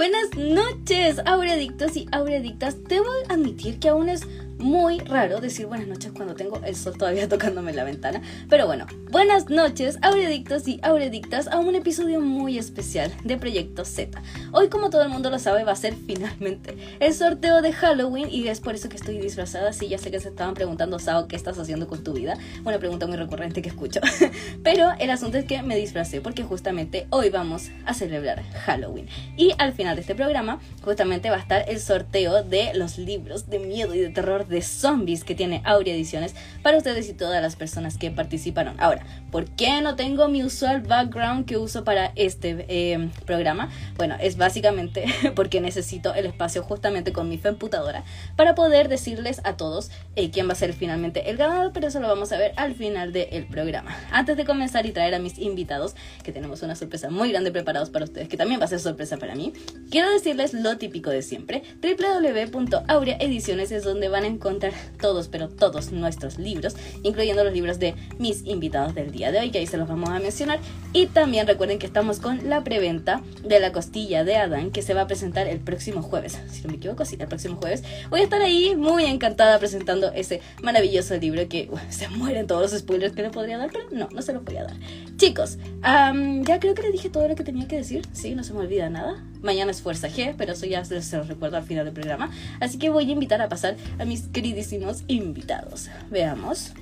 Buenas 0.00 0.34
noches, 0.34 1.20
aureadictos 1.26 1.94
y 1.94 2.08
aureadictas. 2.10 2.84
Debo 2.84 3.04
admitir 3.28 3.78
que 3.78 3.90
aún 3.90 4.08
es 4.08 4.22
muy 4.60 4.98
raro 5.00 5.40
decir 5.40 5.66
buenas 5.66 5.88
noches 5.88 6.12
cuando 6.12 6.34
tengo 6.34 6.60
el 6.64 6.76
sol 6.76 6.96
todavía 6.96 7.28
tocándome 7.30 7.72
la 7.72 7.84
ventana. 7.84 8.20
Pero 8.48 8.66
bueno, 8.66 8.86
buenas 9.10 9.48
noches, 9.48 9.98
auredictos 10.02 10.68
y 10.68 10.78
auredictas, 10.82 11.48
a 11.48 11.58
un 11.58 11.74
episodio 11.74 12.20
muy 12.20 12.58
especial 12.58 13.12
de 13.24 13.36
Proyecto 13.36 13.84
Z. 13.84 14.22
Hoy, 14.52 14.68
como 14.68 14.90
todo 14.90 15.02
el 15.02 15.08
mundo 15.08 15.30
lo 15.30 15.38
sabe, 15.38 15.64
va 15.64 15.72
a 15.72 15.76
ser 15.76 15.94
finalmente 15.94 16.76
el 17.00 17.14
sorteo 17.14 17.62
de 17.62 17.72
Halloween 17.72 18.28
y 18.30 18.46
es 18.48 18.60
por 18.60 18.74
eso 18.74 18.88
que 18.88 18.96
estoy 18.96 19.18
disfrazada. 19.18 19.72
Sí, 19.72 19.88
ya 19.88 19.98
sé 19.98 20.10
que 20.10 20.20
se 20.20 20.28
estaban 20.28 20.54
preguntando, 20.54 20.98
Sao, 20.98 21.26
¿qué 21.26 21.36
estás 21.36 21.58
haciendo 21.58 21.88
con 21.88 22.04
tu 22.04 22.12
vida? 22.12 22.36
Una 22.64 22.78
pregunta 22.78 23.06
muy 23.06 23.16
recurrente 23.16 23.62
que 23.62 23.70
escucho. 23.70 24.00
Pero 24.62 24.90
el 24.98 25.10
asunto 25.10 25.38
es 25.38 25.46
que 25.46 25.62
me 25.62 25.76
disfracé 25.76 26.20
porque 26.20 26.44
justamente 26.44 27.06
hoy 27.10 27.30
vamos 27.30 27.70
a 27.86 27.94
celebrar 27.94 28.42
Halloween. 28.66 29.06
Y 29.36 29.52
al 29.58 29.72
final 29.72 29.96
de 29.96 30.02
este 30.02 30.14
programa, 30.14 30.60
justamente 30.82 31.30
va 31.30 31.36
a 31.36 31.40
estar 31.40 31.64
el 31.68 31.80
sorteo 31.80 32.42
de 32.42 32.72
los 32.74 32.98
libros 32.98 33.48
de 33.48 33.58
miedo 33.58 33.94
y 33.94 34.00
de 34.00 34.10
terror 34.10 34.49
de 34.50 34.62
zombies 34.62 35.24
que 35.24 35.34
tiene 35.34 35.62
Aurea 35.64 35.94
Ediciones 35.94 36.34
para 36.62 36.76
ustedes 36.76 37.08
y 37.08 37.14
todas 37.14 37.40
las 37.40 37.56
personas 37.56 37.96
que 37.96 38.10
participaron. 38.10 38.78
Ahora, 38.80 39.04
¿por 39.30 39.46
qué 39.46 39.80
no 39.80 39.96
tengo 39.96 40.28
mi 40.28 40.44
usual 40.44 40.82
background 40.82 41.46
que 41.46 41.56
uso 41.56 41.84
para 41.84 42.12
este 42.16 42.66
eh, 42.68 43.08
programa? 43.24 43.70
Bueno, 43.96 44.16
es 44.20 44.36
básicamente 44.36 45.04
porque 45.34 45.60
necesito 45.60 46.14
el 46.14 46.26
espacio 46.26 46.62
justamente 46.62 47.12
con 47.12 47.28
mi 47.28 47.38
femputadora 47.38 48.04
para 48.36 48.54
poder 48.54 48.88
decirles 48.88 49.40
a 49.44 49.56
todos 49.56 49.90
eh, 50.16 50.30
quién 50.30 50.48
va 50.48 50.52
a 50.52 50.56
ser 50.56 50.72
finalmente 50.72 51.30
el 51.30 51.36
ganador, 51.36 51.72
pero 51.72 51.88
eso 51.88 52.00
lo 52.00 52.08
vamos 52.08 52.32
a 52.32 52.38
ver 52.38 52.52
al 52.56 52.74
final 52.74 53.12
del 53.12 53.46
programa. 53.46 53.96
Antes 54.10 54.36
de 54.36 54.44
comenzar 54.44 54.86
y 54.86 54.92
traer 54.92 55.14
a 55.14 55.18
mis 55.18 55.38
invitados, 55.38 55.94
que 56.22 56.32
tenemos 56.32 56.62
una 56.62 56.74
sorpresa 56.76 57.10
muy 57.10 57.30
grande 57.30 57.52
preparados 57.52 57.90
para 57.90 58.04
ustedes, 58.04 58.28
que 58.28 58.36
también 58.36 58.60
va 58.60 58.64
a 58.64 58.68
ser 58.68 58.80
sorpresa 58.80 59.16
para 59.16 59.34
mí, 59.34 59.52
quiero 59.90 60.10
decirles 60.10 60.52
lo 60.52 60.76
típico 60.78 61.10
de 61.10 61.22
siempre. 61.22 61.62
www.aureaediciones 61.80 63.72
es 63.72 63.84
donde 63.84 64.08
van 64.08 64.24
a 64.24 64.26
encontrar 64.40 64.72
todos, 64.98 65.28
pero 65.28 65.48
todos 65.48 65.92
nuestros 65.92 66.38
libros, 66.38 66.74
incluyendo 67.02 67.44
los 67.44 67.52
libros 67.52 67.78
de 67.78 67.94
mis 68.18 68.46
invitados 68.46 68.94
del 68.94 69.12
día 69.12 69.30
de 69.30 69.38
hoy, 69.38 69.50
que 69.50 69.58
ahí 69.58 69.66
se 69.66 69.76
los 69.76 69.86
vamos 69.86 70.08
a 70.08 70.18
mencionar. 70.18 70.58
Y 70.94 71.06
también 71.06 71.46
recuerden 71.46 71.78
que 71.78 71.86
estamos 71.86 72.20
con 72.20 72.48
la 72.48 72.64
preventa 72.64 73.22
de 73.44 73.60
la 73.60 73.70
costilla 73.70 74.24
de 74.24 74.36
Adán, 74.36 74.70
que 74.70 74.80
se 74.80 74.94
va 74.94 75.02
a 75.02 75.06
presentar 75.06 75.46
el 75.46 75.60
próximo 75.60 76.02
jueves. 76.02 76.38
Si 76.50 76.62
no 76.62 76.70
me 76.70 76.76
equivoco, 76.76 77.04
sí, 77.04 77.16
el 77.20 77.28
próximo 77.28 77.56
jueves. 77.56 77.82
Voy 78.08 78.20
a 78.20 78.24
estar 78.24 78.40
ahí 78.40 78.74
muy 78.76 79.04
encantada 79.04 79.58
presentando 79.58 80.10
ese 80.12 80.40
maravilloso 80.62 81.16
libro 81.16 81.46
que 81.48 81.70
se 81.90 82.08
mueren 82.08 82.46
todos 82.46 82.72
los 82.72 82.80
spoilers 82.80 83.14
que 83.14 83.22
le 83.22 83.30
podría 83.30 83.58
dar, 83.58 83.70
pero 83.70 83.84
no, 83.92 84.08
no 84.10 84.22
se 84.22 84.32
los 84.32 84.42
voy 84.42 84.56
a 84.56 84.64
dar. 84.64 84.76
Chicos, 85.16 85.58
ya 85.82 86.60
creo 86.60 86.74
que 86.74 86.82
le 86.82 86.92
dije 86.92 87.10
todo 87.10 87.28
lo 87.28 87.34
que 87.34 87.44
tenía 87.44 87.66
que 87.66 87.76
decir, 87.76 88.06
sí, 88.12 88.34
no 88.34 88.44
se 88.44 88.52
me 88.52 88.60
olvida 88.60 88.90
nada. 88.90 89.24
Mañana 89.42 89.70
es 89.70 89.80
Fuerza 89.82 90.08
G, 90.08 90.34
pero 90.36 90.52
eso 90.52 90.66
ya 90.66 90.84
se 90.84 91.16
los 91.16 91.28
recuerdo 91.28 91.56
al 91.56 91.64
final 91.64 91.84
del 91.84 91.94
programa. 91.94 92.30
Así 92.60 92.78
que 92.78 92.90
voy 92.90 93.08
a 93.08 93.12
invitar 93.12 93.40
a 93.40 93.48
pasar 93.48 93.76
a 93.98 94.04
mis 94.04 94.22
queridísimos 94.28 95.04
invitados. 95.06 95.88
Veamos. 96.10 96.72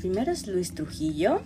Primero 0.00 0.32
es 0.32 0.46
Luis 0.46 0.74
Trujillo, 0.74 1.42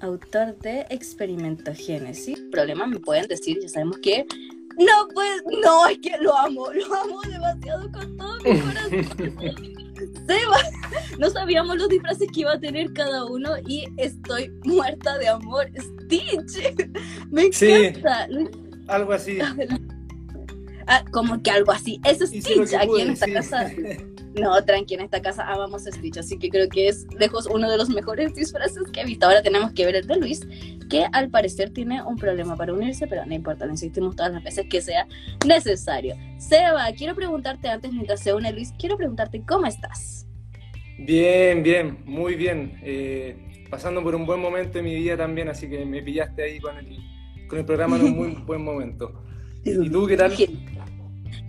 autor 0.00 0.56
de 0.58 0.86
Experimento 0.90 1.72
Génesis. 1.74 2.38
Problema 2.50 2.86
me 2.86 3.00
pueden 3.00 3.26
decir, 3.26 3.58
ya 3.60 3.68
sabemos 3.68 3.98
que 3.98 4.26
no, 4.78 5.08
pues, 5.12 5.42
no, 5.62 5.86
es 5.86 5.98
que 5.98 6.16
lo 6.18 6.36
amo, 6.36 6.72
lo 6.72 6.94
amo 6.94 7.20
demasiado 7.22 7.90
con 7.92 8.16
todo 8.16 8.36
mi 8.42 8.60
corazón. 8.60 9.06
Seba, 10.26 10.58
no 11.18 11.30
sabíamos 11.30 11.76
los 11.76 11.88
disfraces 11.88 12.28
que 12.32 12.40
iba 12.40 12.52
a 12.52 12.60
tener 12.60 12.92
cada 12.92 13.24
uno 13.26 13.50
y 13.66 13.84
estoy 13.96 14.50
muerta 14.64 15.18
de 15.18 15.28
amor. 15.28 15.70
Stitch, 15.76 16.74
me 17.30 17.46
encanta. 17.46 18.28
algo 18.88 19.12
así. 19.12 19.38
Ah, 20.88 21.04
como 21.12 21.40
que 21.40 21.50
algo 21.50 21.70
así. 21.70 22.00
Es 22.04 22.18
Stitch 22.18 22.74
aquí 22.74 23.00
en 23.00 23.10
esta 23.10 23.32
casa. 23.32 23.70
No, 24.34 24.64
tranqui, 24.64 24.94
en 24.94 25.02
esta 25.02 25.20
casa 25.20 25.46
amamos 25.46 25.86
a 25.86 25.92
Stitch, 25.92 26.16
así 26.16 26.38
que 26.38 26.48
creo 26.48 26.68
que 26.68 26.88
es 26.88 27.06
lejos 27.18 27.46
uno 27.46 27.70
de 27.70 27.76
los 27.76 27.90
mejores 27.90 28.34
disfraces 28.34 28.82
que 28.90 29.02
he 29.02 29.04
visto. 29.04 29.26
Ahora 29.26 29.42
tenemos 29.42 29.72
que 29.72 29.84
ver 29.84 29.96
el 29.96 30.06
de 30.06 30.16
Luis, 30.16 30.40
que 30.88 31.06
al 31.12 31.28
parecer 31.28 31.70
tiene 31.70 32.02
un 32.02 32.16
problema 32.16 32.56
para 32.56 32.72
unirse, 32.72 33.06
pero 33.06 33.26
no 33.26 33.34
importa, 33.34 33.66
lo 33.66 33.72
insistimos 33.72 34.16
todas 34.16 34.32
las 34.32 34.42
veces 34.42 34.66
que 34.70 34.80
sea 34.80 35.06
necesario. 35.46 36.16
Seba, 36.38 36.90
quiero 36.96 37.14
preguntarte 37.14 37.68
antes, 37.68 37.92
mientras 37.92 38.20
se 38.20 38.32
une 38.32 38.52
Luis, 38.52 38.72
quiero 38.78 38.96
preguntarte 38.96 39.42
cómo 39.46 39.66
estás. 39.66 40.26
Bien, 41.04 41.62
bien, 41.62 41.98
muy 42.04 42.34
bien. 42.36 42.78
Eh, 42.82 43.36
pasando 43.68 44.02
por 44.02 44.14
un 44.14 44.24
buen 44.24 44.40
momento 44.40 44.78
en 44.78 44.84
mi 44.84 44.94
vida 44.94 45.16
también, 45.16 45.48
así 45.48 45.68
que 45.68 45.84
me 45.84 46.02
pillaste 46.02 46.42
ahí 46.42 46.60
con 46.60 46.76
el, 46.76 46.98
con 47.48 47.58
el 47.58 47.64
programa 47.64 47.96
en 47.96 48.04
un 48.04 48.16
muy 48.16 48.28
buen 48.46 48.62
momento. 48.62 49.12
¿Y 49.64 49.88
tú 49.90 50.06
qué 50.06 50.16
tal? 50.16 50.34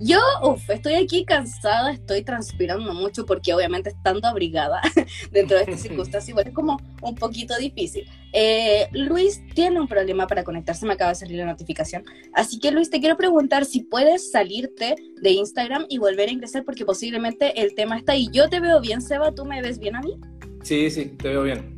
Yo, 0.05 0.19
uff, 0.41 0.69
estoy 0.69 0.95
aquí 0.95 1.23
cansada, 1.23 1.93
estoy 1.93 2.23
transpirando 2.23 2.93
mucho 2.93 3.25
porque 3.25 3.53
obviamente 3.53 3.91
estando 3.91 4.27
abrigada 4.27 4.81
dentro 5.31 5.55
de 5.55 5.63
estas 5.63 5.79
circunstancias 5.81 6.27
igual 6.27 6.47
es 6.47 6.53
como 6.53 6.77
un 7.01 7.15
poquito 7.15 7.55
difícil. 7.57 8.05
Eh, 8.33 8.89
Luis 8.91 9.41
tiene 9.53 9.79
un 9.79 9.87
problema 9.87 10.27
para 10.27 10.43
conectarse, 10.43 10.85
me 10.85 10.93
acaba 10.93 11.11
de 11.11 11.15
salir 11.15 11.37
la 11.37 11.45
notificación. 11.45 12.03
Así 12.33 12.59
que 12.59 12.71
Luis, 12.71 12.89
te 12.89 12.99
quiero 12.99 13.15
preguntar 13.15 13.63
si 13.63 13.83
puedes 13.83 14.29
salirte 14.29 14.95
de 15.21 15.29
Instagram 15.31 15.85
y 15.87 15.99
volver 15.99 16.27
a 16.27 16.31
ingresar 16.33 16.65
porque 16.65 16.83
posiblemente 16.83 17.61
el 17.61 17.73
tema 17.73 17.97
está 17.97 18.11
ahí. 18.11 18.27
Yo 18.33 18.49
te 18.49 18.59
veo 18.59 18.81
bien, 18.81 19.01
Seba, 19.01 19.33
¿tú 19.33 19.45
me 19.45 19.61
ves 19.61 19.79
bien 19.79 19.95
a 19.95 20.01
mí? 20.01 20.17
Sí, 20.63 20.91
sí, 20.91 21.05
te 21.05 21.29
veo 21.29 21.43
bien. 21.43 21.72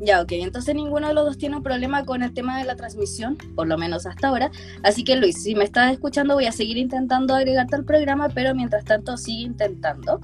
Ya, 0.00 0.20
ok. 0.20 0.32
Entonces 0.32 0.74
ninguno 0.74 1.08
de 1.08 1.14
los 1.14 1.24
dos 1.24 1.38
tiene 1.38 1.56
un 1.56 1.62
problema 1.62 2.04
con 2.04 2.22
el 2.22 2.34
tema 2.34 2.58
de 2.58 2.64
la 2.64 2.76
transmisión, 2.76 3.36
por 3.54 3.66
lo 3.66 3.78
menos 3.78 4.06
hasta 4.06 4.28
ahora. 4.28 4.50
Así 4.82 5.04
que 5.04 5.16
Luis, 5.16 5.42
si 5.42 5.54
me 5.54 5.64
estás 5.64 5.92
escuchando, 5.92 6.34
voy 6.34 6.46
a 6.46 6.52
seguir 6.52 6.76
intentando 6.76 7.34
agregarte 7.34 7.76
al 7.76 7.84
programa, 7.84 8.28
pero 8.28 8.54
mientras 8.54 8.84
tanto 8.84 9.16
sigue 9.16 9.42
intentando, 9.42 10.20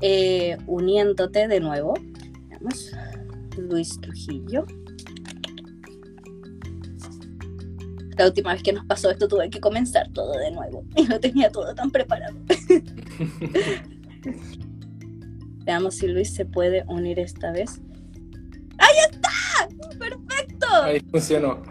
eh, 0.00 0.58
uniéndote 0.66 1.48
de 1.48 1.60
nuevo. 1.60 1.94
Veamos. 2.48 2.92
Luis 3.58 4.00
Trujillo. 4.00 4.66
La 8.16 8.26
última 8.26 8.52
vez 8.54 8.62
que 8.62 8.72
nos 8.72 8.86
pasó 8.86 9.10
esto 9.10 9.28
tuve 9.28 9.50
que 9.50 9.60
comenzar 9.60 10.10
todo 10.12 10.38
de 10.38 10.50
nuevo 10.50 10.84
y 10.96 11.02
no 11.04 11.20
tenía 11.20 11.50
todo 11.50 11.74
tan 11.74 11.90
preparado. 11.90 12.34
Veamos 15.64 15.96
si 15.96 16.06
Luis 16.06 16.32
se 16.32 16.44
puede 16.46 16.84
unir 16.88 17.18
esta 17.18 17.50
vez. 17.50 17.80
¡Ahí 18.86 18.96
está! 19.10 19.98
¡Perfecto! 19.98 20.66
Ahí 20.82 21.00
funcionó. 21.10 21.62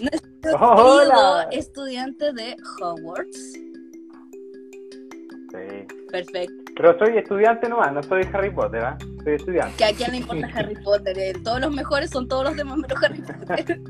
Nuestro 0.00 0.58
Hola. 0.58 1.48
estudiante 1.50 2.32
de 2.32 2.56
Hogwarts. 2.80 3.52
Sí. 5.52 5.86
Perfecto. 6.10 6.72
Pero 6.76 6.98
soy 6.98 7.18
estudiante 7.18 7.68
nomás, 7.68 7.92
no 7.92 8.02
soy 8.02 8.26
Harry 8.32 8.50
Potter, 8.50 8.82
¿ah? 8.82 8.98
Soy 9.24 9.34
estudiante. 9.34 9.76
Que 9.76 9.84
a 9.84 9.92
quién 9.92 10.12
le 10.12 10.16
importa 10.18 10.48
Harry 10.54 10.74
Potter, 10.82 11.18
eh? 11.18 11.32
todos 11.44 11.60
los 11.60 11.74
mejores 11.74 12.10
son 12.10 12.26
todos 12.26 12.44
los 12.44 12.56
demás 12.56 12.78
menos 12.78 13.02
Harry 13.02 13.20
Potter. 13.46 13.80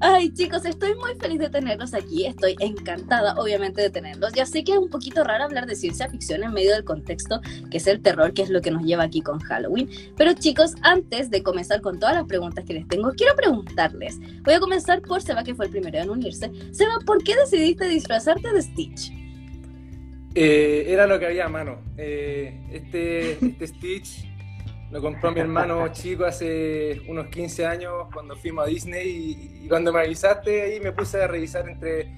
Ay, 0.00 0.32
chicos, 0.32 0.64
estoy 0.64 0.94
muy 0.94 1.14
feliz 1.14 1.38
de 1.38 1.48
tenerlos 1.48 1.94
aquí. 1.94 2.26
Estoy 2.26 2.56
encantada, 2.58 3.34
obviamente, 3.38 3.80
de 3.80 3.90
tenerlos. 3.90 4.32
Ya 4.32 4.46
sé 4.46 4.64
que 4.64 4.72
es 4.72 4.78
un 4.78 4.88
poquito 4.88 5.22
raro 5.24 5.44
hablar 5.44 5.66
de 5.66 5.76
ciencia 5.76 6.08
ficción 6.08 6.42
en 6.42 6.52
medio 6.52 6.72
del 6.72 6.84
contexto 6.84 7.40
que 7.70 7.78
es 7.78 7.86
el 7.86 8.02
terror, 8.02 8.32
que 8.32 8.42
es 8.42 8.50
lo 8.50 8.60
que 8.60 8.70
nos 8.70 8.82
lleva 8.82 9.04
aquí 9.04 9.20
con 9.20 9.38
Halloween. 9.40 9.88
Pero, 10.16 10.32
chicos, 10.34 10.74
antes 10.82 11.30
de 11.30 11.42
comenzar 11.42 11.80
con 11.80 11.98
todas 11.98 12.14
las 12.14 12.26
preguntas 12.26 12.64
que 12.64 12.74
les 12.74 12.88
tengo, 12.88 13.12
quiero 13.12 13.34
preguntarles. 13.36 14.18
Voy 14.42 14.54
a 14.54 14.60
comenzar 14.60 15.02
por 15.02 15.22
Seba, 15.22 15.44
que 15.44 15.54
fue 15.54 15.66
el 15.66 15.70
primero 15.70 15.98
en 15.98 16.10
unirse. 16.10 16.50
Seba, 16.72 16.98
¿por 17.04 17.22
qué 17.22 17.36
decidiste 17.36 17.88
disfrazarte 17.88 18.52
de 18.52 18.62
Stitch? 18.62 19.12
Eh, 20.34 20.86
era 20.88 21.06
lo 21.06 21.18
que 21.18 21.26
había 21.26 21.46
a 21.46 21.48
mano. 21.48 21.78
Eh, 21.96 22.58
este, 22.72 23.32
este 23.44 23.66
Stitch 23.66 24.31
lo 24.92 25.00
compró 25.00 25.32
mi 25.32 25.40
hermano 25.40 25.88
chico 25.88 26.26
hace 26.26 27.00
unos 27.08 27.28
15 27.28 27.64
años 27.64 27.92
cuando 28.12 28.36
fuimos 28.36 28.66
a 28.66 28.68
Disney 28.68 29.62
y, 29.64 29.68
cuando 29.68 29.90
me 29.90 30.00
avisaste 30.00 30.62
ahí 30.62 30.80
me 30.80 30.92
puse 30.92 31.22
a 31.22 31.26
revisar 31.26 31.66
entre 31.66 32.12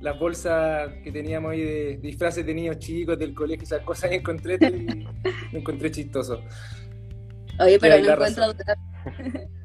las 0.00 0.18
bolsas 0.18 0.90
que 1.02 1.12
teníamos 1.12 1.52
ahí 1.52 1.60
de, 1.60 1.98
disfraces 1.98 2.44
de 2.46 2.54
niños 2.54 2.78
chicos 2.78 3.18
del 3.18 3.34
colegio, 3.34 3.64
esas 3.64 3.82
cosas 3.82 4.10
y 4.10 4.14
encontré 4.14 4.54
y 4.54 5.04
lo 5.52 5.58
encontré 5.58 5.90
chistoso. 5.90 6.42
Oye, 7.60 7.78
pero 7.78 8.02
no 8.02 8.12
encuentro, 8.12 8.44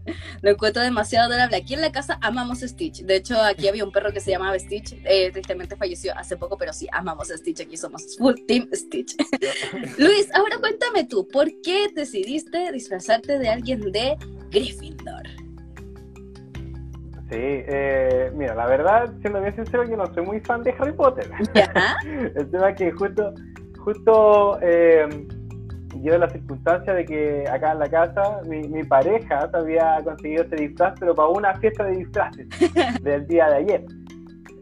lo 0.42 0.52
encuentro 0.52 0.82
demasiado 0.82 1.28
adorable. 1.28 1.58
Aquí 1.58 1.74
en 1.74 1.82
la 1.82 1.92
casa 1.92 2.18
amamos 2.22 2.60
Stitch. 2.60 3.04
De 3.04 3.16
hecho, 3.16 3.42
aquí 3.42 3.68
había 3.68 3.84
un 3.84 3.92
perro 3.92 4.12
que 4.12 4.20
se 4.20 4.32
llamaba 4.32 4.58
Stitch. 4.58 4.96
Eh, 5.06 5.32
tristemente 5.32 5.76
falleció 5.76 6.18
hace 6.18 6.38
poco, 6.38 6.58
pero 6.58 6.74
sí, 6.74 6.88
amamos 6.92 7.30
Stitch. 7.30 7.62
Aquí 7.62 7.78
somos 7.78 8.18
full 8.18 8.36
team 8.48 8.70
Stitch. 8.74 9.16
Luis, 9.98 10.30
ahora 10.34 10.58
cuéntame 10.60 11.06
tú, 11.06 11.28
¿por 11.28 11.48
qué 11.62 11.90
decidiste 11.94 12.72
disfrazarte 12.72 13.40
de 13.40 13.50
alguien 13.50 13.92
de 13.92 14.18
Gryffindor? 14.52 15.28
Sí, 17.30 17.38
eh, 17.38 18.32
mira, 18.34 18.56
la 18.56 18.66
verdad, 18.66 19.14
siendo 19.22 19.40
bien 19.40 19.56
sincero, 19.56 19.88
yo 19.88 19.96
no 19.96 20.12
soy 20.16 20.26
muy 20.26 20.40
fan 20.40 20.64
de 20.64 20.74
Harry 20.80 20.94
Potter. 20.94 21.30
El 22.36 22.50
tema 22.50 22.72
es 22.72 22.78
que 22.78 22.92
justo, 22.92 23.34
justo 23.78 24.60
eh, 24.64 25.08
dio 26.02 26.18
la 26.18 26.30
circunstancia 26.30 26.94
de 26.94 27.06
que 27.06 27.46
acá 27.50 27.74
en 27.74 27.80
la 27.80 27.90
casa 27.90 28.42
mi, 28.48 28.68
mi 28.68 28.84
pareja 28.84 29.50
había 29.54 30.02
conseguido 30.04 30.44
este 30.44 30.56
disfraz, 30.56 30.94
pero 31.00 31.16
para 31.16 31.30
una 31.30 31.56
fiesta 31.56 31.86
de 31.86 31.98
disfraces 31.98 32.48
del 33.04 33.28
día 33.28 33.50
de 33.50 33.56
ayer. 33.56 33.86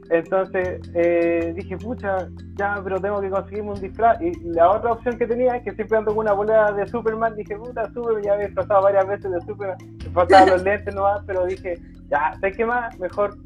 Entonces 0.09 0.79
eh, 0.93 1.53
dije, 1.55 1.77
pucha, 1.77 2.29
ya, 2.55 2.79
pero 2.83 2.99
tengo 2.99 3.19
que 3.19 3.29
conseguirme 3.29 3.71
un 3.71 3.81
disfraz. 3.81 4.21
Y 4.21 4.31
la 4.43 4.71
otra 4.71 4.93
opción 4.93 5.17
que 5.17 5.27
tenía 5.27 5.57
es 5.57 5.63
que 5.63 5.73
siempre 5.73 5.97
ando 5.97 6.11
con 6.11 6.25
una 6.25 6.33
bolera 6.33 6.71
de 6.71 6.87
Superman. 6.87 7.35
Dije, 7.35 7.57
puta, 7.57 7.91
Superman, 7.93 8.23
ya 8.23 8.33
había 8.33 8.45
disfrazado 8.47 8.83
varias 8.83 9.07
veces 9.07 9.31
de 9.31 9.41
Superman. 9.41 9.77
Me 10.05 10.11
faltaban 10.11 10.49
los 10.49 10.63
lentes 10.63 10.95
nomás, 10.95 11.21
pero 11.25 11.45
dije, 11.45 11.75
ya, 12.09 12.33
¿sabes 12.39 12.55
qué 12.55 12.65
más? 12.65 12.97
Mejor, 12.99 13.37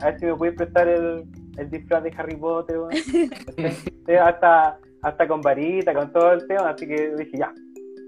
a 0.00 0.06
ver 0.06 0.18
si 0.18 0.26
me 0.26 0.34
puedes 0.34 0.54
prestar 0.56 0.88
el, 0.88 1.24
el 1.58 1.70
disfraz 1.70 2.02
de 2.02 2.12
Harry 2.16 2.36
Potter. 2.36 2.78
Eh, 4.08 4.16
hasta, 4.16 4.78
hasta 5.06 5.28
con 5.28 5.40
varita, 5.40 5.94
con 5.94 6.12
todo 6.12 6.32
el 6.32 6.46
tema. 6.48 6.70
Así 6.70 6.86
que 6.86 7.14
dije, 7.16 7.38
ya, 7.38 7.54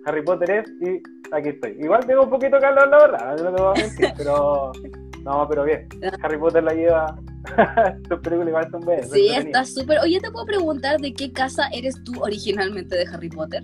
Harry 0.05 0.23
Potter 0.23 0.51
es 0.51 0.71
y 0.81 1.01
aquí 1.33 1.51
estoy. 1.51 1.77
Igual 1.79 2.05
tengo 2.05 2.25
un 2.25 2.31
poquito 2.31 2.59
calor, 2.59 2.89
la 2.89 2.99
verdad, 2.99 3.37
no 3.39 3.55
te 3.55 3.63
voy 3.63 3.73
a 3.77 3.81
mentir, 3.81 4.09
pero 4.17 4.73
no, 5.23 5.47
pero 5.49 5.65
bien. 5.65 5.89
Harry 6.23 6.39
Potter 6.39 6.65
la 6.65 6.75
lleva. 6.75 7.17
Sus 8.09 8.19
películas 8.19 8.49
igual 8.49 8.71
son 8.71 8.81
buenas. 8.81 9.11
Sí, 9.11 9.29
está 9.29 9.65
súper. 9.65 10.01
Oye, 10.01 10.21
¿te 10.21 10.31
puedo 10.31 10.45
preguntar 10.45 11.01
de 11.01 11.15
qué 11.15 11.33
casa 11.33 11.69
eres 11.73 12.03
tú 12.03 12.21
originalmente 12.21 12.97
de 12.97 13.07
Harry 13.07 13.29
Potter? 13.29 13.63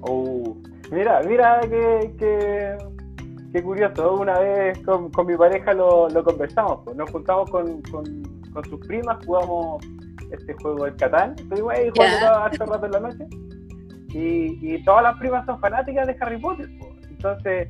Oh, 0.00 0.56
mira, 0.90 1.20
mira 1.28 1.60
qué, 1.60 2.14
qué, 2.18 2.78
qué 3.52 3.62
curioso. 3.62 4.14
Una 4.14 4.40
vez 4.40 4.78
con, 4.78 5.10
con 5.10 5.26
mi 5.26 5.36
pareja 5.36 5.74
lo, 5.74 6.08
lo 6.08 6.24
conversamos. 6.24 6.80
pues. 6.84 6.96
Nos 6.96 7.10
juntamos 7.10 7.50
con, 7.50 7.82
con, 7.82 8.22
con 8.50 8.64
sus 8.64 8.80
primas, 8.86 9.24
jugamos 9.26 9.84
este 10.32 10.54
juego 10.54 10.84
del 10.84 10.96
Catán. 10.96 11.34
Estuvimos 11.38 11.72
ahí 11.72 11.90
jugando 11.94 12.26
harto 12.26 12.66
rato 12.66 12.86
en 12.86 12.92
la 12.92 13.00
noche. 13.00 13.26
Y, 14.14 14.58
y 14.74 14.84
todas 14.84 15.02
las 15.02 15.16
primas 15.18 15.44
son 15.46 15.60
fanáticas 15.60 16.06
de 16.06 16.16
Harry 16.20 16.38
Potter. 16.38 16.68
Entonces, 17.10 17.68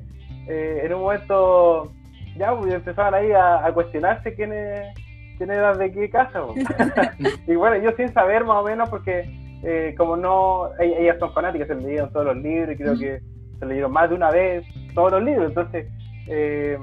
eh, 0.48 0.80
en 0.84 0.94
un 0.94 1.00
momento, 1.02 1.92
ya 2.36 2.54
pues, 2.56 2.72
empezaban 2.74 3.14
ahí 3.14 3.32
a, 3.32 3.66
a 3.66 3.72
cuestionarse 3.72 4.34
quiénes 4.34 4.94
quién 5.38 5.50
era 5.50 5.74
de 5.74 5.92
qué 5.92 6.08
casa. 6.08 6.42
y 7.46 7.54
bueno, 7.56 7.76
yo 7.76 7.90
sin 7.96 8.12
saber 8.14 8.44
más 8.44 8.56
o 8.56 8.64
menos, 8.64 8.88
porque 8.88 9.24
eh, 9.62 9.94
como 9.98 10.16
no, 10.16 10.70
ell- 10.78 10.96
ellas 10.98 11.18
son 11.18 11.32
fanáticas, 11.34 11.68
se 11.68 11.74
leyeron 11.74 12.10
todos 12.12 12.26
los 12.26 12.36
libros 12.36 12.74
y 12.74 12.76
creo 12.78 12.96
que 12.98 13.20
se 13.58 13.66
leyeron 13.66 13.92
más 13.92 14.08
de 14.08 14.14
una 14.14 14.30
vez 14.30 14.64
todos 14.94 15.12
los 15.12 15.22
libros, 15.22 15.48
entonces 15.48 15.88
eh, 16.28 16.78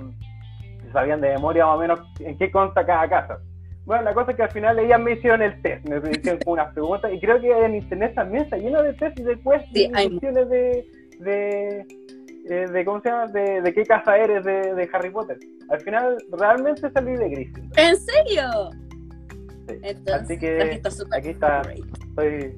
sabían 0.91 1.21
de 1.21 1.29
memoria 1.29 1.65
más 1.65 1.75
o 1.77 1.79
menos 1.79 1.99
en 2.19 2.37
qué 2.37 2.51
consta 2.51 2.85
cada 2.85 3.07
casa. 3.09 3.37
Bueno, 3.85 4.03
la 4.03 4.13
cosa 4.13 4.31
es 4.31 4.37
que 4.37 4.43
al 4.43 4.51
final 4.51 4.79
ellas 4.79 4.99
me 4.99 5.13
hicieron 5.13 5.41
el 5.41 5.61
test, 5.61 5.85
me 5.87 5.97
hicieron 6.09 6.39
como 6.41 6.53
unas 6.53 6.73
preguntas 6.73 7.11
y 7.13 7.19
creo 7.19 7.41
que 7.41 7.51
en 7.51 7.75
internet 7.75 8.13
también 8.15 8.43
está 8.45 8.57
lleno 8.57 8.81
de 8.81 8.93
test 8.93 9.19
y 9.19 9.23
de 9.23 9.35
Sí, 9.73 9.91
cuestiones 9.91 10.49
de, 10.49 10.87
de, 11.19 11.85
eh, 12.49 12.67
de, 12.67 12.85
¿cómo 12.85 13.01
se 13.01 13.09
llama? 13.09 13.27
De, 13.27 13.61
de 13.61 13.73
qué 13.73 13.83
casa 13.83 14.17
eres 14.17 14.45
de, 14.45 14.73
de 14.73 14.89
Harry 14.93 15.09
Potter. 15.09 15.37
Al 15.69 15.81
final 15.81 16.17
realmente 16.31 16.89
salí 16.91 17.11
de 17.17 17.29
Gryffindor. 17.29 17.79
¿En 17.79 17.97
serio? 17.97 18.69
Sí. 19.67 19.75
Entonces, 19.81 20.23
Así 20.23 20.39
que 20.39 20.61
aquí 20.61 20.75
está 20.75 20.91
súper 20.91 21.19
aquí 21.19 21.29
está. 21.29 21.61
Estoy... 21.61 22.57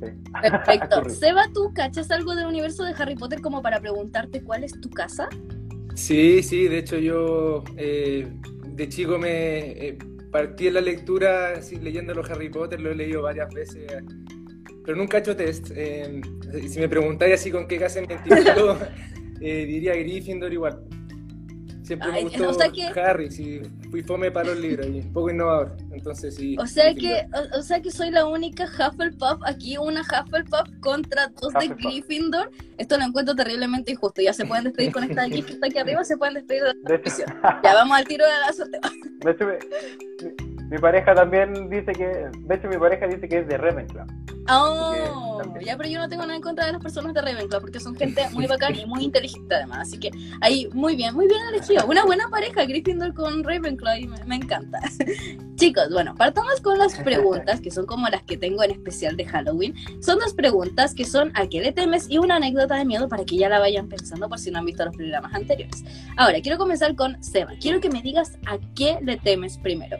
sí. 0.00 0.06
Perfecto. 0.42 1.04
Seba, 1.10 1.44
¿tú 1.54 1.72
cachas 1.74 2.10
algo 2.10 2.34
del 2.34 2.46
universo 2.46 2.82
de 2.84 2.94
Harry 2.98 3.14
Potter 3.14 3.40
como 3.40 3.62
para 3.62 3.80
preguntarte 3.80 4.42
cuál 4.42 4.64
es 4.64 4.80
tu 4.80 4.90
casa? 4.90 5.28
Sí, 5.94 6.42
sí, 6.42 6.66
de 6.66 6.78
hecho 6.78 6.98
yo 6.98 7.62
eh, 7.76 8.28
de 8.64 8.88
chico 8.88 9.18
me 9.18 9.88
eh, 9.88 9.98
partí 10.30 10.68
en 10.68 10.74
la 10.74 10.80
lectura 10.80 11.54
así, 11.54 11.76
leyendo 11.76 12.14
los 12.14 12.28
Harry 12.30 12.48
Potter, 12.48 12.80
lo 12.80 12.90
he 12.90 12.94
leído 12.94 13.22
varias 13.22 13.52
veces, 13.52 13.84
pero 14.84 14.96
nunca 14.96 15.18
he 15.18 15.20
hecho 15.20 15.36
test. 15.36 15.70
Eh, 15.74 16.20
si 16.68 16.80
me 16.80 16.88
preguntáis 16.88 17.34
así 17.34 17.50
con 17.50 17.66
qué 17.66 17.78
casa 17.78 18.00
me 18.00 18.06
identifico, 18.06 18.78
eh, 19.40 19.64
diría 19.66 19.94
Gryffindor 19.94 20.52
igual. 20.52 20.84
Siempre 21.90 22.08
Ay, 22.12 22.24
me 22.26 22.30
gustó 22.30 22.48
o 22.50 22.52
sea 22.54 22.70
que- 22.70 23.00
Harry, 23.00 23.30
sí, 23.32 23.62
fui 23.90 24.00
fome 24.04 24.30
para 24.30 24.50
los 24.50 24.58
libros 24.60 24.86
y 24.86 25.00
un 25.00 25.12
poco 25.12 25.28
innovador, 25.30 25.76
entonces 25.90 26.36
sí. 26.36 26.56
O 26.56 26.64
sea 26.64 26.94
que, 26.94 27.26
o, 27.34 27.58
o 27.58 27.62
sea 27.62 27.82
que 27.82 27.90
soy 27.90 28.10
la 28.12 28.26
única 28.26 28.64
Hufflepuff 28.64 29.42
aquí, 29.44 29.76
una 29.76 30.02
Hufflepuff 30.02 30.68
contra 30.78 31.26
dos 31.40 31.52
de. 31.54 31.66
Gryffindor. 31.74 32.48
Esto 32.78 32.96
lo 32.96 33.02
encuentro 33.06 33.34
terriblemente 33.34 33.90
injusto. 33.90 34.22
Ya 34.22 34.32
se 34.32 34.46
pueden 34.46 34.62
despedir 34.64 34.92
con 34.92 35.02
esta 35.02 35.22
de 35.22 35.26
aquí 35.26 35.42
que 35.42 35.54
está 35.54 35.66
aquí 35.66 35.78
arriba, 35.78 36.04
se 36.04 36.16
pueden 36.16 36.34
despedir 36.34 36.62
de 36.62 36.74
la 36.74 36.96
De. 36.96 37.60
Ya 37.64 37.74
vamos 37.74 37.98
al 37.98 38.04
tiro 38.06 38.24
de 38.24 38.32
la 38.46 38.52
sorteo. 38.52 38.80
de 39.24 39.30
hecho, 39.32 39.46
mi, 39.46 39.52
mi- 40.62 40.66
mi 40.70 40.78
pareja 40.78 41.12
también 41.12 41.68
dice 41.68 41.90
que, 41.90 42.04
de 42.38 42.54
hecho 42.54 42.68
mi 42.68 42.76
pareja 42.78 43.08
dice 43.08 43.28
que 43.28 43.38
es 43.40 43.48
de 43.48 43.58
Ravenclaw. 43.58 44.06
Oh, 44.50 45.38
también. 45.42 45.66
ya, 45.66 45.76
pero 45.76 45.88
yo 45.88 45.98
no 45.98 46.08
tengo 46.08 46.22
nada 46.22 46.36
en 46.36 46.42
contra 46.42 46.66
de 46.66 46.72
las 46.72 46.82
personas 46.82 47.14
de 47.14 47.22
Ravenclaw 47.22 47.60
porque 47.60 47.78
son 47.80 47.94
gente 47.94 48.28
muy 48.32 48.46
bacán 48.46 48.74
y 48.74 48.84
muy 48.86 49.04
inteligente 49.04 49.54
además. 49.54 49.88
Así 49.88 49.98
que 49.98 50.10
ahí, 50.40 50.68
muy 50.72 50.96
bien, 50.96 51.14
muy 51.14 51.26
bien 51.26 51.40
elegido. 51.52 51.86
Una 51.86 52.04
buena 52.04 52.28
pareja, 52.28 52.64
Gryffindor 52.64 53.14
con 53.14 53.44
Ravenclaw 53.44 53.96
y 53.98 54.06
me, 54.08 54.24
me 54.24 54.36
encanta. 54.36 54.80
Chicos, 55.56 55.90
bueno, 55.92 56.14
partamos 56.16 56.60
con 56.60 56.78
las 56.78 56.96
preguntas 56.96 57.60
que 57.60 57.70
son 57.70 57.86
como 57.86 58.08
las 58.08 58.22
que 58.22 58.36
tengo 58.36 58.62
en 58.62 58.70
especial 58.72 59.16
de 59.16 59.26
Halloween. 59.26 59.74
Son 60.00 60.18
dos 60.18 60.34
preguntas 60.34 60.94
que 60.94 61.04
son 61.04 61.30
a 61.34 61.46
qué 61.48 61.60
le 61.60 61.72
temes 61.72 62.08
y 62.08 62.18
una 62.18 62.36
anécdota 62.36 62.76
de 62.76 62.84
miedo 62.84 63.08
para 63.08 63.24
que 63.24 63.36
ya 63.36 63.48
la 63.48 63.58
vayan 63.58 63.88
pensando 63.88 64.28
por 64.28 64.38
si 64.38 64.50
no 64.50 64.58
han 64.58 64.64
visto 64.64 64.84
los 64.84 64.96
programas 64.96 65.34
anteriores. 65.34 65.84
Ahora, 66.16 66.40
quiero 66.40 66.58
comenzar 66.58 66.96
con 66.96 67.22
Seba. 67.22 67.52
Quiero 67.60 67.80
que 67.80 67.90
me 67.90 68.02
digas 68.02 68.38
a 68.46 68.58
qué 68.74 68.98
le 69.02 69.16
temes 69.18 69.58
primero. 69.58 69.98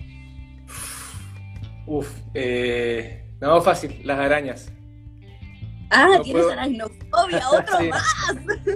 Uf, 1.87 2.09
eh, 2.35 3.30
no, 3.41 3.61
fácil, 3.63 4.01
las 4.05 4.19
arañas. 4.19 4.73
Ah, 5.91 6.07
No 6.19 6.23
tienes 6.23 6.45
puedo. 6.45 6.57
otro 7.53 7.79
Sí. 7.79 7.89
más. 7.89 8.05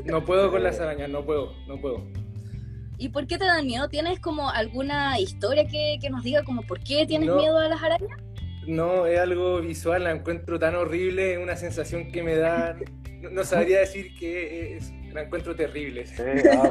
No 0.04 0.24
puedo 0.24 0.50
con 0.50 0.62
las 0.62 0.80
arañas, 0.80 1.08
no 1.10 1.24
puedo, 1.24 1.52
no 1.68 1.80
puedo. 1.80 2.04
¿Y 2.98 3.08
por 3.08 3.26
qué 3.26 3.38
te 3.38 3.44
dan 3.44 3.66
miedo? 3.66 3.88
¿Tienes 3.88 4.20
como 4.20 4.50
alguna 4.50 5.18
historia 5.18 5.66
que, 5.66 5.98
que 6.00 6.10
nos 6.10 6.22
diga 6.24 6.42
como 6.44 6.62
por 6.62 6.80
qué 6.80 7.06
tienes 7.06 7.28
No. 7.28 7.36
miedo 7.36 7.58
a 7.58 7.68
las 7.68 7.82
arañas? 7.82 8.18
No, 8.66 9.06
es 9.06 9.18
algo 9.18 9.60
visual, 9.60 10.04
la 10.04 10.10
encuentro 10.12 10.58
tan 10.58 10.74
horrible, 10.74 11.38
una 11.38 11.54
sensación 11.56 12.10
que 12.10 12.22
me 12.22 12.36
da, 12.36 12.76
no, 13.20 13.30
no 13.30 13.44
sabría 13.44 13.80
decir 13.80 14.14
que 14.18 14.76
es, 14.76 14.92
la 15.14 15.22
encuentro 15.22 15.54
terrible. 15.54 16.04
Sí, 16.06 16.22
ah, 16.52 16.70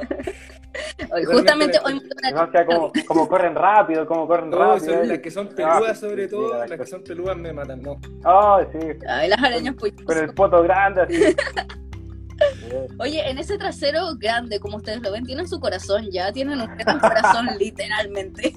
Hoy, 1.11 1.23
justamente 1.25 1.79
hoy 1.85 1.93
me 1.95 2.31
no, 2.31 2.43
o 2.43 2.51
sea, 2.51 2.65
como, 2.65 2.91
como 3.05 3.27
corren 3.27 3.53
rápido, 3.55 4.05
como 4.07 4.27
corren 4.27 4.49
No, 4.49 4.57
rápido. 4.57 4.85
sobre 4.93 5.03
eh. 5.03 5.07
las 5.07 5.19
que 5.19 5.31
son 5.31 5.47
Ah, 5.51 5.55
peludas 5.55 5.99
sobre 5.99 6.23
sí, 6.25 6.29
todo, 6.31 6.57
las 6.57 6.69
las 6.69 6.79
que 6.79 6.85
son 6.87 7.03
peludas 7.03 7.37
me 7.37 7.53
matan, 7.53 7.81
no. 7.81 7.99
Ay, 8.23 8.65
sí, 8.71 8.87
Ay, 9.07 9.29
las 9.29 9.41
arañas 9.41 9.75
pues. 9.79 9.93
con 10.05 10.17
el 10.17 10.33
poto 10.33 10.61
grande 10.63 11.01
así. 11.03 11.15
Sí. 11.15 11.35
Oye, 12.99 13.29
en 13.29 13.37
ese 13.37 13.57
trasero 13.57 14.15
grande, 14.17 14.59
como 14.59 14.77
ustedes 14.77 15.01
lo 15.01 15.11
ven, 15.11 15.23
tienen 15.23 15.47
su 15.47 15.59
corazón 15.59 16.09
ya, 16.11 16.31
tienen 16.33 16.59
ustedes 16.59 16.87
un 16.93 16.99
corazón 16.99 17.47
literalmente. 17.59 18.53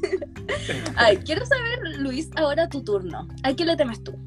Ay, 0.96 1.18
quiero 1.18 1.44
saber, 1.44 1.78
Luis, 1.98 2.30
ahora 2.36 2.68
tu 2.68 2.82
turno. 2.82 3.28
¿A 3.44 3.54
qué 3.54 3.64
le 3.64 3.76
temes 3.76 4.02
tú? 4.02 4.18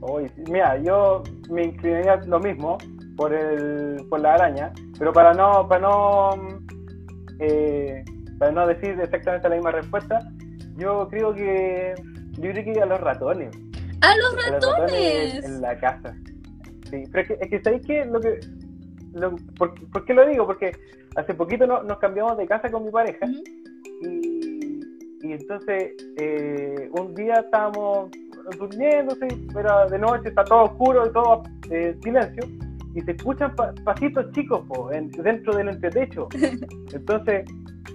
Uy, 0.00 0.28
sí, 0.34 0.42
mira, 0.50 0.76
yo 0.82 1.22
me 1.48 1.66
inclinaría 1.66 2.16
lo 2.26 2.40
mismo 2.40 2.76
por 3.16 3.32
el 3.34 4.04
por 4.08 4.20
la 4.20 4.34
araña, 4.34 4.72
pero 4.98 5.12
para 5.12 5.32
no 5.34 5.68
para 5.68 5.80
no 5.80 6.30
eh, 7.40 8.04
para 8.38 8.52
no 8.52 8.66
decir 8.66 8.98
exactamente 9.00 9.48
la 9.48 9.54
misma 9.56 9.70
respuesta, 9.72 10.18
yo 10.76 11.08
creo 11.08 11.34
que 11.34 11.94
yo 12.32 12.50
creo 12.50 12.64
que 12.74 12.80
a 12.82 12.86
los 12.86 13.00
ratones. 13.00 13.50
¡A 14.00 14.16
los 14.16 14.46
a 14.46 14.50
los 14.50 14.66
ratones! 14.66 15.44
en 15.44 15.60
la 15.60 15.78
casa. 15.78 16.14
Sí, 16.90 17.04
pero 17.10 17.22
es 17.22 17.28
que, 17.28 17.34
es 17.44 17.50
que 17.50 17.62
¿sabéis 17.62 17.86
qué? 17.86 18.04
Lo 18.04 18.20
que 18.20 18.40
lo- 19.14 19.36
por, 19.58 19.74
por 19.90 20.04
qué 20.04 20.14
lo 20.14 20.26
digo? 20.26 20.46
Porque 20.46 20.72
hace 21.16 21.34
poquito 21.34 21.66
no- 21.66 21.82
nos 21.82 21.98
cambiamos 21.98 22.36
de 22.36 22.46
casa 22.46 22.70
con 22.70 22.84
mi 22.84 22.90
pareja 22.90 23.26
y, 24.00 24.80
y 25.22 25.32
entonces 25.32 25.92
eh, 26.18 26.90
un 26.92 27.14
día 27.14 27.40
estábamos 27.40 28.10
durmiendo, 28.58 29.14
era 29.58 29.86
de 29.86 29.98
noche, 29.98 30.28
está 30.30 30.42
todo 30.44 30.64
oscuro 30.64 31.06
y 31.06 31.12
todo 31.12 31.42
eh, 31.70 31.96
silencio, 32.02 32.42
y 32.94 33.00
se 33.00 33.12
escuchan 33.12 33.54
pa- 33.56 33.72
pasitos 33.84 34.30
chicos 34.32 34.64
po, 34.68 34.92
en- 34.92 35.10
dentro 35.10 35.54
del 35.56 35.68
entretecho. 35.70 36.28
Entonces, 36.92 37.44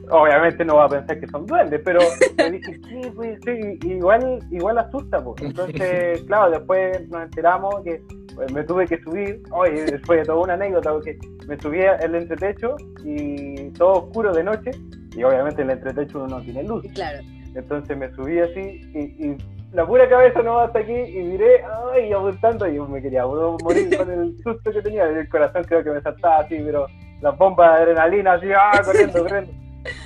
obviamente 0.09 0.63
no 0.65 0.77
va 0.77 0.85
a 0.85 0.89
pensar 0.89 1.19
que 1.19 1.27
son 1.27 1.45
duendes, 1.45 1.81
pero 1.83 1.99
me 2.37 2.51
dije, 2.51 2.79
¿qué 2.81 3.11
puede 3.15 3.39
ser? 3.41 3.59
Y- 3.83 3.91
Igual, 3.93 4.39
igual 4.51 4.77
asusta. 4.77 5.23
po. 5.23 5.35
Entonces, 5.41 6.21
claro, 6.23 6.51
después 6.51 7.07
nos 7.09 7.23
enteramos 7.23 7.75
que 7.83 8.01
pues, 8.35 8.51
me 8.53 8.63
tuve 8.63 8.85
que 8.87 9.01
subir, 9.01 9.41
oye, 9.51 9.85
fue 10.05 10.23
toda 10.23 10.39
una 10.43 10.53
anécdota, 10.53 10.91
porque 10.93 11.17
me 11.47 11.59
subí 11.59 11.81
al 11.83 12.13
entretecho 12.13 12.75
y 13.03 13.69
todo 13.71 13.93
oscuro 14.05 14.33
de 14.33 14.43
noche, 14.43 14.71
y 15.15 15.23
obviamente 15.23 15.61
el 15.63 15.69
entretecho 15.71 16.27
no 16.27 16.41
tiene 16.41 16.63
luz. 16.63 16.85
Claro. 16.93 17.19
Entonces 17.55 17.97
me 17.97 18.13
subí 18.13 18.39
así 18.39 18.81
y, 18.93 19.27
y 19.27 19.37
la 19.73 19.85
pura 19.85 20.07
cabeza 20.07 20.41
no 20.41 20.55
va 20.55 20.65
hasta 20.65 20.79
aquí 20.79 20.93
y 20.93 21.23
miré, 21.23 21.63
ay, 21.93 22.11
apuntando 22.13 22.67
y 22.67 22.75
yo 22.75 22.87
me 22.87 23.01
quería 23.01 23.25
morir 23.25 23.97
con 23.97 24.11
el 24.11 24.37
susto 24.41 24.71
que 24.71 24.81
tenía. 24.81 25.05
El 25.05 25.27
corazón 25.29 25.63
creo 25.65 25.83
que 25.83 25.91
me 25.91 26.01
saltaba 26.01 26.39
así, 26.39 26.57
pero 26.63 26.87
la 27.21 27.31
bomba 27.31 27.75
de 27.75 27.83
adrenalina 27.83 28.33
así, 28.33 28.47
ah, 28.55 28.81
corriendo, 28.83 29.23
corriendo. 29.23 29.51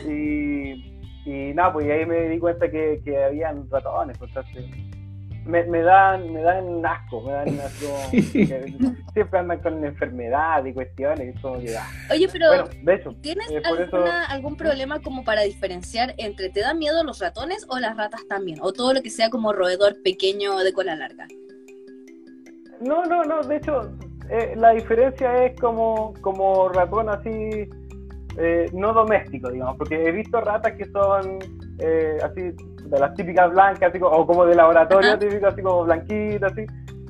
Y, 0.08 1.00
y 1.26 1.54
nada, 1.54 1.74
pues 1.74 1.86
y 1.86 1.92
ahí 1.92 2.06
me 2.06 2.30
di 2.30 2.40
cuenta 2.40 2.70
que, 2.70 3.02
que 3.04 3.24
habían 3.24 3.70
ratones, 3.70 4.18
pues, 4.18 4.30
entonces 4.36 4.91
me, 5.46 5.64
me 5.66 5.82
dan 5.82 6.32
me 6.34 6.42
dan 6.42 6.86
asco, 6.86 7.22
me 7.22 7.32
dan 7.34 7.60
asco. 7.60 8.10
siempre 9.14 9.40
andan 9.40 9.60
con 9.60 9.84
enfermedad 9.84 10.64
y 10.66 10.74
cuestiones. 10.74 11.36
Y 11.36 11.40
como 11.42 11.60
que, 11.60 11.76
ah. 11.78 11.88
Oye, 12.12 12.28
pero 12.32 12.48
Bueno, 12.48 12.66
de 12.84 12.94
hecho, 12.96 13.16
¿tienes 13.22 13.50
eh, 13.50 13.62
eso- 13.80 14.06
algún 14.30 14.56
problema 14.56 15.00
como 15.02 15.24
para 15.24 15.42
diferenciar 15.42 16.14
entre 16.18 16.50
te 16.50 16.62
dan 16.62 16.78
miedo 16.80 17.04
los 17.04 17.20
ratones 17.20 17.66
o 17.70 17.80
las 17.80 17.98
ratas 17.98 18.22
también? 18.28 18.60
O 18.62 18.72
todo 18.74 18.94
lo 18.94 19.02
que 19.02 19.10
sea 19.10 19.30
como 19.30 19.52
roedor 19.54 20.02
pequeño 20.04 20.58
de 20.60 20.74
cola 20.74 20.96
larga. 20.96 21.28
No, 22.80 23.06
no, 23.06 23.24
no, 23.24 23.42
de 23.44 23.58
hecho, 23.58 23.92
eh, 24.30 24.54
la 24.56 24.72
diferencia 24.72 25.46
es 25.46 25.60
como, 25.60 26.14
como 26.22 26.70
ratón 26.70 27.10
así, 27.10 27.70
eh, 28.38 28.66
no 28.74 28.94
doméstico, 28.94 29.52
digamos, 29.52 29.78
porque 29.78 30.04
he 30.08 30.12
visto 30.12 30.40
ratas 30.42 30.74
que 30.74 30.86
son 30.86 31.38
eh, 31.80 32.18
así, 32.24 32.42
de 32.92 33.00
las 33.00 33.14
típicas 33.16 33.50
blancas, 33.52 33.90
así, 33.90 34.00
como- 34.00 34.16
o 34.18 34.28
como 34.28 34.46
de 34.46 34.54
laboratorio, 34.56 35.10
Ajá. 35.12 35.20
típico, 35.20 35.48
así 35.48 35.62
como 35.62 35.84
blanquitas, 35.86 36.52
así, 36.52 36.66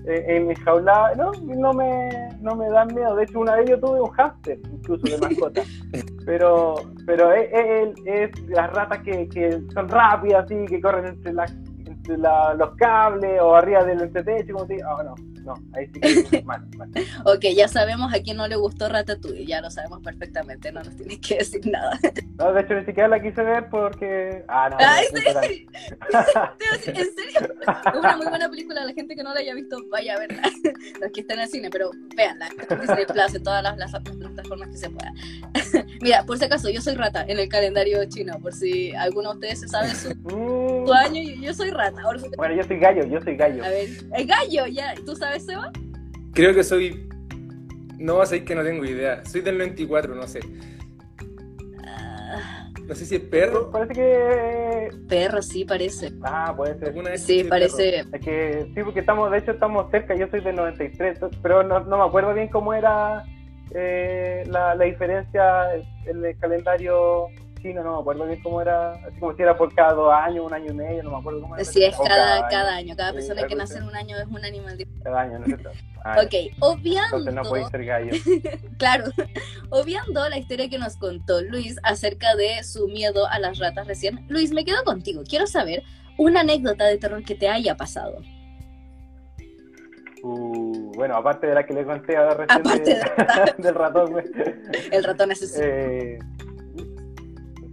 eh, 0.08 0.26
en 0.28 0.48
mi 0.48 0.56
jaula, 0.56 1.12
no, 1.18 1.32
no 1.44 1.74
me, 1.74 2.10
no 2.42 2.56
me 2.56 2.70
dan 2.70 2.88
miedo, 2.94 3.16
de 3.16 3.24
hecho 3.24 3.40
una 3.40 3.56
vez 3.56 3.70
yo 3.70 3.80
tuve 3.80 4.00
un 4.02 4.10
hámster, 4.12 4.60
incluso 4.72 5.08
de 5.08 5.18
mascota, 5.18 5.62
pero, 6.26 6.76
pero 7.06 7.32
es, 7.34 7.50
es- 7.52 7.94
es 8.06 8.50
las 8.50 8.72
ratas 8.74 9.00
que, 9.00 9.28
que 9.30 9.60
son 9.74 9.90
rápidas, 9.90 10.46
así, 10.46 10.66
que 10.68 10.80
corren 10.82 11.06
entre 11.08 11.34
las 11.34 11.52
entre 11.86 12.18
la- 12.18 12.54
los 12.56 12.74
cables 12.78 13.40
o 13.42 13.56
arriba 13.56 13.84
del 13.84 14.02
entretecho, 14.02 14.54
como 14.54 14.66
te 14.66 14.78
ah, 14.84 15.04
no, 15.04 15.14
no, 15.44 15.56
ahí 15.74 15.88
sí 15.94 16.00
que 16.00 16.44
mal, 16.44 16.66
mal. 16.78 16.90
Ok, 17.26 17.46
ya 17.56 17.68
sabemos 17.68 18.14
a 18.14 18.22
quién 18.22 18.38
no 18.38 18.48
le 18.48 18.56
gustó 18.56 18.90
Ratatouille, 18.90 19.46
ya 19.46 19.62
lo 19.62 19.70
sabemos 19.70 20.02
perfectamente, 20.02 20.72
no 20.72 20.84
nos 20.84 20.96
tienes 20.96 21.20
que 21.20 21.38
decir 21.38 21.62
nada. 21.68 22.00
No, 22.38 22.54
de 22.54 22.62
hecho 22.62 22.74
ni 22.76 22.86
siquiera 22.86 23.08
la 23.08 23.22
quise 23.22 23.42
ver 23.44 23.70
porque. 23.70 24.44
Ah, 24.48 24.70
no. 24.70 24.78
Ay, 24.80 25.06
no, 25.14 25.42
sí. 25.42 25.68
no, 26.14 26.20
¿En 26.88 26.96
serio? 26.96 27.56
Es 27.94 28.00
una 28.00 28.18
muy 28.18 28.28
buena 28.28 28.50
película, 28.50 28.86
la 28.86 28.94
gente 28.94 29.16
que 29.16 29.24
no 29.24 29.34
la 29.34 29.40
haya 29.40 29.54
visto, 29.54 29.78
vaya 29.90 30.16
a 30.16 30.20
verla. 30.20 30.42
Los 31.00 31.12
que 31.12 31.22
están 31.22 31.38
en 31.38 31.44
el 31.44 31.50
cine, 31.50 31.70
pero 31.70 31.92
véanla, 32.16 32.50
Disney 32.80 33.06
Plus, 33.06 33.36
en 33.36 33.44
todas 33.44 33.64
las, 33.64 33.78
las 33.78 33.92
plataformas 33.92 34.70
que 34.70 34.78
se 34.78 34.90
pueda. 34.90 35.14
Mira, 36.02 36.24
por 36.26 36.38
si 36.38 36.46
acaso, 36.46 36.70
yo 36.70 36.82
soy 36.82 36.96
rata 36.96 37.26
en 37.28 37.40
el 37.40 37.50
calendario 37.50 38.04
chino, 38.06 38.40
por 38.40 38.54
si 38.54 38.94
alguno 38.96 39.32
de 39.32 39.36
ustedes 39.36 39.60
se 39.62 39.68
sabe 39.68 39.90
su, 39.90 40.12
Mm, 40.24 40.86
su 40.86 40.94
año, 40.94 41.22
yo, 41.22 41.42
yo 41.42 41.54
soy 41.54 41.70
rata. 41.72 42.02
Bueno, 42.38 42.56
yo 42.56 42.64
soy 42.64 42.78
gallo, 42.80 43.06
yo 43.06 43.20
soy 43.22 43.36
gallo. 43.36 43.64
a 43.64 43.70
ver, 43.70 43.90
el 44.14 44.28
gallo, 44.28 44.66
ya, 44.68 44.94
¿tú 45.06 45.16
sabes, 45.16 45.31
Seba? 45.40 45.72
Creo 46.34 46.54
que 46.54 46.64
soy. 46.64 47.08
No 47.98 48.18
vas 48.18 48.30
a 48.30 48.32
decir 48.34 48.48
que 48.48 48.56
no 48.56 48.64
tengo 48.64 48.84
idea. 48.86 49.24
Soy 49.26 49.42
del 49.42 49.58
94, 49.58 50.16
no 50.16 50.28
sé. 50.28 50.40
Ah, 51.86 52.70
No 52.88 52.96
sé 52.96 53.06
si 53.06 53.16
es 53.16 53.22
perro. 53.22 53.70
Parece 53.72 53.94
que. 53.94 54.90
perro, 55.08 55.42
sí, 55.42 55.66
parece. 55.66 56.12
Ah, 56.24 56.54
puede 56.56 56.78
ser. 56.80 56.94
Vez 56.94 57.22
Sí, 57.24 57.44
parece. 57.44 58.00
Es 58.00 58.22
que 58.22 58.72
sí, 58.74 58.82
porque 58.84 59.00
estamos, 59.02 59.32
de 59.32 59.38
hecho, 59.38 59.52
estamos 59.52 59.90
cerca. 59.92 60.16
Yo 60.16 60.28
soy 60.30 60.42
del 60.42 60.56
93, 60.56 61.16
entonces- 61.16 61.40
pero 61.42 61.64
no, 61.64 61.80
no 61.82 61.98
me 61.98 62.04
acuerdo 62.04 62.34
bien 62.34 62.48
cómo 62.50 62.74
era 62.74 63.24
eh, 63.74 64.44
la, 64.48 64.76
la 64.76 64.86
diferencia 64.86 65.76
en 66.06 66.26
el 66.26 66.38
calendario 66.40 67.28
chino. 67.62 67.84
No 67.84 67.96
me 67.96 68.02
acuerdo 68.02 68.26
bien 68.26 68.42
cómo 68.42 68.62
era. 68.62 68.92
Así 68.94 69.20
como 69.20 69.36
si 69.36 69.42
era 69.44 69.58
por 69.58 69.74
cada 69.74 69.94
dos 69.94 70.14
años, 70.14 70.46
un 70.46 70.54
año 70.54 70.72
y 70.72 70.74
medio. 70.74 71.04
No 71.04 71.12
me 71.12 71.18
acuerdo 71.18 71.42
cómo 71.42 71.56
era. 71.56 71.64
Sí, 71.66 71.84
es 71.84 71.96
cada, 71.98 72.36
año, 72.38 72.46
cada 72.50 72.76
año, 72.76 72.96
cada 72.96 73.10
Sí, 73.12 73.16
persona 73.18 73.48
que 73.48 73.56
nace 73.56 73.78
en 73.78 73.84
un 73.84 73.96
año 73.96 74.18
es 74.18 74.26
un 74.28 74.44
animal 74.46 74.78
diferente. 74.78 75.04
Cada 75.04 75.22
año, 75.22 75.40
¿no 75.40 75.46
es 75.46 75.46
cierto? 75.48 75.70
Ah, 76.04 76.16
Ok, 76.26 76.34
obviando. 76.62 77.18
Entonces 77.18 77.34
no 77.36 77.44
podéis 77.44 77.68
ser 77.68 77.86
gallo. 77.86 78.12
Claro, 78.80 79.04
obviando 79.70 80.28
la 80.30 80.38
historia 80.40 80.68
que 80.68 80.80
nos 80.80 80.98
contó 80.98 81.42
Luis 81.44 81.78
acerca 81.84 82.36
de 82.36 82.64
su 82.64 82.88
miedo 82.88 83.28
a 83.28 83.38
las 83.38 83.60
ratas 83.60 83.86
recién, 83.86 84.26
Luis, 84.28 84.52
me 84.52 84.66
quedo 84.66 84.84
contigo. 84.84 85.22
Quiero 85.30 85.46
saber 85.46 85.84
una 86.18 86.40
anécdota 86.40 86.86
de 86.86 86.98
terror 86.98 87.24
que 87.24 87.36
te 87.36 87.48
haya 87.50 87.78
pasado. 87.78 88.18
Uh, 90.24 90.92
bueno, 90.96 91.16
aparte 91.16 91.48
de 91.48 91.56
la 91.56 91.66
que 91.66 91.74
le 91.74 91.84
conté 91.86 92.16
ahora 92.16 92.34
recién 92.36 92.60
Aparte 92.62 92.96
de- 92.96 93.54
del 93.64 93.76
ratón, 93.76 94.12
güey. 94.12 94.26
El 94.92 95.04
ratón 95.04 95.32
asesino. 95.32 95.66
Eh, 95.66 96.20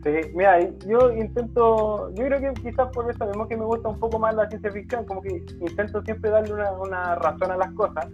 sí, 0.05 0.11
mira, 0.35 0.61
yo 0.87 1.11
intento, 1.13 2.11
yo 2.15 2.25
creo 2.27 2.41
que 2.41 2.61
quizás 2.63 2.89
por 2.93 3.11
eso 3.11 3.27
mismo 3.27 3.47
que 3.49 3.57
me 3.57 3.65
gusta 3.65 3.89
un 3.89 3.99
poco 3.99 4.19
más 4.19 4.35
la 4.35 4.49
ciencia 4.49 4.71
ficción, 4.73 5.05
como 5.05 5.21
que 5.23 5.45
intento 5.61 6.03
siempre 6.03 6.31
darle 6.31 6.55
una, 6.55 7.15
razón 7.17 7.51
a 7.51 7.57
las 7.57 7.73
cosas, 7.75 8.07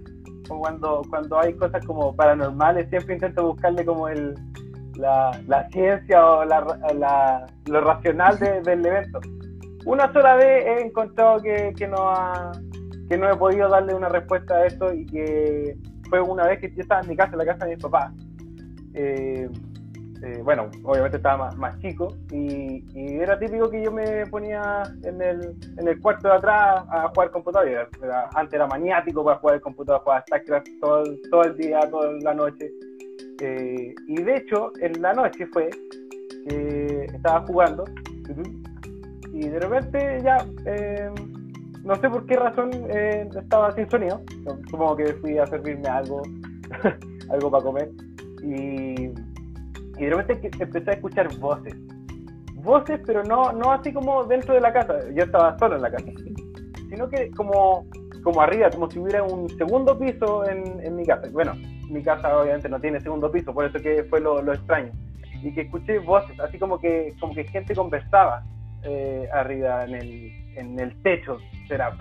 como 0.49 0.61
cuando, 0.61 1.03
cuando 1.11 1.39
hay 1.39 1.55
cosas 1.55 1.85
como 1.87 2.15
paranormales, 2.15 2.89
siempre 2.91 3.15
intento 3.15 3.47
buscarle 3.49 3.85
como 3.85 4.09
el, 4.09 4.35
la, 4.97 5.31
la 5.47 5.69
ciencia 5.71 6.25
o 6.27 6.45
la, 6.45 6.61
la- 6.95 7.47
lo 7.67 7.81
racional 7.81 8.39
de- 8.39 8.61
del 8.63 8.85
evento. 8.85 9.21
Una 9.87 10.13
sola 10.13 10.37
vez 10.37 10.65
he 10.67 10.87
encontrado 10.87 11.41
que, 11.43 11.73
que 11.77 11.87
no 11.87 12.09
ha, 12.11 12.53
que 13.09 13.19
no 13.19 13.31
he 13.31 13.37
podido 13.37 13.69
darle 13.69 13.95
una 13.95 14.09
respuesta 14.09 14.55
a 14.57 14.67
eso 14.67 14.93
y 14.93 15.05
que 15.07 15.77
fue 16.09 16.21
una 16.21 16.47
vez 16.47 16.59
que 16.61 16.71
yo 16.75 16.81
estaba 16.83 17.01
en 17.03 17.09
mi 17.09 17.17
casa, 17.17 17.33
en 17.33 17.39
la 17.39 17.45
casa 17.47 17.67
de 17.67 17.75
mis 17.75 17.83
papás. 17.83 18.13
Eh, 18.95 19.49
eh, 20.25 20.41
bueno, 20.43 20.71
obviamente 20.85 21.19
estaba 21.19 21.47
más, 21.47 21.57
más 21.59 21.79
chico 21.81 22.17
y, 22.33 22.83
era 23.21 23.39
típico 23.39 23.69
que 23.71 23.83
yo 23.83 23.93
me 23.93 24.27
ponía 24.27 24.83
en 25.03 25.21
el, 25.21 25.55
en 25.77 25.89
el 25.89 26.01
cuarto 26.01 26.29
de 26.29 26.35
atrás 26.35 26.85
a 26.89 27.09
jugar 27.09 27.31
computador. 27.31 27.69
Era- 27.69 27.89
era- 28.03 28.31
antes 28.35 28.55
era 28.55 28.67
maniático 28.67 29.23
para 29.25 29.37
jugar 29.39 29.57
el 29.57 29.61
computador, 29.61 30.01
jugaba 30.03 30.23
StarCraft 30.23 30.67
todo, 30.81 31.05
todo 31.31 31.45
el 31.45 31.57
día, 31.57 31.81
toda 31.91 32.13
la 32.23 32.35
noche. 32.35 32.71
Eh, 33.41 33.95
y 34.09 34.23
de 34.23 34.37
hecho, 34.37 34.73
en 34.81 35.03
la 35.03 35.13
noche 35.13 35.47
fue 35.47 35.69
que 36.47 37.05
estaba 37.15 37.41
jugando 37.47 37.85
y 39.33 39.49
de 39.49 39.59
repente 39.59 40.21
ya, 40.23 40.39
eh, 40.67 41.11
no 41.83 41.97
sé 41.97 42.09
por 42.09 42.25
qué 42.27 42.37
razón 42.37 42.71
estaba 42.91 43.75
sin 43.75 43.91
sonido. 43.91 44.23
Supongo 44.71 44.97
que 44.97 45.13
fui 45.15 45.37
a 45.39 45.47
servirme 45.47 45.89
algo, 45.89 46.23
algo 47.31 47.51
para 47.51 47.65
comer. 47.65 47.91
Y, 48.43 49.11
y 49.99 50.05
de 50.05 50.15
repente 50.15 50.51
empecé 50.59 50.91
a 50.91 50.95
escuchar 50.95 51.29
voces. 51.39 51.75
Voces, 52.55 53.01
pero 53.07 53.23
no, 53.25 53.53
no 53.53 53.73
así 53.73 53.93
como 53.93 54.25
dentro 54.25 54.55
de 54.55 54.61
la 54.61 54.73
casa. 54.73 54.99
Yo 55.15 55.25
estaba 55.25 55.59
solo 55.59 55.77
en 55.77 55.83
la 55.83 55.91
casa. 55.91 56.07
Sino 56.89 57.09
que 57.09 57.31
como, 57.33 57.87
como 58.23 58.41
arriba, 58.41 58.71
como 58.71 58.91
si 58.91 58.99
hubiera 58.99 59.23
un 59.23 59.49
segundo 59.51 59.99
piso 59.99 60.49
en, 60.49 60.81
en 60.81 60.97
mi 60.97 61.05
casa. 61.05 61.29
Bueno, 61.31 61.55
mi 61.91 62.03
casa 62.03 62.37
obviamente 62.39 62.69
no 62.69 62.81
tiene 62.81 63.01
segundo 63.01 63.31
piso, 63.31 63.53
por 63.53 63.67
eso 63.67 63.79
que 63.81 64.05
fue 64.05 64.21
lo, 64.21 64.43
lo 64.43 64.53
extraño. 64.53 64.93
Y 65.43 65.53
que 65.53 65.63
escuché 65.63 65.99
voces, 65.99 66.39
así 66.41 66.59
como 66.59 66.79
que, 66.79 67.15
como 67.21 67.35
que 67.35 67.45
gente 67.45 67.75
conversaba 67.75 68.43
eh, 68.83 69.29
arriba 69.33 69.85
en 69.85 69.95
el, 69.95 70.33
en 70.57 70.81
el 70.81 71.03
techo, 71.03 71.39
será. 71.69 71.97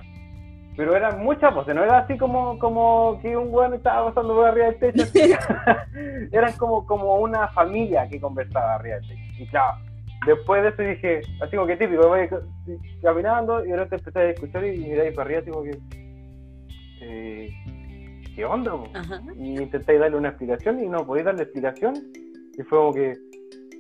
Pero 0.76 0.96
eran 0.96 1.24
muchas 1.24 1.54
voces, 1.54 1.76
no 1.76 1.84
era 1.84 2.00
así 2.00 2.18
como, 2.18 2.58
como 2.58 3.20
que 3.22 3.38
un 3.38 3.54
weón 3.54 3.76
estaba 3.76 4.08
pasando 4.08 4.34
por 4.34 4.48
arriba 4.48 4.72
del 4.72 4.80
techo. 4.80 5.06
eran 6.32 6.54
como, 6.54 6.86
como 6.86 7.18
una 7.18 7.48
familia 7.50 8.08
que 8.10 8.20
conversaba 8.20 8.76
arriba 8.76 8.96
del 8.96 9.08
techo. 9.08 9.44
Y 9.44 9.48
claro, 9.48 9.78
después 10.26 10.64
de 10.64 10.70
eso 10.70 10.82
dije, 10.82 11.22
así 11.42 11.56
como 11.56 11.68
que 11.68 11.78
típico, 11.78 12.08
voy 12.08 12.28
caminando 13.02 13.64
y 13.64 13.70
de 13.70 13.78
repente 13.78 13.96
empecé 13.98 14.20
a 14.20 14.30
escuchar 14.30 14.66
y 14.66 14.92
ahí 14.92 15.12
para 15.12 15.28
arriba, 15.28 15.42
tipo 15.42 15.64
que. 15.64 15.78
eh, 17.02 17.50
¿Qué 18.36 18.46
onda? 18.46 18.74
y 19.38 19.62
intenté 19.62 20.00
darle 20.00 20.18
una 20.18 20.30
explicación 20.30 20.84
y 20.84 20.88
no 20.88 21.06
podía 21.06 21.26
darle 21.26 21.44
explicación 21.44 21.94
y 22.58 22.64
fue 22.64 22.80
como 22.80 22.94
que 22.94 23.14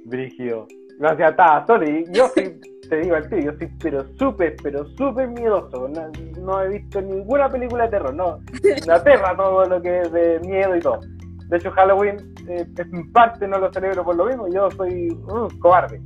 brígido 0.06 0.68
gracias 1.00 1.32
estaba 1.32 1.66
solo 1.66 1.90
y 1.90 2.06
yo 2.12 2.28
soy, 2.28 2.60
te 2.90 2.98
digo 2.98 3.16
al 3.16 3.30
tío 3.30 3.40
yo 3.40 3.58
soy 3.58 3.72
pero 3.82 4.06
súper 4.18 4.56
pero 4.62 4.86
súper 4.98 5.30
miedoso. 5.30 5.88
No, 5.88 6.12
no 6.42 6.62
he 6.62 6.70
visto 6.70 7.02
ninguna 7.02 7.50
película 7.50 7.86
de 7.86 7.90
terror 7.92 8.13
no. 8.13 8.40
Me 8.88 8.94
aterra 8.94 9.36
todo 9.36 9.66
lo 9.66 9.82
que 9.82 10.02
es 10.02 10.12
de 10.12 10.40
miedo 10.42 10.75
y 10.75 10.80
todo. 10.80 11.00
De 11.48 11.58
hecho 11.58 11.72
Halloween 11.72 12.18
eh, 12.48 12.66
en 12.78 13.12
parte 13.12 13.48
no 13.48 13.60
lo 13.60 13.72
celebro 13.72 14.04
por 14.04 14.16
lo 14.16 14.25
mismo 14.25 14.48
yo 14.48 14.70
soy 14.72 15.10
un 15.10 15.50
cobarde 15.60 16.02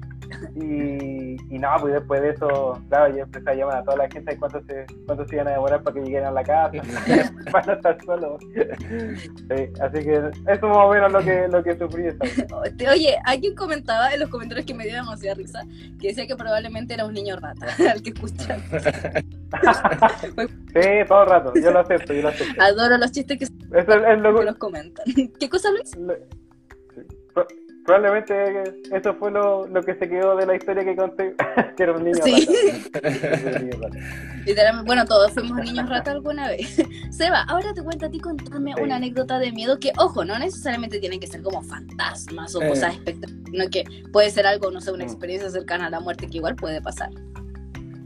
y, 0.55 1.37
y 1.55 1.59
nada, 1.59 1.77
pues 1.79 1.93
después 1.93 2.21
de 2.21 2.29
eso, 2.31 2.81
claro, 2.89 3.15
yo 3.15 3.23
empecé 3.23 3.49
a 3.49 3.53
llamar 3.55 3.77
a 3.77 3.83
toda 3.83 3.97
la 3.97 4.09
gente 4.09 4.37
cuánto 4.37 4.61
se, 4.63 4.85
cuánto 5.05 5.25
se 5.25 5.35
iban 5.35 5.47
a 5.47 5.51
demorar 5.51 5.81
para 5.83 5.93
que 5.95 6.01
llegaran 6.01 6.29
a 6.29 6.31
la 6.31 6.43
casa, 6.43 6.71
para 7.51 7.65
no 7.67 7.73
estar 7.73 7.97
solo. 8.05 8.37
Sí, 8.41 9.69
así 9.81 10.03
que 10.03 10.13
eso 10.13 10.31
es 10.47 10.61
más 10.61 10.77
o 10.77 10.89
menos 10.91 11.11
lo 11.11 11.19
que, 11.19 11.47
lo 11.47 11.63
que 11.63 11.77
sufrí 11.77 12.07
esta 12.07 12.25
vez. 12.25 12.45
Oye, 12.91 13.17
alguien 13.25 13.55
comentaba 13.55 14.13
en 14.13 14.19
los 14.19 14.29
comentarios 14.29 14.65
que 14.65 14.73
me 14.73 14.83
dio 14.85 14.95
demasiada 14.95 15.35
risa 15.35 15.61
que 15.99 16.09
decía 16.09 16.27
que 16.27 16.35
probablemente 16.35 16.93
era 16.93 17.05
un 17.05 17.13
niño 17.13 17.35
rata 17.37 17.67
al 17.91 18.01
que 18.01 18.09
escuchan. 18.09 18.61
Sí, 20.73 20.81
todo 21.07 21.23
el 21.23 21.29
rato, 21.29 21.53
yo 21.55 21.71
lo 21.71 21.79
acepto, 21.79 22.13
yo 22.13 22.21
lo 22.21 22.29
acepto. 22.29 22.61
Adoro 22.61 22.97
los 22.97 23.11
chistes 23.11 23.37
que, 23.37 23.45
es, 23.45 23.51
es 23.71 24.19
lo 24.19 24.35
que 24.39 24.45
los 24.45 24.55
comentan. 24.57 25.05
¿Qué 25.39 25.49
cosa, 25.49 25.71
Luis? 25.71 25.95
lo- 25.95 26.15
sí. 26.95 27.01
Pro- 27.87 27.95
Probablemente 27.95 28.75
eso 28.91 29.13
fue 29.15 29.31
lo, 29.31 29.65
lo 29.67 29.81
que 29.81 29.95
se 29.95 30.07
quedó 30.09 30.35
de 30.35 30.45
la 30.45 30.55
historia 30.55 30.83
que 30.83 30.95
conté, 30.95 31.33
que 31.77 31.83
era 31.83 31.93
un 31.93 32.03
niño 32.03 32.17
Sí. 32.23 32.45
rata. 32.91 33.07
Era 33.09 33.59
un 33.59 33.65
niño 33.69 33.81
rata. 33.81 33.97
Literalmente, 34.45 34.85
bueno, 34.87 35.05
todos 35.05 35.31
fuimos 35.31 35.57
niños 35.63 35.89
rata 35.89 36.11
alguna 36.11 36.49
vez. 36.49 36.83
Seba, 37.11 37.43
ahora 37.43 37.73
te 37.73 37.81
cuento 37.81 38.05
a 38.05 38.09
ti 38.09 38.19
contarme 38.19 38.73
Sí. 38.75 38.81
una 38.81 38.97
anécdota 38.97 39.39
de 39.39 39.51
miedo 39.53 39.79
que, 39.79 39.91
ojo, 39.97 40.25
no 40.25 40.37
necesariamente 40.37 40.99
tienen 40.99 41.19
que 41.21 41.27
ser 41.27 41.41
como 41.41 41.61
fantasmas 41.63 42.53
o 42.55 42.61
Eh. 42.61 42.67
cosas 42.69 42.93
espectaculares, 42.93 43.51
sino 43.51 43.69
que 43.69 43.83
puede 44.11 44.29
ser 44.31 44.45
algo, 44.45 44.69
no 44.69 44.81
sé, 44.81 44.91
una 44.91 45.05
Mm. 45.05 45.07
experiencia 45.07 45.49
cercana 45.49 45.87
a 45.87 45.89
la 45.89 45.99
muerte 46.01 46.27
que 46.27 46.37
igual 46.37 46.55
puede 46.55 46.81
pasar. 46.81 47.09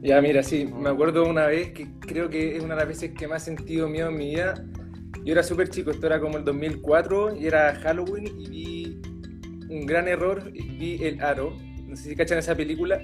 Ya, 0.04 0.22
mira, 0.22 0.42
sí, 0.44 0.66
me 0.66 0.90
acuerdo 0.90 1.26
una 1.28 1.46
vez 1.48 1.72
que 1.74 1.88
creo 2.00 2.30
que 2.30 2.56
es 2.58 2.64
una 2.64 2.76
de 2.76 2.80
las 2.82 2.88
veces 2.88 3.12
que 3.18 3.28
más 3.28 3.44
he 3.44 3.46
sentido 3.56 3.88
miedo 3.90 4.10
en 4.10 4.18
mi 4.18 4.30
vida. 4.30 4.64
Yo 5.24 5.34
era 5.34 5.44
súper 5.44 5.70
chico, 5.70 5.92
esto 5.92 6.08
era 6.08 6.20
como 6.20 6.38
el 6.38 6.44
2004 6.44 7.36
y 7.36 7.46
era 7.46 7.76
Halloween 7.76 8.28
y 8.40 8.50
vi 8.50 8.81
un 9.72 9.86
gran 9.86 10.08
error, 10.08 10.52
vi 10.52 11.04
El 11.04 11.22
Aro. 11.24 11.56
No 11.88 11.96
sé 11.96 12.10
si 12.10 12.16
cachan 12.16 12.38
esa 12.38 12.56
película. 12.56 13.02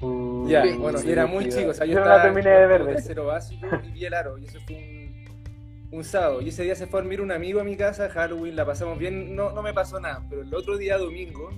Uh, 0.00 0.48
Ya, 0.48 0.64
bueno, 0.76 0.98
sí, 0.98 1.08
y 1.08 1.12
era 1.12 1.26
muy 1.26 1.48
chico, 1.48 1.70
o 1.70 1.74
sea, 1.74 1.86
yo 1.86 1.98
estaba 1.98 2.24
la 2.24 2.32
de 2.32 2.66
ver. 2.66 2.84
tercero 2.86 3.26
básico 3.26 3.66
y 3.84 3.92
vi 3.92 4.04
El 4.04 4.14
Aro, 4.14 4.36
y 4.36 4.46
eso 4.46 4.58
fue 4.66 4.76
un, 4.76 5.98
un 5.98 6.04
sábado. 6.04 6.40
Y 6.42 6.48
ese 6.48 6.64
día 6.64 6.74
se 6.74 6.88
fue 6.88 6.98
a 6.98 7.02
dormir 7.02 7.20
un 7.20 7.30
amigo 7.30 7.60
a 7.60 7.64
mi 7.64 7.76
casa, 7.76 8.08
Halloween, 8.08 8.56
la 8.56 8.66
pasamos 8.66 8.98
bien, 8.98 9.36
no, 9.36 9.52
no 9.52 9.62
me 9.62 9.72
pasó 9.72 10.00
nada, 10.00 10.24
pero 10.28 10.42
el 10.42 10.52
otro 10.54 10.76
día, 10.76 10.98
domingo, 10.98 11.50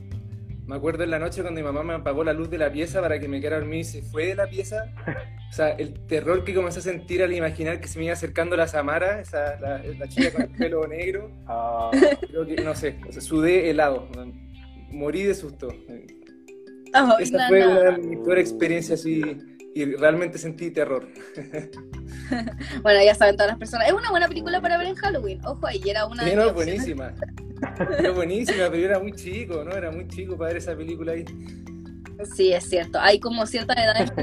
me 0.67 0.77
acuerdo 0.77 1.05
en 1.05 1.11
la 1.11 1.19
noche 1.19 1.43
cuando 1.43 1.61
mi 1.61 1.65
mamá 1.65 1.83
me 1.83 1.95
apagó 1.95 2.25
la 2.25 2.33
luz 2.33 2.49
de 2.51 2.59
la 2.59 2.73
pieza 2.73 3.01
para 3.01 3.19
que 3.21 3.29
me 3.29 3.41
quedara 3.41 3.59
dormir 3.59 3.81
y 3.81 3.85
se 3.85 4.03
fue 4.03 4.27
de 4.29 4.35
la 4.35 4.47
pieza. 4.49 4.85
O 5.51 5.53
sea, 5.53 5.71
el 5.71 5.95
terror 6.07 6.43
que 6.45 6.55
comencé 6.55 6.79
a 6.79 6.83
sentir 6.83 7.23
al 7.23 7.33
imaginar 7.33 7.81
que 7.81 7.89
se 7.89 7.99
me 7.99 8.07
iba 8.07 8.15
acercando 8.15 8.57
la 8.57 8.67
Samara, 8.67 9.21
esa, 9.21 9.59
la, 9.61 9.83
la 9.83 10.09
chica 10.09 10.33
con 10.33 10.43
el 10.43 10.51
pelo 10.59 10.87
negro, 10.87 11.31
Ah, 11.47 11.91
creo 12.29 12.47
que, 12.47 12.57
no 12.57 12.75
sé, 12.75 12.97
o 13.09 13.13
sea, 13.13 13.21
sudé 13.23 13.71
helado, 13.71 14.09
morí 14.91 15.23
de 15.25 15.35
susto. 15.35 15.69
Ay, 16.93 17.07
Esa 17.21 17.39
no, 17.39 17.49
fue 17.49 17.61
no. 17.61 17.71
una 17.73 17.91
de 17.93 17.99
mis 17.99 18.19
peores 18.21 18.49
experiencias 18.51 19.05
y 19.07 19.23
realmente 19.97 20.39
sentí 20.39 20.71
terror. 20.71 21.09
Bueno, 22.83 23.03
ya 23.03 23.15
saben 23.15 23.37
todas 23.37 23.49
las 23.51 23.59
personas. 23.59 23.89
Es 23.89 23.93
una 23.93 24.11
buena 24.11 24.29
película 24.29 24.61
para 24.61 24.79
ver 24.79 24.89
en 24.89 24.95
Halloween. 24.95 25.45
Ojo, 25.45 25.67
ahí 25.67 25.83
era 25.87 26.07
una 26.07 26.25
Sí, 26.25 26.31
de 26.31 26.37
no, 26.37 26.53
buenísima. 26.53 27.13
Era 27.99 28.11
buenísima, 28.11 28.65
pero 28.69 28.77
yo 28.77 28.85
era 28.85 28.99
muy 28.99 29.13
chico, 29.13 29.65
¿no? 29.65 29.73
Era 29.73 29.91
muy 29.91 30.07
chico 30.09 30.37
para 30.37 30.49
ver 30.49 30.59
esa 30.59 30.77
película 30.77 31.13
ahí. 31.13 31.25
Sí, 32.35 32.53
es 32.53 32.69
cierto. 32.69 32.99
Hay 33.01 33.21
como 33.21 33.47
ciertas 33.47 33.77
edades 33.77 34.15
de, 34.17 34.23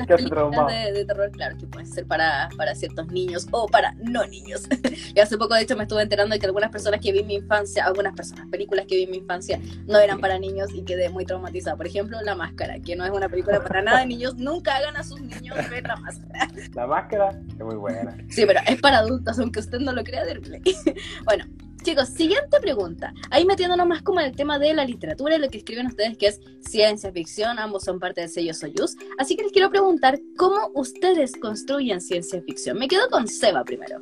de 0.91 1.05
terror, 1.05 1.31
claro, 1.31 1.57
que 1.57 1.67
pueden 1.67 1.87
ser 1.87 2.05
para, 2.05 2.49
para 2.57 2.75
ciertos 2.75 3.07
niños 3.07 3.47
o 3.51 3.67
para 3.67 3.93
no 4.03 4.25
niños. 4.27 4.67
y 5.15 5.19
hace 5.19 5.37
poco, 5.37 5.55
de 5.55 5.61
hecho, 5.61 5.75
me 5.75 5.83
estuve 5.83 6.01
enterando 6.01 6.33
de 6.33 6.39
que 6.39 6.45
algunas 6.45 6.71
personas 6.71 6.99
que 7.01 7.11
vi 7.11 7.19
en 7.19 7.27
mi 7.27 7.35
infancia, 7.35 7.85
algunas 7.85 8.13
personas, 8.15 8.47
películas 8.47 8.85
que 8.87 8.95
vi 8.95 9.03
en 9.03 9.11
mi 9.11 9.17
infancia, 9.17 9.59
no 9.85 9.99
eran 9.99 10.19
para 10.19 10.39
niños 10.39 10.69
y 10.73 10.83
quedé 10.83 11.09
muy 11.09 11.25
traumatizada. 11.25 11.75
Por 11.77 11.87
ejemplo, 11.87 12.21
La 12.21 12.35
Máscara, 12.35 12.79
que 12.79 12.95
no 12.95 13.05
es 13.05 13.11
una 13.11 13.29
película 13.29 13.61
para 13.61 13.81
nada 13.81 13.99
de 13.99 14.05
niños. 14.07 14.35
Nunca 14.35 14.75
hagan 14.75 14.95
a 14.97 15.03
sus 15.03 15.21
niños 15.21 15.57
ver 15.69 15.83
La 15.83 15.95
Máscara. 15.97 16.47
la 16.73 16.87
máscara 16.87 17.29
es 17.49 17.59
muy 17.59 17.75
buena. 17.75 18.15
Sí, 18.29 18.43
pero 18.45 18.59
es 18.67 18.79
para 18.81 18.99
adultos, 18.99 19.37
aunque 19.39 19.59
usted 19.59 19.79
no 19.79 19.91
lo 19.91 20.03
crea, 20.03 20.25
Derble. 20.25 20.61
bueno, 21.25 21.45
chicos, 21.81 22.09
siguiente 22.09 22.59
pregunta. 22.61 23.13
Ahí 23.29 23.45
metiéndonos 23.45 23.87
más 23.87 24.01
como 24.01 24.19
en 24.19 24.27
el 24.27 24.35
tema 24.35 24.59
de 24.59 24.73
la 24.73 24.85
literatura 24.85 25.35
y 25.35 25.39
lo 25.39 25.49
que 25.49 25.57
escriben 25.57 25.87
ustedes, 25.87 26.17
que 26.17 26.27
es 26.27 26.41
ciencia 26.59 27.11
ficción, 27.11 27.59
ambos 27.59 27.83
son 27.83 27.99
parte 27.99 28.21
del 28.21 28.29
sello 28.29 28.53
Soyuz. 28.53 28.95
Así 29.17 29.35
que 29.35 29.43
les 29.43 29.51
quiero 29.51 29.69
preguntar 29.69 30.19
cómo 30.37 30.71
ustedes 30.73 31.33
construyen 31.37 32.01
ciencia 32.01 32.41
ficción. 32.41 32.77
Me 32.77 32.87
quedo 32.87 33.09
con 33.09 33.27
Seba 33.27 33.63
primero. 33.63 34.01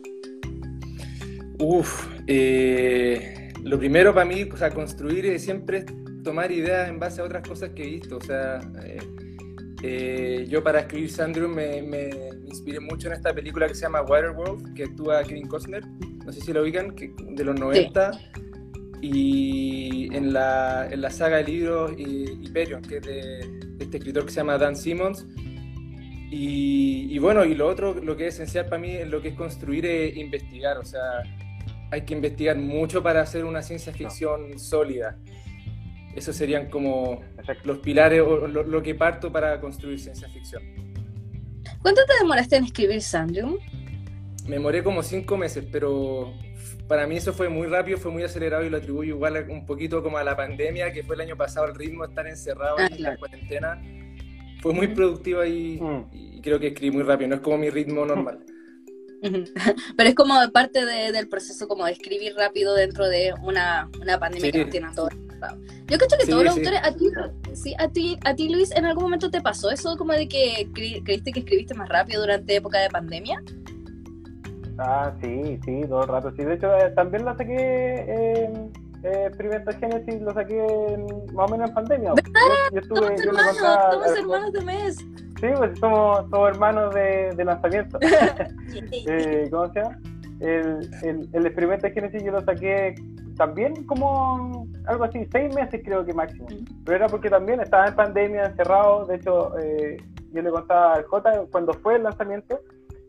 Uf, 1.59 2.07
eh, 2.27 3.53
lo 3.63 3.79
primero 3.79 4.13
para 4.13 4.25
mí, 4.25 4.43
o 4.43 4.57
sea, 4.57 4.71
construir 4.71 5.25
es 5.25 5.43
siempre 5.43 5.85
tomar 6.23 6.51
ideas 6.51 6.89
en 6.89 6.99
base 6.99 7.21
a 7.21 7.23
otras 7.23 7.47
cosas 7.47 7.71
que 7.71 7.83
he 7.83 7.87
visto. 7.87 8.17
O 8.17 8.21
sea, 8.21 8.59
eh, 8.83 8.99
eh, 9.83 10.45
yo 10.49 10.63
para 10.63 10.81
escribir 10.81 11.09
Sandrum 11.11 11.53
me, 11.53 11.81
me- 11.81 12.09
me 12.09 12.47
inspiré 12.49 12.79
mucho 12.79 13.07
en 13.07 13.13
esta 13.13 13.33
película 13.33 13.67
que 13.67 13.75
se 13.75 13.81
llama 13.81 14.01
Waterworld, 14.01 14.73
que 14.73 14.83
actúa 14.85 15.23
Kevin 15.23 15.47
Costner, 15.47 15.83
no 16.25 16.31
sé 16.31 16.41
si 16.41 16.51
lo 16.53 16.61
ubican, 16.63 16.95
que, 16.95 17.13
de 17.17 17.43
los 17.43 17.59
90. 17.59 18.11
Y 19.01 20.13
en 20.13 20.33
la, 20.33 20.87
en 20.91 21.01
la 21.01 21.09
saga 21.09 21.37
de 21.37 21.43
libros 21.45 21.91
Hyperion, 21.97 22.81
que 22.81 22.97
es 22.97 23.01
de, 23.03 23.15
de 23.77 23.83
este 23.85 23.97
escritor 23.97 24.25
que 24.25 24.31
se 24.31 24.37
llama 24.37 24.57
Dan 24.57 24.75
Simmons. 24.75 25.25
Y, 26.31 27.07
y 27.09 27.17
bueno, 27.19 27.45
y 27.45 27.55
lo 27.55 27.67
otro, 27.67 27.93
lo 27.95 28.15
que 28.17 28.27
es 28.27 28.35
esencial 28.35 28.65
para 28.65 28.79
mí, 28.81 28.97
lo 29.05 29.21
que 29.21 29.29
es 29.29 29.35
construir 29.35 29.85
es 29.85 30.15
investigar. 30.17 30.77
O 30.77 30.85
sea, 30.85 31.01
hay 31.91 32.01
que 32.01 32.13
investigar 32.13 32.57
mucho 32.57 33.01
para 33.01 33.21
hacer 33.21 33.45
una 33.45 33.61
ciencia 33.61 33.93
ficción 33.93 34.59
sólida. 34.59 35.17
Esos 36.15 36.35
serían 36.35 36.69
como 36.69 37.21
Exacto. 37.37 37.61
los 37.67 37.79
pilares 37.79 38.21
o 38.21 38.47
lo, 38.47 38.63
lo 38.63 38.81
que 38.83 38.95
parto 38.95 39.31
para 39.31 39.59
construir 39.61 39.99
ciencia 39.99 40.27
ficción. 40.29 40.63
¿Cuánto 41.81 42.01
te 42.05 42.13
demoraste 42.19 42.57
en 42.57 42.65
escribir 42.65 43.01
Sandrum? 43.01 43.57
Me 44.45 44.55
demoré 44.55 44.83
como 44.83 45.03
cinco 45.03 45.37
meses, 45.37 45.65
pero 45.71 46.33
para 46.87 47.05
mí 47.05 47.17
eso 47.17 47.31
fue 47.33 47.47
muy 47.49 47.67
rápido, 47.67 47.97
fue 47.99 48.11
muy 48.11 48.23
acelerado 48.23 48.65
y 48.65 48.69
lo 48.69 48.77
atribuyo 48.77 49.13
igual 49.15 49.37
a- 49.37 49.41
un 49.41 49.65
poquito 49.65 50.01
como 50.01 50.17
a 50.17 50.23
la 50.23 50.35
pandemia, 50.35 50.91
que 50.91 51.03
fue 51.03 51.15
el 51.15 51.21
año 51.21 51.37
pasado, 51.37 51.67
el 51.67 51.75
ritmo 51.75 52.03
de 52.03 52.09
estar 52.09 52.27
encerrado 52.27 52.77
Ah, 52.79 52.87
en 52.87 52.97
claro. 52.97 53.13
la 53.13 53.19
cuarentena. 53.19 53.81
Fue 54.61 54.73
muy 54.73 54.87
productivo 54.87 55.45
y, 55.45 55.79
Mm. 55.79 56.05
y 56.11 56.41
creo 56.41 56.59
que 56.59 56.67
escribí 56.67 56.95
muy 56.95 57.03
rápido, 57.03 57.29
no 57.29 57.35
es 57.35 57.41
como 57.41 57.59
mi 57.59 57.69
ritmo 57.69 58.03
normal. 58.05 58.39
Pero 59.97 60.09
es 60.09 60.15
como 60.15 60.33
parte 60.51 60.83
de- 60.85 61.11
del 61.11 61.27
proceso 61.29 61.67
como 61.67 61.85
de 61.85 61.91
escribir 61.91 62.33
rápido 62.35 62.73
dentro 62.73 63.07
de 63.07 63.33
una, 63.43 63.89
una 64.01 64.19
pandemia 64.19 64.47
Sí. 64.47 64.51
que 64.51 64.59
nos 64.63 64.69
tiene 64.71 64.87
a 64.87 64.91
todos 64.91 65.13
encerrados. 65.39 65.59
Yo 65.87 65.97
creo 65.97 66.09
que 66.19 66.25
Sí, 66.25 66.31
todos 66.31 66.43
los 66.43 66.53
sí. 66.53 66.59
autores, 66.59 66.81
a 66.83 66.91
ti, 66.93 67.05
sí, 67.55 67.75
a 67.79 67.87
ti, 67.89 68.17
a 68.25 68.35
ti 68.35 68.49
Luis, 68.49 68.71
¿en 68.75 68.85
algún 68.85 69.03
momento 69.03 69.29
te 69.29 69.41
pasó 69.41 69.69
eso 69.71 69.95
como 69.97 70.13
de 70.13 70.27
que 70.27 70.67
cre- 70.73 71.03
creíste 71.03 71.31
que 71.31 71.39
escribiste 71.39 71.73
más 71.73 71.89
rápido 71.89 72.21
durante 72.21 72.55
época 72.55 72.79
de 72.79 72.89
pandemia? 72.89 73.41
Ah, 74.77 75.13
sí, 75.21 75.59
sí, 75.65 75.81
todo 75.89 76.03
el 76.03 76.07
rato. 76.07 76.31
Sí, 76.37 76.43
de 76.43 76.53
hecho, 76.53 76.73
eh, 76.77 76.91
también 76.95 77.25
lo 77.25 77.35
saqué 77.35 77.53
en 77.53 78.71
eh, 79.03 79.25
Experimento 79.27 79.71
Génesis, 79.79 80.21
lo 80.21 80.33
saqué 80.33 80.57
en- 80.93 81.33
más 81.33 81.49
o 81.49 81.51
menos 81.51 81.69
en 81.69 81.75
pandemia. 81.75 82.13
Yo, 82.15 82.23
yo 82.73 82.79
estuve, 82.79 82.99
Somos 82.99 83.23
yo 83.23 83.29
hermanos, 83.29 83.57
contaba- 83.57 83.91
somos 83.93 84.17
hermanos 84.17 84.53
de 84.53 84.61
mes. 84.61 84.95
Sí, 84.97 85.47
pues 85.57 85.79
somos, 85.79 86.29
somos 86.29 86.49
hermanos 86.49 86.93
de, 86.95 87.33
de 87.35 87.45
lanzamiento. 87.45 87.99
Eh, 88.91 89.47
¿Cómo 89.51 89.71
se 89.73 89.79
llama? 89.81 89.97
El, 90.39 90.89
el, 91.03 91.29
el 91.33 91.45
experimento 91.45 91.87
de 91.87 91.93
Génesis 91.93 92.23
yo 92.23 92.31
lo 92.31 92.41
saqué 92.45 92.95
también 93.39 93.85
como 93.85 94.67
algo 94.85 95.05
así, 95.05 95.25
seis 95.31 95.55
meses 95.55 95.81
creo 95.83 96.05
que 96.05 96.13
máximo. 96.13 96.45
Pero 96.83 96.97
era 96.97 97.07
porque 97.07 97.29
también 97.29 97.61
estaba 97.61 97.87
en 97.87 97.95
pandemia, 97.95 98.47
encerrado. 98.47 99.05
De 99.05 99.15
hecho, 99.15 99.57
eh, 99.57 99.97
yo 100.33 100.41
le 100.41 100.51
contaba 100.51 100.95
al 100.95 101.05
J 101.05 101.45
cuando 101.49 101.73
fue 101.75 101.95
el 101.95 102.03
lanzamiento 102.03 102.59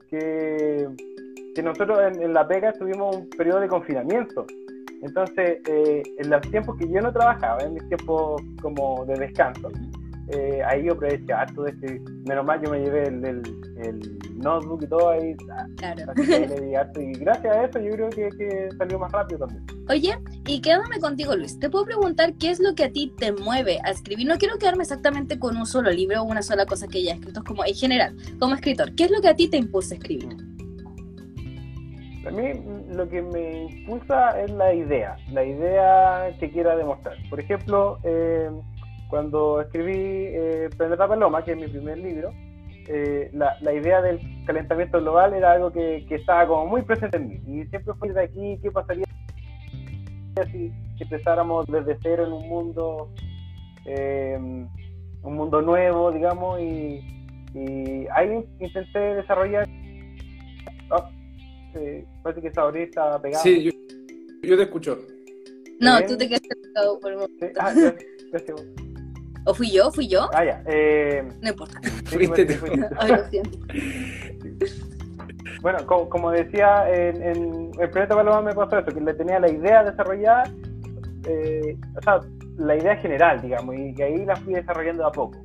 que, 0.09 0.88
que 1.53 1.62
nosotros 1.64 1.99
en, 2.01 2.23
en 2.23 2.33
La 2.33 2.47
Pega 2.47 2.73
tuvimos 2.73 3.16
un 3.16 3.29
periodo 3.31 3.59
de 3.59 3.66
confinamiento. 3.66 4.47
Entonces, 5.03 5.59
eh, 5.66 6.03
en 6.19 6.31
los 6.31 6.40
tiempos 6.43 6.77
que 6.77 6.88
yo 6.88 7.01
no 7.01 7.12
trabajaba, 7.12 7.62
en 7.64 7.75
mis 7.75 7.88
tiempos 7.88 8.40
como 8.62 9.05
de 9.07 9.19
descanso, 9.19 9.69
eh, 10.33 10.62
ahí 10.66 10.85
yo 10.85 10.93
aproveché 10.93 11.33
harto 11.33 11.62
de 11.62 11.71
este. 11.71 12.01
Menos 12.27 12.45
mal 12.45 12.61
yo 12.62 12.71
me 12.71 12.81
llevé 12.81 13.09
el, 13.09 13.25
el, 13.25 13.43
el 13.83 14.19
notebook 14.37 14.83
y 14.83 14.87
todo 14.87 15.11
ahí. 15.11 15.35
Claro. 15.77 16.05
Así 16.09 16.27
que 16.27 16.35
ahí 16.35 16.49
le 16.49 16.61
di 16.61 16.75
harto. 16.75 17.01
Y 17.01 17.12
gracias 17.12 17.57
a 17.57 17.64
eso 17.64 17.79
yo 17.81 17.90
creo 17.93 18.11
que, 18.11 18.29
que 18.37 18.69
salió 18.79 18.99
más 18.99 19.12
rápido 19.12 19.47
también. 19.47 19.64
Oye, 19.88 20.16
y 20.47 20.61
quédame 20.61 21.01
contigo, 21.01 21.35
Luis. 21.35 21.59
Te 21.59 21.69
puedo 21.69 21.85
preguntar 21.85 22.35
qué 22.35 22.51
es 22.51 22.61
lo 22.61 22.75
que 22.75 22.85
a 22.85 22.93
ti 22.93 23.12
te 23.19 23.33
mueve 23.33 23.79
a 23.85 23.90
escribir. 23.90 24.27
No 24.27 24.38
quiero 24.38 24.59
quedarme 24.59 24.83
exactamente 24.83 25.38
con 25.38 25.57
un 25.57 25.66
solo 25.66 25.90
libro 25.90 26.23
o 26.23 26.25
una 26.25 26.43
sola 26.43 26.66
cosa 26.66 26.87
que 26.87 26.99
hayas 26.99 27.19
escrito, 27.19 27.43
como 27.45 27.64
en 27.64 27.75
general, 27.75 28.16
como 28.38 28.55
escritor. 28.55 28.95
¿Qué 28.95 29.05
es 29.05 29.11
lo 29.11 29.21
que 29.21 29.29
a 29.29 29.35
ti 29.35 29.49
te 29.49 29.57
impulsa 29.57 29.95
a 29.95 29.99
escribir? 29.99 30.37
A 32.27 32.31
mí 32.31 32.53
lo 32.90 33.09
que 33.09 33.23
me 33.23 33.64
impulsa 33.64 34.38
es 34.43 34.51
la 34.51 34.75
idea, 34.75 35.16
la 35.33 35.43
idea 35.43 36.37
que 36.38 36.51
quiera 36.51 36.77
demostrar. 36.77 37.16
Por 37.31 37.40
ejemplo, 37.40 37.99
eh, 38.05 38.51
cuando 39.11 39.61
escribí 39.61 39.92
eh, 39.96 40.70
Planeta 40.77 41.07
Paloma, 41.09 41.44
que 41.44 41.53
es 41.53 41.57
mi 41.59 41.66
primer 41.68 41.99
libro, 41.99 42.33
eh, 42.88 43.31
la, 43.33 43.57
la 43.61 43.73
idea 43.73 44.01
del 44.01 44.18
calentamiento 44.46 45.01
global 45.01 45.35
era 45.35 45.53
algo 45.53 45.73
que, 45.73 46.05
que 46.09 46.14
estaba 46.16 46.46
como 46.46 46.66
muy 46.66 46.83
presente 46.83 47.16
en 47.16 47.29
mí. 47.29 47.35
Y 47.46 47.66
siempre 47.66 47.94
fue 47.94 48.12
de 48.12 48.23
aquí, 48.23 48.59
¿qué 48.62 48.70
pasaría 48.70 49.05
si, 50.51 50.70
si 50.96 51.03
empezáramos 51.03 51.66
desde 51.66 51.99
cero 52.03 52.27
en 52.27 52.33
un 52.33 52.49
mundo, 52.49 53.11
eh, 53.85 54.37
un 54.38 55.35
mundo 55.35 55.61
nuevo, 55.61 56.11
digamos? 56.12 56.61
Y, 56.61 57.01
y 57.55 58.07
ahí 58.14 58.44
intenté 58.59 58.99
desarrollar... 58.99 59.68
Ah, 60.90 61.11
eh, 61.75 62.05
parece 62.23 62.40
que 62.40 62.49
esa 62.49 62.68
está 62.77 63.20
pegada. 63.20 63.42
Sí, 63.42 63.62
yo, 63.64 63.70
yo 64.42 64.57
te 64.57 64.62
escucho. 64.64 64.99
No, 65.81 65.96
Bien. 65.99 66.09
tú 66.09 66.16
te 66.16 66.27
quedaste 66.27 66.49
pegado 66.57 66.99
por 66.99 67.12
un 67.12 67.20
Sí, 67.20 67.27
momento. 67.38 67.61
ah, 67.61 67.73
gracias, 67.73 68.05
gracias. 68.33 68.61
¿O 69.46 69.55
fui 69.55 69.70
yo? 69.70 69.90
¿Fui 69.90 70.07
yo? 70.09 70.29
Ah, 70.33 70.44
ya. 70.44 70.62
Eh, 70.66 71.26
No 71.42 71.48
importa. 71.48 71.81
Fuiste 72.05 72.44
tú. 72.46 72.66
Ay, 72.98 73.12
lo 73.12 73.24
siento. 73.31 73.59
Bueno, 75.62 75.79
como, 75.87 76.09
como 76.09 76.31
decía, 76.31 76.90
en, 76.92 77.22
en 77.22 77.70
el 77.79 77.90
Planeta 77.90 78.14
Paloma 78.14 78.40
me 78.42 78.55
pasó 78.55 78.79
eso, 78.79 78.92
que 78.94 79.00
le 79.00 79.12
tenía 79.14 79.38
la 79.38 79.50
idea 79.50 79.85
desarrollada, 79.85 80.44
eh, 81.26 81.76
o 81.98 82.03
sea, 82.03 82.20
la 82.57 82.76
idea 82.76 82.96
general, 82.96 83.42
digamos, 83.42 83.74
y 83.76 83.94
que 83.94 84.05
ahí 84.05 84.24
la 84.24 84.37
fui 84.37 84.55
desarrollando 84.55 85.03
de 85.03 85.09
a 85.09 85.12
poco. 85.12 85.38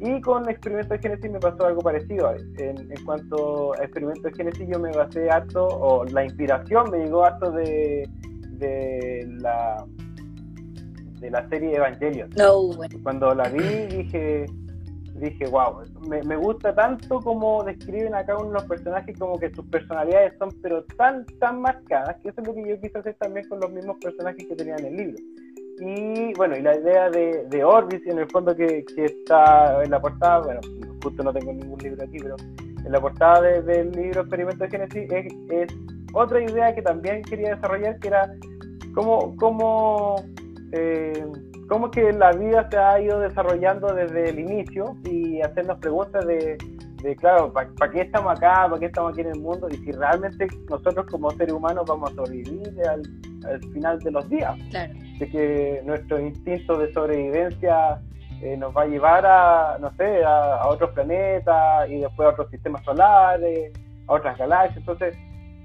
Y 0.00 0.20
con 0.20 0.48
Experimento 0.50 0.94
de 0.94 0.98
Génesis 1.00 1.30
me 1.30 1.38
pasó 1.38 1.66
algo 1.66 1.80
parecido. 1.80 2.34
En, 2.58 2.90
en 2.90 3.04
cuanto 3.04 3.74
a 3.74 3.84
Experimento 3.84 4.22
de 4.22 4.34
Génesis 4.34 4.68
yo 4.68 4.78
me 4.78 4.90
basé 4.90 5.30
harto, 5.30 5.66
o 5.66 6.04
la 6.04 6.24
inspiración 6.24 6.90
me 6.90 6.98
llegó 6.98 7.24
harto 7.24 7.52
de, 7.52 8.08
de 8.58 9.24
la 9.40 9.84
de 11.24 11.30
la 11.30 11.48
serie 11.48 11.76
Evangelion. 11.76 12.30
No, 12.36 12.74
bueno. 12.74 12.98
Cuando 13.02 13.34
la 13.34 13.48
vi 13.48 13.86
dije, 13.86 14.46
dije, 15.14 15.46
wow, 15.46 15.82
me, 16.08 16.22
me, 16.22 16.36
gusta 16.36 16.74
tanto 16.74 17.20
como 17.20 17.64
describen 17.64 18.14
acá 18.14 18.36
uno 18.36 18.52
los 18.52 18.64
personajes, 18.64 19.18
como 19.18 19.38
que 19.38 19.50
sus 19.54 19.64
personalidades 19.66 20.34
son 20.38 20.50
pero 20.60 20.84
tan, 20.98 21.24
tan 21.40 21.60
marcadas, 21.60 22.16
que 22.22 22.28
eso 22.28 22.40
es 22.40 22.46
lo 22.46 22.54
que 22.54 22.68
yo 22.68 22.80
quise 22.80 22.98
hacer 22.98 23.14
también 23.14 23.48
con 23.48 23.60
los 23.60 23.70
mismos 23.70 23.96
personajes 24.00 24.46
que 24.46 24.54
tenía 24.54 24.76
en 24.76 24.86
el 24.86 24.96
libro. 24.96 25.16
Y 25.80 26.34
bueno, 26.34 26.56
y 26.56 26.62
la 26.62 26.76
idea 26.76 27.10
de, 27.10 27.46
de 27.48 27.64
Orbis, 27.64 28.06
en 28.06 28.18
el 28.18 28.30
fondo 28.30 28.54
que, 28.54 28.84
que 28.94 29.06
está 29.06 29.82
en 29.82 29.90
la 29.90 30.00
portada, 30.00 30.40
bueno, 30.40 30.60
justo 31.02 31.22
no 31.22 31.32
tengo 31.32 31.52
ningún 31.52 31.78
libro 31.78 32.04
aquí, 32.04 32.18
pero 32.18 32.36
en 32.84 32.92
la 32.92 33.00
portada 33.00 33.40
del 33.40 33.90
libro 33.92 34.20
Experimento 34.20 34.64
de 34.64 34.70
Génesis 34.70 35.10
es, 35.10 35.32
es, 35.50 35.76
otra 36.12 36.40
idea 36.40 36.72
que 36.72 36.82
también 36.82 37.22
quería 37.22 37.56
desarrollar, 37.56 37.98
que 37.98 38.08
era 38.08 38.32
cómo, 38.94 39.34
cómo 39.36 40.16
eh, 40.76 41.24
cómo 41.68 41.90
que 41.90 42.12
la 42.12 42.32
vida 42.32 42.68
se 42.68 42.76
ha 42.76 43.00
ido 43.00 43.20
desarrollando 43.20 43.94
desde 43.94 44.30
el 44.30 44.40
inicio 44.40 44.96
y 45.04 45.40
hacernos 45.40 45.78
preguntas 45.78 46.26
de, 46.26 46.58
de 47.02 47.16
claro, 47.16 47.52
¿para 47.52 47.92
qué 47.92 48.00
estamos 48.00 48.32
acá? 48.32 48.66
¿Para 48.68 48.78
qué 48.80 48.86
estamos 48.86 49.12
aquí 49.12 49.20
en 49.20 49.28
el 49.28 49.40
mundo? 49.40 49.68
Y 49.70 49.76
si 49.76 49.92
realmente 49.92 50.48
nosotros 50.68 51.06
como 51.10 51.30
seres 51.32 51.54
humanos 51.54 51.84
vamos 51.86 52.10
a 52.10 52.14
sobrevivir 52.16 52.72
al, 52.88 53.02
al 53.48 53.60
final 53.72 53.98
de 54.00 54.10
los 54.10 54.28
días. 54.28 54.56
Claro. 54.70 54.92
De 55.18 55.30
que 55.30 55.82
nuestro 55.84 56.18
instinto 56.18 56.76
de 56.76 56.92
sobrevivencia 56.92 58.00
eh, 58.42 58.56
nos 58.56 58.76
va 58.76 58.82
a 58.82 58.86
llevar 58.86 59.24
a, 59.24 59.78
no 59.80 59.94
sé, 59.96 60.24
a, 60.24 60.56
a, 60.56 60.68
otros 60.68 60.90
planetas 60.90 61.88
y 61.88 62.00
después 62.00 62.26
a 62.26 62.32
otros 62.32 62.50
sistemas 62.50 62.82
solares, 62.84 63.72
a 64.08 64.12
otras 64.12 64.36
galaxias. 64.36 64.78
Entonces, 64.78 65.16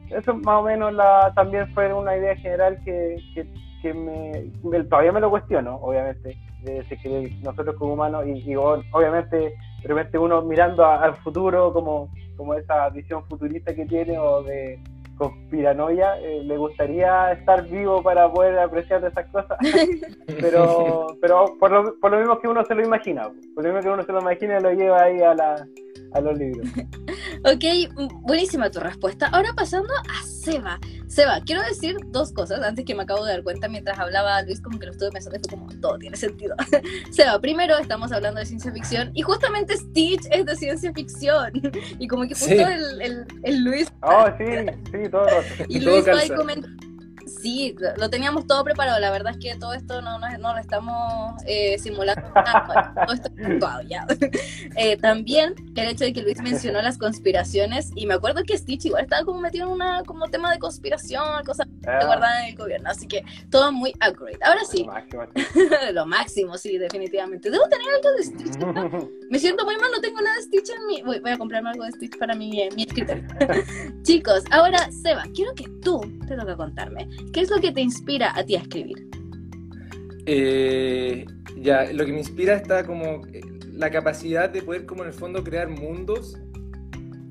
eso 0.09 0.35
más 0.35 0.61
o 0.61 0.63
menos 0.63 0.93
la, 0.93 1.31
también 1.35 1.67
fue 1.73 1.91
una 1.93 2.15
idea 2.15 2.35
general 2.35 2.79
que, 2.83 3.17
que 3.33 3.47
que 3.81 3.93
me, 3.93 4.83
todavía 4.83 5.11
me 5.11 5.19
lo 5.19 5.29
cuestiono, 5.29 5.75
obviamente, 5.75 6.37
de, 6.63 6.83
que 7.01 7.33
nosotros 7.41 7.75
como 7.77 7.93
humanos, 7.93 8.25
y, 8.27 8.51
y 8.51 8.55
obviamente, 8.55 9.37
de 9.37 9.87
repente 9.87 10.17
uno 10.17 10.41
mirando 10.41 10.85
al 10.85 11.15
futuro 11.17 11.71
como, 11.73 12.09
como 12.35 12.53
esa 12.53 12.89
visión 12.89 13.23
futurista 13.25 13.73
que 13.73 13.85
tiene 13.85 14.17
o 14.17 14.43
de 14.43 14.79
conspiranoia, 15.17 16.17
eh, 16.21 16.43
le 16.43 16.57
gustaría 16.57 17.33
estar 17.33 17.67
vivo 17.67 18.01
para 18.01 18.31
poder 18.31 18.57
apreciar 18.57 19.03
esas 19.03 19.27
cosas, 19.27 19.57
pero, 20.39 21.07
pero 21.21 21.57
por, 21.59 21.71
lo, 21.71 21.99
por 21.99 22.11
lo 22.11 22.19
mismo 22.19 22.39
que 22.39 22.47
uno 22.47 22.63
se 22.65 22.73
lo 22.73 22.83
imagina, 22.83 23.29
por 23.53 23.63
lo 23.63 23.73
mismo 23.73 23.81
que 23.81 23.93
uno 23.93 24.03
se 24.03 24.11
lo 24.13 24.21
imagina 24.21 24.59
lo 24.61 24.71
lleva 24.71 25.03
ahí 25.03 25.21
a, 25.21 25.33
la, 25.33 25.67
a 26.13 26.21
los 26.21 26.37
libros. 26.37 26.67
ok, 27.45 28.09
buenísima 28.21 28.69
tu 28.69 28.79
respuesta. 28.79 29.27
Ahora 29.27 29.53
pasando 29.55 29.93
a 29.93 30.25
Seba. 30.25 30.79
Seba, 31.07 31.41
quiero 31.43 31.61
decir 31.63 31.97
dos 32.07 32.31
cosas 32.31 32.61
antes 32.61 32.85
que 32.85 32.93
me 32.93 33.03
acabo 33.03 33.25
de 33.25 33.31
dar 33.31 33.43
cuenta 33.43 33.67
mientras 33.67 33.97
hablaba 33.97 34.41
Luis, 34.43 34.61
como 34.61 34.77
que 34.77 34.85
lo 34.85 34.91
estuve 34.91 35.09
pensando 35.11 35.37
y 35.37 35.49
fue 35.49 35.57
como 35.57 35.81
todo 35.81 35.97
tiene 35.97 36.15
sentido. 36.15 36.55
Seba, 37.11 37.39
primero 37.39 37.77
estamos 37.77 38.11
hablando 38.11 38.39
de 38.39 38.45
ciencia 38.45 38.71
ficción 38.71 39.11
y 39.13 39.21
justamente 39.21 39.75
Stitch 39.75 40.27
es 40.31 40.45
de 40.45 40.55
ciencia 40.55 40.93
ficción. 40.93 41.51
Y 41.99 42.07
como 42.07 42.23
que 42.23 42.35
justo 42.35 42.51
el, 42.51 43.01
el, 43.01 43.25
el, 43.43 43.63
Luis. 43.63 43.91
Oh, 44.01 44.25
sí, 44.37 44.45
sí, 44.91 45.09
todo. 45.09 45.27
Y 45.67 45.79
Luis 45.79 46.07
va 46.07 46.21
a 46.21 46.37
comentar 46.37 46.69
Sí, 47.41 47.75
lo 47.97 48.09
teníamos 48.09 48.47
todo 48.47 48.63
preparado. 48.63 48.99
La 48.99 49.11
verdad 49.11 49.33
es 49.33 49.37
que 49.37 49.57
todo 49.59 49.73
esto 49.73 50.01
no, 50.01 50.19
no, 50.19 50.37
no 50.37 50.53
lo 50.53 50.59
estamos 50.59 51.41
eh, 51.45 51.77
simulando. 51.79 52.21
todo 53.05 53.13
esto 53.13 53.29
actuado 53.43 53.81
ya. 53.83 54.05
eh, 54.75 54.97
también 54.97 55.55
el 55.75 55.89
hecho 55.89 56.03
de 56.03 56.13
que 56.13 56.21
Luis 56.21 56.41
mencionó 56.41 56.81
las 56.81 56.97
conspiraciones. 56.97 57.91
Y 57.95 58.05
me 58.05 58.13
acuerdo 58.15 58.43
que 58.43 58.57
Stitch 58.57 58.85
igual 58.85 59.03
estaba 59.03 59.23
como 59.23 59.39
metido 59.41 59.67
en 59.67 59.73
una 59.73 60.03
como 60.03 60.27
tema 60.29 60.51
de 60.51 60.59
conspiración, 60.59 61.43
cosas 61.45 61.67
ah. 61.87 62.05
guardadas 62.05 62.43
en 62.43 62.49
el 62.49 62.55
gobierno. 62.55 62.89
Así 62.89 63.07
que 63.07 63.23
todo 63.49 63.71
muy 63.71 63.93
accurate. 63.99 64.39
Ahora 64.43 64.61
sí. 64.65 64.83
Lo 64.83 64.93
máximo, 64.93 65.23
lo 65.93 66.05
máximo 66.05 66.57
sí, 66.57 66.77
definitivamente. 66.77 67.49
Debo 67.49 67.67
tener 67.67 67.87
algo 67.95 68.11
de 68.17 68.23
Stitch. 68.23 69.19
Me 69.29 69.39
siento 69.39 69.65
muy 69.65 69.77
mal, 69.77 69.91
no 69.91 70.01
tengo 70.01 70.21
nada 70.21 70.35
de 70.35 70.43
Stitch 70.43 70.69
en 70.69 70.85
mi. 70.87 71.01
Voy, 71.01 71.19
voy 71.19 71.31
a 71.31 71.37
comprarme 71.37 71.69
algo 71.69 71.85
de 71.85 71.91
Stitch 71.91 72.17
para 72.17 72.35
mi, 72.35 72.61
eh, 72.61 72.69
mi 72.75 72.83
escritorio. 72.83 73.23
Chicos, 74.03 74.43
ahora, 74.51 74.89
Seba, 74.91 75.23
quiero 75.33 75.53
que 75.53 75.67
tú 75.81 76.01
te 76.27 76.35
toca 76.35 76.55
contarme 76.55 77.07
¿Qué 77.33 77.41
es 77.41 77.49
lo 77.49 77.59
que 77.59 77.71
te 77.71 77.81
inspira 77.81 78.37
a 78.37 78.43
ti 78.43 78.55
a 78.55 78.59
escribir? 78.59 79.07
Eh, 80.25 81.25
ya, 81.57 81.91
lo 81.91 82.05
que 82.05 82.11
me 82.11 82.19
inspira 82.19 82.55
está 82.55 82.85
como 82.85 83.25
eh, 83.33 83.41
la 83.71 83.89
capacidad 83.89 84.49
de 84.49 84.61
poder 84.61 84.85
como 84.85 85.03
en 85.03 85.09
el 85.09 85.13
fondo 85.13 85.43
crear 85.43 85.69
mundos 85.69 86.37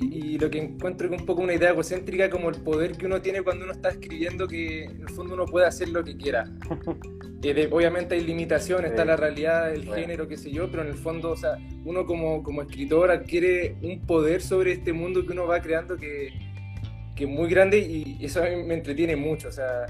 y, 0.00 0.34
y, 0.34 0.38
lo 0.38 0.48
que 0.50 0.58
encuentro 0.58 1.08
que 1.08 1.16
un 1.16 1.26
poco 1.26 1.42
una 1.42 1.54
idea 1.54 1.70
egocéntrica 1.70 2.30
como 2.30 2.48
el 2.48 2.60
poder 2.60 2.92
que 2.92 3.06
uno 3.06 3.20
tiene 3.20 3.42
cuando 3.42 3.64
uno 3.64 3.72
está 3.72 3.90
escribiendo 3.90 4.46
que 4.46 4.84
en 4.84 5.00
el 5.00 5.08
fondo 5.10 5.34
uno 5.34 5.44
puede 5.44 5.66
hacer 5.66 5.88
lo 5.88 6.04
que 6.04 6.16
quiera. 6.16 6.44
Eh, 7.42 7.54
de, 7.54 7.68
obviamente 7.70 8.16
hay 8.16 8.22
limitaciones, 8.22 8.90
está 8.90 9.04
la 9.04 9.16
realidad, 9.16 9.72
el 9.72 9.82
bueno. 9.82 10.02
género, 10.02 10.28
qué 10.28 10.36
sé 10.36 10.50
yo, 10.50 10.68
pero 10.70 10.82
en 10.82 10.88
el 10.88 10.96
fondo, 10.96 11.30
o 11.30 11.36
sea, 11.36 11.56
uno 11.84 12.04
como, 12.04 12.42
como 12.42 12.62
escritor 12.62 13.10
adquiere 13.10 13.76
un 13.80 14.04
poder 14.06 14.42
sobre 14.42 14.72
este 14.72 14.92
mundo 14.92 15.24
que 15.24 15.32
uno 15.32 15.46
va 15.46 15.60
creando 15.60 15.96
que, 15.96 16.32
que 17.18 17.24
es 17.24 17.30
muy 17.30 17.50
grande 17.50 17.80
y 17.80 18.24
eso 18.24 18.40
a 18.40 18.46
mí 18.46 18.62
me 18.62 18.74
entretiene 18.74 19.16
mucho. 19.16 19.48
O 19.48 19.52
sea, 19.52 19.86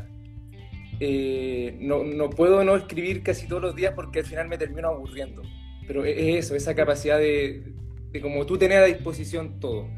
eh, 0.99 1.77
no, 1.79 2.03
no, 2.03 2.31
puedo 2.31 2.64
no 2.64 2.75
escribir 2.75 3.23
casi 3.23 3.47
todos 3.47 3.61
los 3.61 3.77
días 3.77 3.93
porque 3.95 4.21
al 4.21 4.25
final 4.25 4.49
me 4.49 4.57
termino 4.57 4.88
aburriendo. 4.88 5.43
Pero 5.87 6.07
es 6.07 6.17
eso, 6.47 6.55
esa 6.55 6.75
capacidad 6.75 7.19
de, 7.19 7.64
de 8.12 8.21
como 8.23 8.47
tú 8.47 8.57
tener 8.57 8.83
a 8.83 8.87
disposición 8.87 9.61
todo 9.61 9.91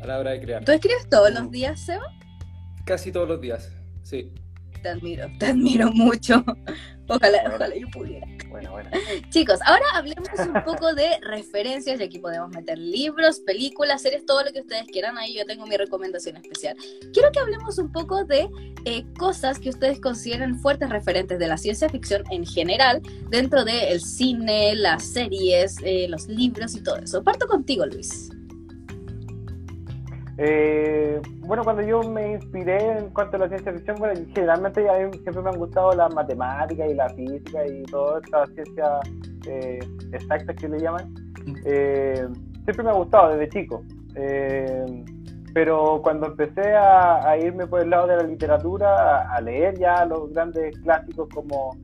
a 0.00 0.06
la 0.06 0.20
hora 0.20 0.30
de 0.30 0.40
crear. 0.40 0.64
¿Tú 0.64 0.70
escribes 0.70 1.08
todos 1.08 1.32
los 1.34 1.50
días, 1.50 1.84
Seba? 1.84 2.06
Casi 2.84 3.10
todos 3.10 3.26
los 3.26 3.40
días, 3.40 3.72
sí. 4.04 4.32
Te 4.82 4.88
admiro, 4.90 5.26
te 5.38 5.46
admiro 5.46 5.90
mucho. 5.92 6.44
Ojalá, 7.08 7.38
ojalá 7.54 7.74
yo 7.76 7.86
pudiera. 7.92 8.26
Bueno, 8.48 8.72
bueno. 8.72 8.90
Chicos, 9.30 9.60
ahora 9.64 9.84
hablemos 9.94 10.28
un 10.38 10.64
poco 10.64 10.94
de 10.94 11.18
referencias 11.20 12.00
y 12.00 12.02
aquí 12.02 12.18
podemos 12.18 12.50
meter 12.50 12.78
libros, 12.78 13.40
películas, 13.40 14.02
series, 14.02 14.26
todo 14.26 14.42
lo 14.44 14.52
que 14.52 14.60
ustedes 14.60 14.86
quieran. 14.86 15.16
Ahí 15.18 15.34
yo 15.36 15.44
tengo 15.44 15.66
mi 15.66 15.76
recomendación 15.76 16.36
especial. 16.36 16.76
Quiero 17.12 17.30
que 17.32 17.38
hablemos 17.38 17.78
un 17.78 17.92
poco 17.92 18.24
de 18.24 18.48
eh, 18.84 19.04
cosas 19.18 19.58
que 19.58 19.68
ustedes 19.68 20.00
consideren 20.00 20.58
fuertes 20.58 20.90
referentes 20.90 21.38
de 21.38 21.46
la 21.46 21.56
ciencia 21.56 21.88
ficción 21.88 22.24
en 22.30 22.44
general 22.44 23.02
dentro 23.28 23.64
del 23.64 24.00
cine, 24.00 24.74
las 24.74 25.04
series, 25.04 25.76
eh, 25.84 26.06
los 26.08 26.26
libros 26.26 26.74
y 26.74 26.82
todo 26.82 26.96
eso. 26.96 27.22
Parto 27.22 27.46
contigo, 27.46 27.86
Luis. 27.86 28.30
Eh, 30.38 31.20
bueno, 31.38 31.64
cuando 31.64 31.82
yo 31.82 32.02
me 32.02 32.32
inspiré 32.32 32.98
en 32.98 33.10
cuanto 33.10 33.36
a 33.36 33.40
la 33.40 33.48
ciencia 33.48 33.72
ficción, 33.72 33.96
bueno, 33.98 34.20
generalmente 34.34 34.88
a 34.88 34.98
mí 34.98 35.10
siempre 35.22 35.42
me 35.42 35.50
han 35.50 35.58
gustado 35.58 35.92
las 35.92 36.14
matemáticas 36.14 36.90
y 36.90 36.94
la 36.94 37.08
física 37.10 37.66
y 37.66 37.82
toda 37.84 38.20
esta 38.22 38.46
ciencia 38.46 39.00
eh, 39.46 39.78
exacta 40.12 40.54
que 40.54 40.68
le 40.68 40.80
llaman. 40.80 41.14
Eh, 41.64 42.26
siempre 42.64 42.84
me 42.84 42.90
ha 42.90 42.94
gustado 42.94 43.30
desde 43.30 43.48
chico. 43.48 43.82
Eh, 44.14 45.04
pero 45.54 46.00
cuando 46.02 46.26
empecé 46.26 46.74
a, 46.74 47.26
a, 47.26 47.38
irme 47.38 47.66
por 47.66 47.80
el 47.80 47.88
lado 47.88 48.08
de 48.08 48.16
la 48.16 48.22
literatura, 48.24 49.22
a, 49.22 49.36
a 49.36 49.40
leer 49.40 49.78
ya 49.78 50.04
los 50.04 50.30
grandes 50.30 50.78
clásicos 50.80 51.28
como 51.34 51.74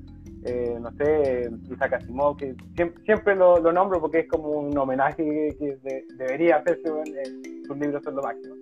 eh, 0.45 0.77
no 0.81 0.91
sé, 0.93 1.51
Isaac 1.71 1.95
Asimov, 1.95 2.37
que 2.37 2.55
siempre, 2.75 3.05
siempre 3.05 3.37
lo, 3.37 3.59
lo, 3.59 3.73
nombro 3.73 4.01
porque 4.01 4.21
es 4.21 4.29
como 4.29 4.49
un 4.49 4.77
homenaje 4.77 5.55
que, 5.59 5.79
de, 5.83 6.05
debería 6.17 6.57
hacerse, 6.57 6.89
en, 6.89 7.65
sus 7.65 7.77
libros 7.79 8.03
son 8.03 8.17
lo 8.17 8.23
máximo. 8.23 8.57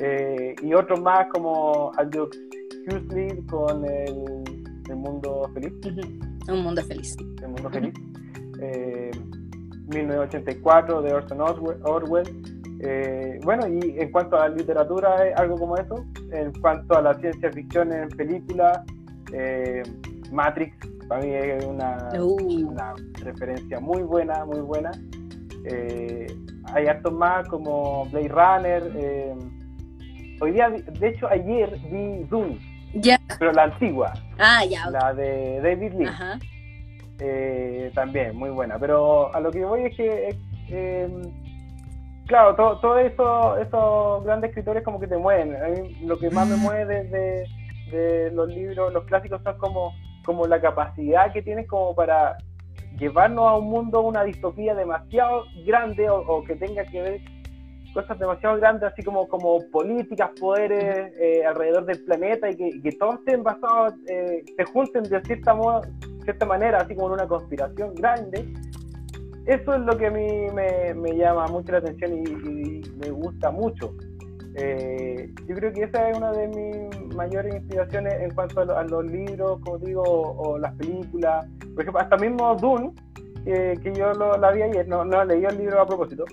Eh, 0.00 0.54
y 0.62 0.72
otros 0.72 1.00
más 1.02 1.26
como 1.28 1.92
Aldous 1.96 2.30
Huxley 2.86 3.44
con 3.46 3.84
el, 3.84 4.44
el, 4.88 4.96
Mundo 4.96 5.50
Feliz. 5.52 5.72
Un 6.48 6.62
Mundo 6.62 6.82
Feliz. 6.84 7.16
El 7.42 7.48
Mundo 7.48 7.70
Feliz. 7.70 7.94
Eh, 8.62 9.10
1984 9.88 11.02
de 11.02 11.12
Orson 11.12 11.40
Orwell. 11.40 12.28
Eh, 12.82 13.38
bueno, 13.42 13.66
y 13.68 13.98
en 13.98 14.10
cuanto 14.10 14.36
a 14.36 14.48
la 14.48 14.54
literatura, 14.54 15.16
algo 15.36 15.56
como 15.56 15.76
eso. 15.76 16.04
En 16.32 16.52
cuanto 16.60 16.96
a 16.96 17.02
la 17.02 17.14
ciencia 17.14 17.52
ficción 17.52 17.92
en 17.92 18.08
películas, 18.08 18.80
eh, 19.32 19.82
Matrix 20.30 20.76
para 21.08 21.22
mí 21.22 21.32
es 21.34 21.64
una, 21.64 22.08
uh. 22.18 22.68
una 22.68 22.94
referencia 23.24 23.80
muy 23.80 24.02
buena, 24.02 24.44
muy 24.44 24.60
buena. 24.60 24.92
Eh, 25.64 26.26
hay 26.72 26.86
actos 26.86 27.12
más 27.12 27.48
como 27.48 28.06
Blade 28.06 28.28
Runner. 28.28 28.92
Eh, 28.96 29.34
hoy 30.40 30.52
día, 30.52 30.70
de 30.70 31.08
hecho, 31.08 31.26
ayer 31.28 31.76
vi 31.90 32.24
Dune, 32.30 32.58
yeah. 32.92 33.18
pero 33.38 33.52
la 33.52 33.64
antigua. 33.64 34.12
Ah, 34.38 34.64
ya. 34.64 34.88
La 34.88 35.12
de 35.12 35.60
David 35.60 35.94
Lee. 35.94 36.06
Ajá. 36.06 36.38
Eh, 37.18 37.90
también, 37.94 38.36
muy 38.36 38.50
buena. 38.50 38.78
Pero 38.78 39.34
a 39.34 39.40
lo 39.40 39.50
que 39.50 39.64
voy 39.64 39.82
es 39.82 39.96
que, 39.96 40.36
eh, 40.68 41.08
claro, 42.26 42.54
todos 42.54 42.80
todo 42.80 42.98
eso, 42.98 43.56
esos 43.58 44.24
grandes 44.24 44.50
escritores 44.50 44.84
como 44.84 45.00
que 45.00 45.08
te 45.08 45.16
mueven. 45.16 45.56
A 45.56 45.68
mí, 45.68 45.96
lo 46.04 46.16
que 46.18 46.30
más 46.30 46.48
me 46.48 46.56
mueve 46.56 46.86
de, 46.86 47.04
de, 47.08 47.46
de 47.90 48.30
los 48.30 48.48
libros, 48.48 48.92
los 48.92 49.04
clásicos, 49.04 49.42
son 49.42 49.58
como 49.58 49.92
como 50.24 50.46
la 50.46 50.60
capacidad 50.60 51.32
que 51.32 51.42
tienes 51.42 51.66
como 51.68 51.94
para 51.94 52.36
llevarnos 52.98 53.46
a 53.46 53.56
un 53.56 53.70
mundo, 53.70 54.00
una 54.00 54.24
distopía 54.24 54.74
demasiado 54.74 55.44
grande 55.64 56.08
o, 56.10 56.20
o 56.20 56.44
que 56.44 56.56
tenga 56.56 56.84
que 56.84 57.02
ver 57.02 57.20
cosas 57.92 58.18
demasiado 58.18 58.56
grandes, 58.56 58.84
así 58.92 59.02
como, 59.02 59.28
como 59.28 59.58
políticas, 59.70 60.30
poderes 60.38 61.12
eh, 61.20 61.44
alrededor 61.44 61.86
del 61.86 62.02
planeta 62.04 62.50
y 62.50 62.56
que, 62.56 62.82
que 62.82 62.92
todos 62.92 63.16
estén 63.16 63.42
basados, 63.42 63.94
eh, 64.08 64.44
se 64.56 64.64
junten 64.64 65.02
de 65.04 65.20
cierta, 65.22 65.54
modo, 65.54 65.82
cierta 66.24 66.46
manera, 66.46 66.78
así 66.78 66.94
como 66.94 67.08
en 67.08 67.14
una 67.14 67.28
conspiración 67.28 67.94
grande. 67.94 68.52
eso 69.46 69.74
es 69.74 69.80
lo 69.80 69.96
que 69.96 70.06
a 70.06 70.10
mí 70.10 70.46
me, 70.54 71.16
llama 71.16 71.46
mucho 71.48 71.72
la 71.72 71.78
atención 71.78 72.12
y, 72.12 72.82
me 72.98 73.10
gusta 73.10 73.50
mucho. 73.50 73.92
Eh, 74.56 75.32
yo 75.46 75.54
creo 75.54 75.72
que 75.72 75.84
esa 75.84 76.10
es 76.10 76.18
una 76.18 76.32
de 76.32 76.48
mis 76.48 77.14
mayores 77.14 77.54
inspiraciones 77.54 78.14
en 78.20 78.30
cuanto 78.34 78.60
a, 78.60 78.84
los 78.84 79.04
libros, 79.04 79.60
como 79.64 79.78
digo, 79.78 80.02
o, 80.02 80.58
las 80.58 80.74
películas. 80.74 81.46
Por 81.74 81.82
ejemplo, 81.82 82.00
hasta 82.00 82.16
mismo 82.16 82.54
Dune, 82.56 82.92
que 83.44 83.92
yo 83.94 84.12
lo, 84.14 84.36
la 84.36 84.50
vi 84.50 84.62
ayer, 84.62 84.86
no, 84.88 85.04
no 85.04 85.24
leí 85.24 85.44
el 85.44 85.56
libro 85.56 85.80
a 85.80 85.86
propósito, 85.86 86.24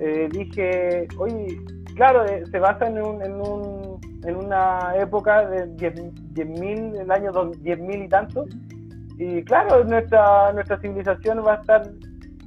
eh, 0.00 0.28
dije, 0.30 1.08
oye, 1.18 1.58
claro, 1.94 2.24
eh, 2.26 2.44
se 2.50 2.58
basa 2.58 2.86
en, 2.86 3.00
un, 3.00 3.22
en, 3.22 3.40
un, 3.40 3.98
en 4.24 4.36
una 4.36 4.94
época 4.96 5.46
de 5.46 5.66
10.000, 5.76 7.00
el 7.00 7.10
año 7.10 7.32
10.000 7.32 8.04
y 8.04 8.08
tanto, 8.08 8.44
y 9.18 9.42
claro, 9.44 9.84
nuestra, 9.84 10.52
nuestra 10.52 10.78
civilización 10.80 11.42
va 11.46 11.54
a 11.54 11.56
estar 11.56 11.90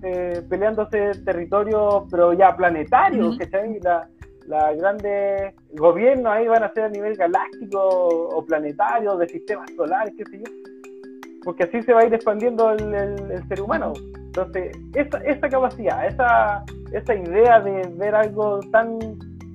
eh, 0.04 0.44
peleándose 0.48 1.12
territorios, 1.26 2.04
pero 2.12 2.34
ya 2.34 2.56
planetarios, 2.56 3.38
que 3.38 3.50
-huh. 3.50 3.84
La, 3.84 4.08
la 4.50 4.74
grandes 4.74 5.54
gobiernos 5.74 6.34
ahí 6.34 6.48
van 6.48 6.64
a 6.64 6.74
ser 6.74 6.86
a 6.86 6.90
nivel 6.90 7.16
galáctico 7.16 7.80
o 7.80 8.44
planetario, 8.44 9.16
de 9.16 9.30
sistemas 9.30 9.70
solares, 9.76 10.14
qué 10.18 10.26
sé 10.26 10.40
yo. 10.40 10.52
Porque 11.44 11.64
así 11.64 11.82
se 11.84 11.94
va 11.94 12.02
a 12.02 12.06
ir 12.06 12.14
expandiendo 12.14 12.72
el, 12.72 12.94
el 12.94 13.48
ser 13.48 13.62
humano. 13.62 13.94
Entonces, 14.16 14.76
esa, 14.96 15.20
esa 15.20 15.50
capacidad, 15.50 16.06
esa, 16.08 16.64
esa 16.92 17.16
idea 17.16 17.62
de 17.62 17.88
ver 17.96 18.16
algo 18.16 18.60
tan 18.72 19.00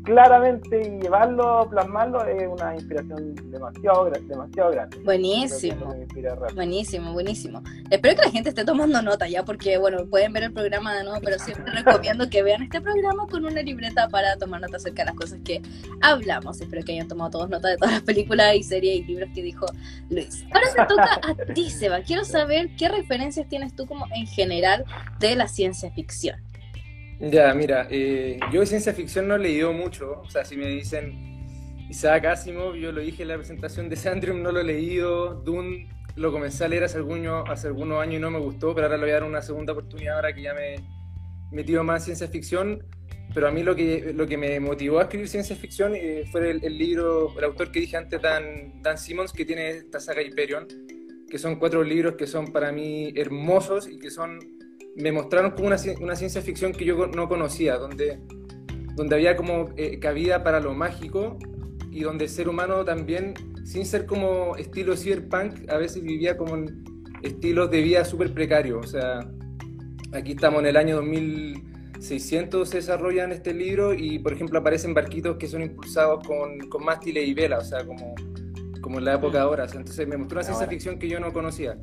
claramente 0.04 0.80
y 0.82 1.02
llevarlo, 1.02 1.66
plasmarlo, 1.70 2.24
es 2.26 2.46
una 2.46 2.74
inspiración 2.74 3.34
demasiado, 3.50 4.10
demasiado 4.10 4.70
grande. 4.70 4.98
Buenísimo. 4.98 5.94
Buenísimo, 6.54 7.12
buenísimo. 7.12 7.62
Espero 7.90 8.14
que 8.14 8.22
la 8.26 8.30
gente 8.30 8.50
esté 8.50 8.64
tomando 8.64 9.00
nota 9.02 9.26
ya, 9.26 9.44
porque 9.44 9.78
bueno, 9.78 10.06
pueden 10.06 10.32
ver 10.32 10.44
el 10.44 10.52
programa 10.52 10.94
de 10.94 11.04
nuevo, 11.04 11.20
pero 11.24 11.38
siempre 11.38 11.72
recomiendo 11.84 12.28
que 12.28 12.42
vean 12.42 12.62
este 12.62 12.80
programa 12.80 13.26
con 13.26 13.44
una 13.44 13.62
libreta 13.62 14.08
para 14.08 14.36
tomar 14.36 14.60
nota 14.60 14.76
acerca 14.76 15.02
de 15.02 15.06
las 15.06 15.16
cosas 15.16 15.40
que 15.44 15.62
hablamos. 16.02 16.60
Espero 16.60 16.84
que 16.84 16.92
hayan 16.92 17.08
tomado 17.08 17.30
todos 17.30 17.48
nota 17.48 17.68
de 17.68 17.76
todas 17.76 17.94
las 17.94 18.02
películas 18.02 18.54
y 18.56 18.62
series 18.62 19.00
y 19.00 19.04
libros 19.04 19.30
que 19.34 19.42
dijo 19.42 19.66
Luis. 20.10 20.44
Ahora 20.52 20.66
se 20.68 20.86
toca 20.86 21.20
a 21.22 21.54
ti, 21.54 21.70
Seba. 21.70 22.02
Quiero 22.02 22.24
saber 22.24 22.70
qué 22.76 22.88
referencias 22.88 23.48
tienes 23.48 23.74
tú 23.74 23.86
como 23.86 24.06
en 24.14 24.26
general 24.26 24.84
de 25.18 25.34
la 25.34 25.48
ciencia 25.48 25.90
ficción. 25.90 26.36
Ya, 27.20 27.55
mira, 27.55 27.87
eh, 27.90 28.38
yo 28.53 28.66
ciencia 28.66 28.92
ficción 28.92 29.29
no 29.29 29.37
he 29.37 29.38
leído 29.38 29.72
mucho, 29.72 30.20
o 30.20 30.29
sea, 30.29 30.44
si 30.44 30.57
me 30.57 30.66
dicen 30.66 31.35
Isaac 31.88 32.24
Asimov, 32.24 32.74
yo 32.74 32.90
lo 32.90 33.00
dije 33.00 33.22
en 33.22 33.29
la 33.29 33.37
presentación 33.37 33.88
de 33.88 33.96
Sandrium, 33.96 34.42
no 34.42 34.50
lo 34.50 34.61
he 34.61 34.64
leído, 34.64 35.35
Dune 35.35 35.88
lo 36.16 36.33
comencé 36.33 36.64
a 36.64 36.68
leer 36.68 36.85
hace, 36.85 36.98
hace 36.98 37.66
algunos 37.66 38.03
años 38.03 38.14
y 38.16 38.18
no 38.18 38.31
me 38.31 38.38
gustó, 38.38 38.74
pero 38.74 38.87
ahora 38.87 38.96
le 38.98 39.05
voy 39.05 39.11
a 39.11 39.14
dar 39.14 39.24
una 39.24 39.42
segunda 39.42 39.72
oportunidad 39.72 40.16
ahora 40.16 40.35
que 40.35 40.42
ya 40.42 40.55
me 40.55 40.74
he 40.74 40.81
metido 41.53 41.85
más 41.85 42.03
en 42.03 42.16
ciencia 42.16 42.29
ficción, 42.29 42.85
pero 43.33 43.48
a 43.48 43.50
mí 43.50 43.62
lo 43.62 43.74
que, 43.74 44.12
lo 44.12 44.27
que 44.27 44.37
me 44.37 44.59
motivó 44.61 44.98
a 44.98 45.03
escribir 45.03 45.29
ciencia 45.29 45.57
ficción 45.57 45.92
eh, 45.94 46.24
fue 46.31 46.50
el, 46.50 46.79
libro, 46.79 47.37
el 47.38 47.44
autor 47.44 47.70
que 47.70 47.81
dije 47.81 47.96
antes, 47.96 48.20
Dan, 48.20 48.83
Dan 48.83 48.98
Simmons, 48.98 49.33
que 49.33 49.44
tiene 49.44 49.70
esta 49.70 50.00
saga 50.00 50.22
Hyperion, 50.22 50.66
que 51.29 51.38
son 51.38 51.57
cuatro 51.57 51.83
libros 51.83 52.14
que 52.14 52.27
son 52.27 52.53
para 52.53 52.70
mí 52.70 53.12
hermosos 53.16 53.88
y 53.88 53.98
que 53.98 54.11
son 54.11 54.38
me 54.96 55.12
mostraron 55.12 55.52
como 55.52 55.68
una, 55.68 55.76
una, 56.00 56.16
ciencia 56.16 56.40
ficción 56.40 56.72
que 56.72 56.85
yo 56.85 57.07
no 57.07 57.28
conocía, 57.28 57.76
donde, 57.78 58.20
donde 58.94 59.14
había 59.14 59.37
como 59.37 59.70
eh, 59.76 59.98
cabida 59.98 60.44
para 60.44 60.61
lo 60.61 60.74
mágico 60.74 61.38
y 61.90 62.02
donde 62.02 62.24
el 62.24 62.30
ser 62.30 62.48
humano 62.48 62.85
también, 62.85 63.35
sin 63.64 63.87
ser 63.87 64.07
como 64.07 64.57
estilo 64.57 64.96
cyberpunk, 64.96 65.68
a 65.68 65.78
veces 65.78 66.02
vivía 66.02 66.37
como 66.37 66.57
en 66.57 66.85
estilos 67.22 67.70
de 67.70 67.83
vida 67.83 68.04
súper 68.04 68.33
precarios. 68.33 68.87
O 68.87 68.88
sea, 68.88 69.20
aquí 70.12 70.33
estamos 70.33 70.61
en 70.61 70.66
el 70.66 70.76
año 70.76 70.96
2600, 70.96 72.68
se 72.68 72.76
desarrolla 72.76 73.24
en 73.24 73.33
este 73.33 73.52
libro 73.52 73.94
y, 73.94 74.18
por 74.18 74.33
ejemplo, 74.33 74.59
aparecen 74.59 74.94
barquitos 74.94 75.37
que 75.37 75.48
son 75.48 75.62
impulsados 75.62 76.26
con, 76.26 76.59
con 76.68 76.85
mástiles 76.85 77.26
y 77.26 77.35
velas, 77.35 77.64
o 77.64 77.68
sea, 77.76 77.87
como, 77.87 78.14
como 78.80 78.98
en 78.98 79.04
la 79.04 79.14
época 79.14 79.38
de 79.38 79.44
ahora. 79.44 79.64
Entonces 79.64 80.07
me 80.07 80.16
mostró 80.16 80.37
una 80.38 80.44
ciencia 80.44 80.66
ficción 80.68 80.98
que 80.98 81.09
yo 81.09 81.18
no 81.18 81.33
conocía. 81.33 81.78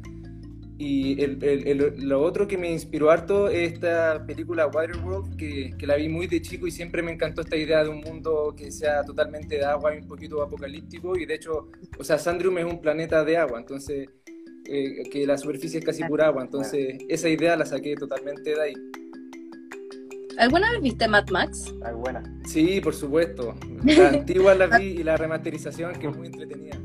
Y 0.77 1.21
el, 1.21 1.43
el, 1.43 1.93
lo 2.07 2.21
otro 2.21 2.47
que 2.47 2.57
me 2.57 2.71
inspiró 2.71 3.11
harto 3.11 3.49
es 3.49 3.73
esta 3.73 4.25
película 4.25 4.65
Waterworld, 4.65 5.35
que, 5.35 5.75
que 5.77 5.85
la 5.85 5.95
vi 5.95 6.09
muy 6.09 6.25
de 6.25 6.41
chico 6.41 6.65
y 6.65 6.71
siempre 6.71 7.03
me 7.03 7.11
encantó 7.11 7.41
esta 7.41 7.55
idea 7.55 7.83
de 7.83 7.89
un 7.89 7.99
mundo 7.99 8.55
que 8.57 8.71
sea 8.71 9.03
totalmente 9.03 9.57
de 9.57 9.65
agua 9.65 9.93
y 9.93 9.99
un 9.99 10.07
poquito 10.07 10.41
apocalíptico. 10.41 11.15
Y 11.15 11.25
de 11.25 11.35
hecho, 11.35 11.69
o 11.99 12.03
sea, 12.03 12.17
Sandrium 12.17 12.57
es 12.57 12.65
un 12.65 12.81
planeta 12.81 13.23
de 13.23 13.37
agua, 13.37 13.59
entonces, 13.59 14.09
eh, 14.65 15.03
que 15.11 15.27
la 15.27 15.37
superficie 15.37 15.79
es 15.79 15.85
casi 15.85 16.03
pura 16.03 16.27
agua. 16.27 16.43
Entonces, 16.43 16.97
esa 17.09 17.29
idea 17.29 17.55
la 17.55 17.65
saqué 17.65 17.95
totalmente 17.95 18.55
de 18.55 18.61
ahí. 18.61 18.73
¿Alguna 20.37 20.71
vez 20.71 20.81
viste 20.81 21.07
Mad 21.07 21.29
Max? 21.29 21.71
Alguna. 21.83 22.23
Sí, 22.45 22.81
por 22.81 22.95
supuesto. 22.95 23.53
La 23.83 24.09
antigua 24.09 24.55
la 24.55 24.65
vi 24.65 24.85
y 24.85 25.03
la 25.03 25.15
remasterización, 25.15 25.93
que 25.99 26.07
es 26.07 26.17
muy 26.17 26.27
entretenida. 26.27 26.79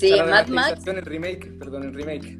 Sí, 0.00 0.12
Mad 0.28 0.48
Max. 0.48 0.84
El 0.86 1.02
remake, 1.02 1.52
perdón, 1.58 1.84
el 1.84 1.94
remake. 1.94 2.36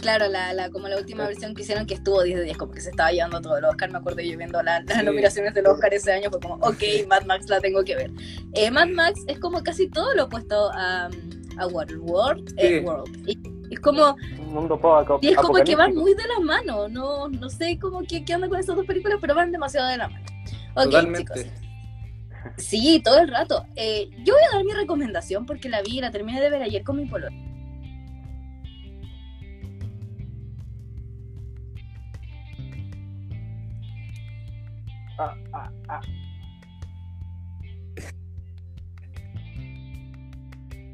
Claro, 0.00 0.28
la, 0.28 0.52
la, 0.54 0.70
como 0.70 0.88
la 0.88 0.96
última 0.96 1.26
versión 1.26 1.54
que 1.54 1.62
hicieron 1.62 1.86
que 1.86 1.94
estuvo 1.94 2.22
10 2.22 2.38
de 2.38 2.44
10, 2.44 2.56
como 2.56 2.72
que 2.72 2.80
se 2.80 2.90
estaba 2.90 3.10
llevando 3.10 3.40
todo 3.40 3.58
el 3.58 3.64
Oscar. 3.64 3.90
Me 3.90 3.98
acuerdo 3.98 4.20
yo 4.22 4.36
viendo 4.36 4.62
las 4.62 4.84
nominaciones 5.04 5.54
del 5.54 5.66
Oscar 5.66 5.92
ese 5.92 6.12
año, 6.12 6.30
fue 6.30 6.40
como, 6.40 6.54
ok, 6.54 6.82
Mad 7.08 7.24
Max 7.26 7.48
la 7.48 7.60
tengo 7.60 7.84
que 7.84 7.96
ver. 7.96 8.10
Eh, 8.54 8.70
Mad 8.70 8.88
Max 8.88 9.20
es 9.26 9.38
como 9.38 9.62
casi 9.62 9.88
todo 9.88 10.14
lo 10.14 10.24
opuesto 10.24 10.70
a, 10.72 11.10
a 11.58 11.66
Waterworld. 11.66 12.54
Eh, 12.56 12.80
World. 12.80 13.28
Y, 13.28 13.38
es 13.70 13.80
como. 13.80 14.16
Un 14.38 14.54
mundo 14.54 14.80
poco 14.80 15.18
Y 15.22 15.28
es 15.28 15.36
como 15.36 15.62
que 15.62 15.76
van 15.76 15.94
muy 15.94 16.14
de 16.14 16.26
la 16.26 16.40
mano. 16.40 16.88
No, 16.88 17.28
no 17.28 17.48
sé 17.50 17.78
cómo 17.78 18.02
qué, 18.02 18.24
qué 18.24 18.34
onda 18.34 18.48
con 18.48 18.58
esas 18.58 18.76
dos 18.76 18.86
películas, 18.86 19.18
pero 19.20 19.34
van 19.34 19.52
demasiado 19.52 19.88
de 19.88 19.98
la 19.98 20.08
mano. 20.08 20.24
Ok, 20.74 20.84
Totalmente. 20.84 21.34
chicos. 21.34 21.52
Sí, 22.56 23.00
todo 23.04 23.18
el 23.18 23.28
rato. 23.28 23.66
Eh, 23.76 24.08
yo 24.24 24.34
voy 24.34 24.42
a 24.50 24.56
dar 24.56 24.64
mi 24.64 24.72
recomendación 24.72 25.46
porque 25.46 25.68
la 25.68 25.82
vi 25.82 25.98
y 25.98 26.00
la 26.00 26.10
terminé 26.10 26.40
de 26.40 26.50
ver 26.50 26.62
ayer 26.62 26.82
con 26.82 26.96
mi 26.96 27.06
pololo. 27.06 27.36
Ah, 35.20 35.36
ah, 35.52 35.70
ah. 35.88 36.00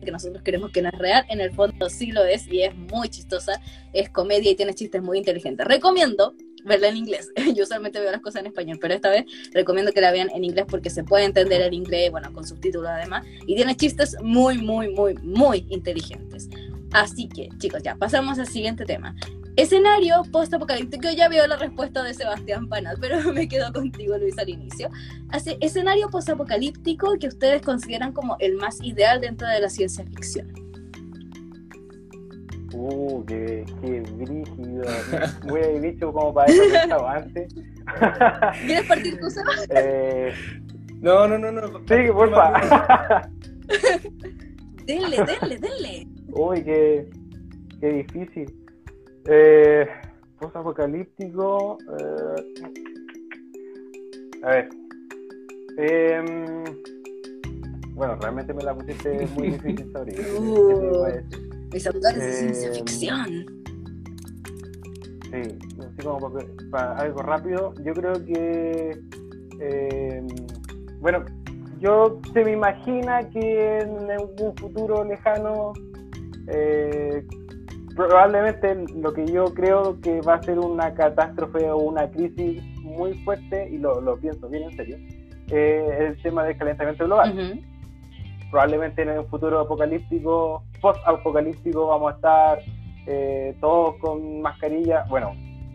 que 0.04 0.10
nosotros 0.12 0.42
queremos 0.42 0.70
que 0.70 0.82
no 0.82 0.88
es 0.88 0.98
real, 0.98 1.24
en 1.28 1.40
el 1.40 1.52
fondo 1.52 1.90
sí 1.90 2.12
lo 2.12 2.24
es 2.24 2.46
y 2.46 2.62
es 2.62 2.74
muy 2.74 3.08
chistosa, 3.08 3.60
es 3.92 4.08
comedia 4.10 4.50
y 4.52 4.54
tiene 4.54 4.72
chistes 4.72 5.02
muy 5.02 5.18
inteligentes. 5.18 5.66
Recomiendo 5.66 6.34
verla 6.64 6.88
en 6.88 6.96
inglés. 6.96 7.30
Yo 7.56 7.64
usualmente 7.64 8.00
veo 8.00 8.10
las 8.10 8.20
cosas 8.20 8.40
en 8.40 8.46
español, 8.46 8.78
pero 8.80 8.94
esta 8.94 9.10
vez 9.10 9.24
recomiendo 9.52 9.92
que 9.92 10.00
la 10.00 10.10
vean 10.12 10.30
en 10.34 10.44
inglés 10.44 10.66
porque 10.68 10.90
se 10.90 11.04
puede 11.04 11.24
entender 11.24 11.60
el 11.60 11.74
inglés, 11.74 12.10
bueno, 12.10 12.32
con 12.32 12.46
subtítulos 12.46 12.88
además, 12.88 13.24
y 13.46 13.54
tiene 13.54 13.76
chistes 13.76 14.16
muy, 14.22 14.58
muy, 14.58 14.88
muy, 14.90 15.14
muy 15.14 15.66
inteligentes. 15.70 16.48
Así 16.92 17.28
que, 17.28 17.48
chicos, 17.58 17.82
ya 17.82 17.96
pasamos 17.96 18.38
al 18.38 18.46
siguiente 18.46 18.84
tema. 18.84 19.14
Escenario 19.56 20.22
post-apocalíptico, 20.30 21.08
ya 21.16 21.30
veo 21.30 21.46
la 21.46 21.56
respuesta 21.56 22.02
de 22.02 22.12
Sebastián 22.12 22.68
Panal, 22.68 22.98
pero 23.00 23.20
me 23.32 23.48
quedo 23.48 23.72
contigo, 23.72 24.18
Luis, 24.18 24.38
al 24.38 24.50
inicio. 24.50 24.90
Hace 25.30 25.56
escenario 25.62 26.10
post-apocalíptico 26.10 27.16
que 27.18 27.28
ustedes 27.28 27.62
consideran 27.62 28.12
como 28.12 28.36
el 28.38 28.56
más 28.56 28.82
ideal 28.82 29.20
dentro 29.20 29.48
de 29.48 29.60
la 29.60 29.70
ciencia 29.70 30.04
ficción. 30.04 30.52
Uh, 32.74 33.24
qué, 33.24 33.64
qué 33.80 34.00
brígido. 34.00 34.84
Voy 35.48 35.62
a 35.62 35.68
dicho 35.68 36.12
como 36.12 36.34
para 36.34 36.52
eso 36.52 36.62
que 36.70 36.76
estaba 36.76 37.14
antes. 37.16 37.54
¿Quieres 38.66 38.86
partir 38.86 39.18
tú, 39.18 39.30
Seba? 39.30 39.52
Eh, 39.70 40.34
no, 41.00 41.26
no, 41.26 41.38
no, 41.38 41.50
no. 41.50 41.78
Sí, 41.88 42.12
porfa. 42.12 43.30
denle, 44.84 45.16
denle, 45.24 45.58
denle. 45.58 46.06
Uy, 46.28 46.62
qué, 46.62 47.08
qué 47.80 47.88
difícil. 47.92 48.65
Eh, 49.28 49.86
Post-apocalíptico. 50.38 51.78
Eh, 51.98 52.62
a 54.42 54.48
ver. 54.50 54.68
Eh, 55.78 56.64
bueno, 57.94 58.16
realmente 58.20 58.52
me 58.52 58.62
la 58.62 58.74
pusiste 58.74 59.26
muy 59.34 59.50
difícil 59.50 59.90
sobre 59.92 60.14
Uh, 60.38 61.06
mis 61.72 61.86
autores 61.86 62.18
de 62.18 62.32
ciencia 62.32 62.72
ficción. 62.72 63.46
Sí, 65.30 65.58
así 65.80 66.02
como 66.02 66.32
para, 66.32 66.46
para 66.70 66.96
algo 66.98 67.22
rápido. 67.22 67.74
Yo 67.82 67.92
creo 67.94 68.12
que. 68.24 68.98
Eh, 69.60 70.26
bueno, 71.00 71.24
yo 71.80 72.20
se 72.32 72.44
me 72.44 72.52
imagina 72.52 73.28
que 73.30 73.78
en 73.78 73.90
un 74.38 74.56
futuro 74.56 75.04
lejano. 75.04 75.72
Eh, 76.48 77.26
probablemente 77.96 78.74
lo 78.94 79.12
que 79.12 79.26
yo 79.26 79.46
creo 79.54 80.00
que 80.00 80.20
va 80.20 80.34
a 80.34 80.42
ser 80.42 80.58
una 80.58 80.94
catástrofe 80.94 81.70
o 81.70 81.78
una 81.78 82.08
crisis 82.10 82.62
muy 82.82 83.14
fuerte, 83.24 83.68
y 83.70 83.78
lo, 83.78 84.00
lo 84.00 84.16
pienso 84.18 84.48
bien 84.48 84.64
en 84.64 84.76
serio, 84.76 84.96
eh, 85.50 85.96
el 86.00 86.22
tema 86.22 86.44
del 86.44 86.56
calentamiento 86.56 87.06
global. 87.06 87.32
Uh 87.32 87.40
-huh. 87.40 87.64
Probablemente 88.50 89.02
en 89.02 89.18
un 89.18 89.26
futuro 89.26 89.60
apocalíptico, 89.60 90.62
post-apocalíptico, 90.80 91.86
vamos 91.88 92.12
a 92.12 92.16
estar 92.16 92.58
eh, 93.06 93.56
todos 93.60 93.96
con 93.96 94.40
mascarilla. 94.40 95.04
Bueno, 95.08 95.32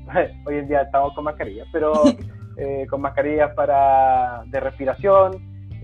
hoy 0.46 0.56
en 0.56 0.68
día 0.68 0.84
estamos 0.84 1.14
con 1.14 1.24
mascarillas, 1.24 1.68
pero 1.72 1.92
eh, 2.58 2.86
con 2.90 3.02
mascarillas 3.02 3.54
para 3.56 4.44
de 4.46 4.60
respiración, 4.60 5.34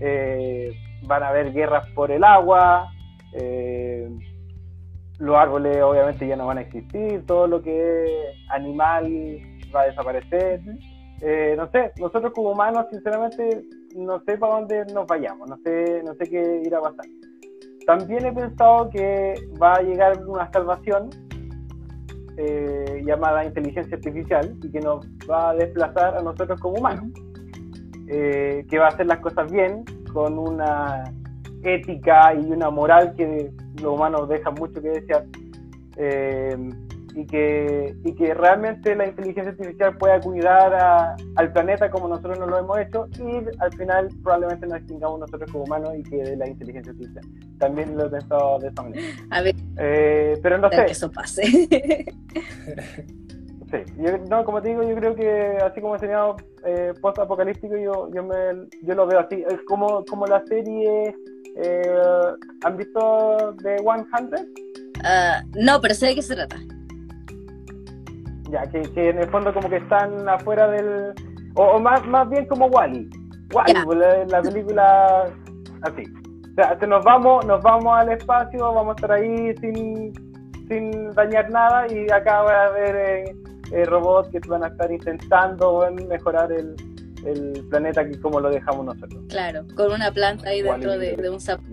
eh, 0.00 0.72
van 1.02 1.22
a 1.22 1.28
haber 1.28 1.52
guerras 1.52 1.86
por 1.94 2.10
el 2.10 2.24
agua, 2.24 2.90
eh, 3.32 4.08
los 5.18 5.36
árboles 5.36 5.82
obviamente 5.82 6.26
ya 6.26 6.36
no 6.36 6.46
van 6.46 6.58
a 6.58 6.62
existir, 6.62 7.24
todo 7.26 7.46
lo 7.46 7.62
que 7.62 8.04
es 8.04 8.50
animal 8.50 9.06
va 9.74 9.82
a 9.82 9.86
desaparecer. 9.86 10.60
no 11.56 11.70
sé, 11.70 11.92
nosotros 11.98 12.32
como 12.32 12.52
humanos, 12.52 12.86
sinceramente, 12.90 13.64
no 13.96 14.20
sé 14.20 14.38
para 14.38 14.54
dónde 14.54 14.84
nos 14.94 15.06
vayamos, 15.06 15.48
no 15.48 15.56
sé, 15.64 16.02
no 16.04 16.14
sé 16.14 16.24
qué 16.30 16.62
irá 16.64 16.78
a 16.78 16.82
pasar. 16.82 17.06
También 17.86 18.26
he 18.26 18.32
pensado 18.32 18.90
que 18.90 19.34
va 19.60 19.74
a 19.76 19.82
llegar 19.82 20.22
una 20.26 20.50
salvación 20.52 21.08
eh, 22.36 23.02
llamada 23.04 23.44
inteligencia 23.44 23.96
artificial 23.96 24.54
y 24.62 24.70
que 24.70 24.78
nos 24.78 25.04
va 25.28 25.50
a 25.50 25.54
desplazar 25.54 26.16
a 26.16 26.22
nosotros 26.22 26.60
como 26.60 26.76
humanos, 26.76 27.06
eh, 28.06 28.64
que 28.70 28.78
va 28.78 28.84
a 28.84 28.88
hacer 28.90 29.06
las 29.06 29.18
cosas 29.18 29.50
bien, 29.50 29.84
con 30.12 30.38
una 30.38 31.02
ética 31.64 32.32
y 32.34 32.52
una 32.52 32.70
moral 32.70 33.12
que 33.16 33.50
los 33.80 33.94
humanos 33.94 34.28
dejan 34.28 34.54
mucho 34.54 34.80
que 34.80 34.88
desear. 34.88 35.24
Eh, 35.96 36.56
y 37.14 37.26
que, 37.26 37.96
y 38.04 38.14
que 38.14 38.32
realmente 38.32 38.94
la 38.94 39.06
inteligencia 39.08 39.50
artificial 39.50 39.96
pueda 39.96 40.20
cuidar 40.20 41.16
al 41.34 41.52
planeta 41.52 41.90
como 41.90 42.06
nosotros 42.06 42.38
no 42.38 42.46
lo 42.46 42.58
hemos 42.58 42.78
hecho 42.78 43.08
y 43.18 43.44
al 43.58 43.72
final 43.72 44.08
probablemente 44.22 44.66
nos 44.68 44.78
extingamos 44.78 45.18
nosotros 45.18 45.50
como 45.50 45.64
humanos 45.64 45.94
y 45.96 46.02
que 46.04 46.36
la 46.36 46.46
inteligencia 46.46 46.92
artificial. 46.92 47.24
También 47.58 47.96
lo 47.96 48.06
he 48.06 48.10
pensado 48.10 48.60
de 48.60 48.68
esa 48.68 48.82
manera. 48.82 49.06
A 49.30 49.42
ver, 49.42 49.54
eh, 49.78 50.38
pero 50.42 50.58
no 50.58 50.70
sé. 50.70 50.84
Que 50.84 50.92
eso 50.92 51.10
pase. 51.10 51.42
Sí, 53.70 53.76
yo, 53.98 54.16
no, 54.30 54.44
como 54.44 54.62
te 54.62 54.70
digo, 54.70 54.82
yo 54.82 54.94
creo 54.94 55.14
que 55.14 55.58
así 55.62 55.82
como 55.82 55.94
enseñado 55.94 56.36
eh, 56.64 56.94
post-apocalíptico, 57.02 57.76
yo, 57.76 58.10
yo, 58.14 58.22
me, 58.22 58.66
yo 58.82 58.94
lo 58.94 59.06
veo 59.06 59.18
así. 59.18 59.44
Es 59.46 59.60
como, 59.66 60.06
como 60.06 60.26
la 60.26 60.42
serie. 60.46 61.14
Eh, 61.56 62.34
¿Han 62.64 62.76
visto 62.76 63.56
The 63.62 63.78
100? 63.78 64.08
Ah, 65.04 65.42
no, 65.54 65.80
pero 65.80 65.94
sé 65.94 66.06
de 66.06 66.14
qué 66.16 66.22
se 66.22 66.34
trata. 66.34 66.56
Ya, 68.50 68.62
que, 68.70 68.82
que, 68.82 69.10
en 69.10 69.18
el 69.18 69.28
fondo 69.30 69.52
como 69.52 69.68
que 69.68 69.76
están 69.76 70.28
afuera 70.28 70.68
del... 70.68 71.12
O, 71.54 71.78
más, 71.78 72.06
más 72.06 72.28
bien 72.30 72.46
como 72.46 72.66
Wally. 72.66 73.10
Wally, 73.52 73.74
pues, 73.84 73.98
la, 74.30 74.42
película 74.42 75.24
así. 75.82 76.04
O 76.50 76.54
sea, 76.54 76.74
nos 76.86 77.04
vamos, 77.04 77.44
nos 77.46 77.62
vamos 77.62 77.96
al 77.96 78.10
espacio, 78.10 78.72
vamos 78.72 78.88
a 78.88 78.94
estar 78.94 79.12
ahí 79.12 79.54
sin, 79.60 80.12
sin 80.68 81.10
dañar 81.14 81.50
nada 81.50 81.86
y 81.92 82.10
acá 82.10 82.42
va 82.42 82.52
a 82.52 82.66
haber 82.66 82.96
eh, 82.96 83.36
eh, 83.72 83.84
robots 83.84 84.28
que 84.30 84.40
van 84.48 84.64
a 84.64 84.68
estar 84.68 84.90
intentando 84.90 85.88
mejorar 86.08 86.50
el, 86.52 86.74
el 87.24 87.64
planeta 87.68 88.08
que 88.08 88.20
como 88.20 88.40
lo 88.40 88.50
dejamos 88.50 88.86
nosotros. 88.86 89.24
Claro, 89.28 89.66
con 89.76 89.92
una 89.92 90.12
planta 90.12 90.50
ahí 90.50 90.62
dentro 90.62 90.98
de, 90.98 91.16
de, 91.16 91.30
un 91.30 91.40
sapo. 91.40 91.64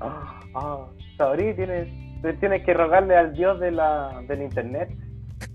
Ah, 0.00 0.40
ah, 0.54 0.86
Sabri, 1.16 1.54
tienes, 1.54 1.88
tienes 2.40 2.64
que 2.64 2.74
rogarle 2.74 3.16
al 3.16 3.32
dios 3.32 3.60
de 3.60 3.70
la, 3.70 4.22
del 4.28 4.42
internet. 4.42 4.90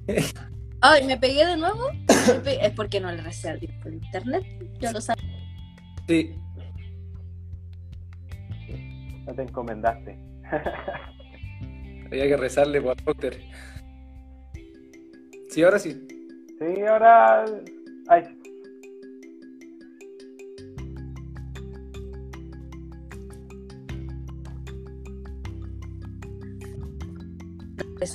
Ay, 0.81 1.05
¿me 1.05 1.17
pegué 1.17 1.45
de 1.45 1.57
nuevo? 1.57 1.89
es 2.61 2.71
porque 2.73 2.99
no 2.99 3.11
le 3.11 3.21
recé 3.21 3.49
al 3.49 3.59
dios 3.59 3.73
por 3.81 3.93
internet. 3.93 4.43
Yo 4.79 4.91
lo 4.91 5.01
sabía. 5.01 5.23
Sí. 6.07 6.35
No 9.25 9.33
te 9.33 9.41
encomendaste. 9.41 10.26
Había 12.07 12.27
que 12.27 12.37
rezarle 12.37 12.81
por 12.81 12.95
Potter. 13.03 13.41
Sí, 15.49 15.63
ahora 15.63 15.79
sí. 15.79 16.07
Sí, 16.59 16.81
ahora. 16.83 17.45
Ay, 18.07 18.23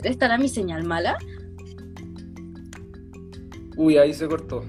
¿Estará 0.04 0.38
mi 0.38 0.48
señal 0.48 0.84
mala? 0.84 1.16
Uy, 3.76 3.98
ahí 3.98 4.12
se 4.12 4.28
cortó. 4.28 4.64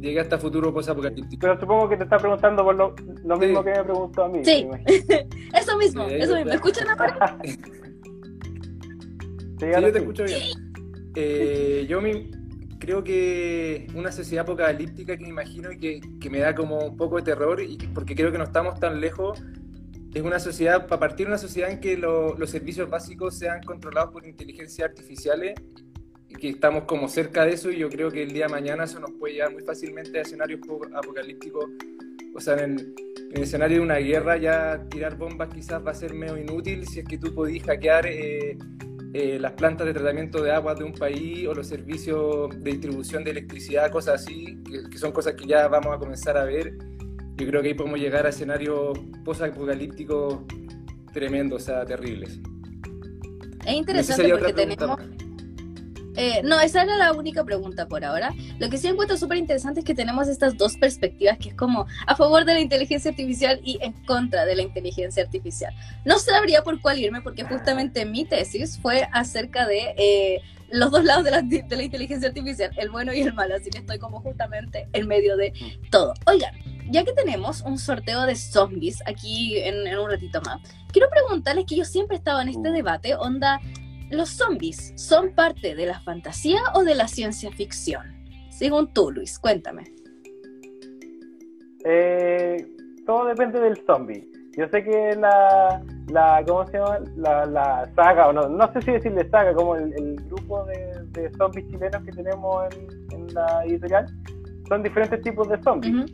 Llegué 0.00 0.20
hasta 0.20 0.38
futuro 0.38 0.72
post-apocalíptico. 0.72 1.40
Pero 1.40 1.60
supongo 1.60 1.88
que 1.88 1.96
te 1.96 2.04
está 2.04 2.18
preguntando 2.18 2.64
por 2.64 2.74
lo, 2.74 3.36
mismo 3.36 3.62
que 3.62 3.70
me 3.70 3.84
preguntó 3.84 4.24
a 4.24 4.28
mí. 4.28 4.44
Sí, 4.44 4.66
eso 5.80 6.06
mismo, 6.06 6.16
eso 6.16 6.34
mismo. 6.34 6.48
¿Me 6.50 6.54
escuchan 6.54 6.88
ahora? 6.88 7.38
sí, 7.44 7.56
yo 9.60 9.92
te 9.92 9.98
escucho 9.98 10.24
bien. 10.24 10.42
Eh, 11.16 11.86
yo 11.88 12.00
creo 12.78 13.02
que 13.04 13.88
una 13.94 14.12
sociedad 14.12 14.42
apocalíptica 14.42 15.16
que 15.16 15.22
me 15.22 15.30
imagino 15.30 15.72
y 15.72 15.78
que, 15.78 16.00
que, 16.20 16.30
me 16.30 16.38
da 16.38 16.54
como 16.54 16.78
un 16.78 16.96
poco 16.96 17.16
de 17.16 17.22
terror, 17.22 17.60
y, 17.60 17.76
porque 17.94 18.14
creo 18.14 18.32
que 18.32 18.38
no 18.38 18.44
estamos 18.44 18.78
tan 18.80 19.00
lejos 19.00 19.42
es 20.14 20.22
una 20.22 20.40
sociedad, 20.40 20.86
para 20.88 20.98
partir 20.98 21.26
de 21.26 21.32
una 21.32 21.38
sociedad 21.38 21.70
en 21.70 21.80
que 21.80 21.96
los 21.96 22.50
servicios 22.50 22.90
básicos 22.90 23.38
sean 23.38 23.62
controlados 23.62 24.12
por 24.12 24.26
inteligencias 24.26 24.88
artificiales 24.88 25.54
y 26.28 26.34
que 26.34 26.48
estamos 26.50 26.84
como 26.84 27.08
cerca 27.08 27.44
de 27.44 27.52
eso 27.52 27.70
y 27.70 27.78
yo 27.78 27.88
creo 27.88 28.10
que 28.10 28.22
el 28.22 28.32
día 28.32 28.46
de 28.46 28.52
mañana 28.52 28.84
eso 28.84 28.98
nos 28.98 29.12
puede 29.12 29.34
llevar 29.34 29.52
muy 29.52 29.62
fácilmente 29.62 30.18
a 30.18 30.22
escenarios 30.22 30.60
apocalípticos. 30.94 31.64
O 32.34 32.40
sea, 32.40 32.62
en, 32.62 32.94
el 33.32 33.42
escenario 33.42 33.78
de 33.78 33.82
una 33.82 33.96
guerra 33.96 34.36
ya 34.36 34.86
tirar 34.88 35.16
bombas 35.16 35.48
quizás 35.52 35.84
va 35.84 35.92
a 35.92 35.94
ser 35.94 36.14
medio 36.14 36.36
inútil 36.36 36.86
si 36.86 37.00
es 37.00 37.04
que 37.04 37.18
tú 37.18 37.34
podís 37.34 37.62
hackear 37.62 38.06
eh, 38.06 38.58
eh, 39.14 39.38
las 39.38 39.52
plantas 39.52 39.86
de 39.86 39.92
tratamiento 39.92 40.42
de 40.42 40.50
agua 40.52 40.74
de 40.74 40.84
un 40.84 40.92
país 40.92 41.46
o 41.46 41.54
los 41.54 41.66
servicios 41.66 42.50
de 42.62 42.70
distribución 42.72 43.24
de 43.24 43.32
electricidad, 43.32 43.90
cosas 43.90 44.22
así, 44.22 44.62
que 44.90 44.98
son 44.98 45.12
cosas 45.12 45.34
que 45.34 45.46
ya 45.46 45.68
vamos 45.68 45.94
a 45.94 45.98
comenzar 45.98 46.36
a 46.36 46.44
ver 46.44 46.76
yo 47.40 47.46
creo 47.46 47.62
que 47.62 47.68
ahí 47.68 47.74
podemos 47.74 47.98
llegar 47.98 48.26
a 48.26 48.28
escenarios 48.28 48.98
post-apocalípticos 49.24 50.40
tremendos, 51.12 51.62
o 51.62 51.64
sea, 51.64 51.86
terribles. 51.86 52.38
Es 53.64 53.74
interesante 53.74 54.28
porque 54.30 54.52
tenemos... 54.52 55.00
Eh, 56.22 56.42
no, 56.44 56.60
esa 56.60 56.82
era 56.82 56.98
la 56.98 57.14
única 57.14 57.44
pregunta 57.44 57.88
por 57.88 58.04
ahora. 58.04 58.34
Lo 58.58 58.68
que 58.68 58.76
sí 58.76 58.88
encuentro 58.88 59.16
súper 59.16 59.38
interesante 59.38 59.80
es 59.80 59.86
que 59.86 59.94
tenemos 59.94 60.28
estas 60.28 60.54
dos 60.58 60.76
perspectivas, 60.76 61.38
que 61.38 61.48
es 61.48 61.54
como 61.54 61.86
a 62.06 62.14
favor 62.14 62.44
de 62.44 62.52
la 62.52 62.60
inteligencia 62.60 63.10
artificial 63.10 63.58
y 63.64 63.78
en 63.80 63.94
contra 64.04 64.44
de 64.44 64.54
la 64.54 64.60
inteligencia 64.60 65.22
artificial. 65.22 65.72
No 66.04 66.18
sabría 66.18 66.62
por 66.62 66.78
cuál 66.82 66.98
irme, 66.98 67.22
porque 67.22 67.44
justamente 67.44 68.04
mi 68.04 68.26
tesis 68.26 68.78
fue 68.82 69.08
acerca 69.14 69.66
de 69.66 69.94
eh, 69.96 70.42
los 70.70 70.90
dos 70.90 71.04
lados 71.04 71.24
de 71.24 71.30
la, 71.30 71.40
de 71.40 71.76
la 71.76 71.82
inteligencia 71.82 72.28
artificial, 72.28 72.70
el 72.76 72.90
bueno 72.90 73.14
y 73.14 73.22
el 73.22 73.32
malo, 73.32 73.54
así 73.54 73.70
que 73.70 73.78
estoy 73.78 73.98
como 73.98 74.20
justamente 74.20 74.90
en 74.92 75.08
medio 75.08 75.38
de 75.38 75.54
todo. 75.90 76.12
Oigan, 76.26 76.52
ya 76.90 77.04
que 77.04 77.12
tenemos 77.12 77.62
un 77.62 77.78
sorteo 77.78 78.26
de 78.26 78.36
zombies 78.36 79.02
aquí 79.06 79.58
en, 79.58 79.98
un 79.98 80.10
ratito 80.10 80.42
más, 80.42 80.60
quiero 80.92 81.08
preguntarles 81.08 81.64
que 81.64 81.76
yo 81.76 81.84
siempre 81.84 82.16
estaba 82.16 82.42
en 82.42 82.48
este 82.48 82.68
uh. 82.68 82.72
debate, 82.72 83.14
onda, 83.14 83.60
¿los 84.10 84.30
zombies 84.30 84.92
son 84.96 85.34
parte 85.34 85.74
de 85.74 85.86
la 85.86 86.00
fantasía 86.00 86.60
o 86.74 86.84
de 86.84 86.94
la 86.94 87.08
ciencia 87.08 87.50
ficción? 87.50 88.02
Según 88.50 88.92
tú, 88.92 89.10
Luis, 89.10 89.38
cuéntame. 89.38 89.84
Eh, 91.84 92.66
todo 93.06 93.26
depende 93.26 93.60
del 93.60 93.76
zombie. 93.86 94.28
Yo 94.56 94.68
sé 94.68 94.82
que 94.82 95.16
la, 95.16 95.82
la 96.08 96.44
¿cómo 96.46 96.66
se 96.66 96.78
llama? 96.78 96.98
La, 97.16 97.90
saga, 97.94 98.28
o 98.28 98.32
no, 98.32 98.48
no 98.48 98.72
sé 98.72 98.82
si 98.82 98.92
decirle 98.92 99.28
saga, 99.30 99.54
como 99.54 99.76
el, 99.76 100.16
grupo 100.26 100.64
de, 100.64 101.30
zombies 101.38 101.68
chilenos 101.68 102.02
que 102.04 102.12
tenemos 102.12 102.66
en, 103.12 103.32
la 103.32 103.64
editorial, 103.64 104.06
son 104.68 104.82
diferentes 104.82 105.22
tipos 105.22 105.48
de 105.48 105.62
zombies. 105.62 106.12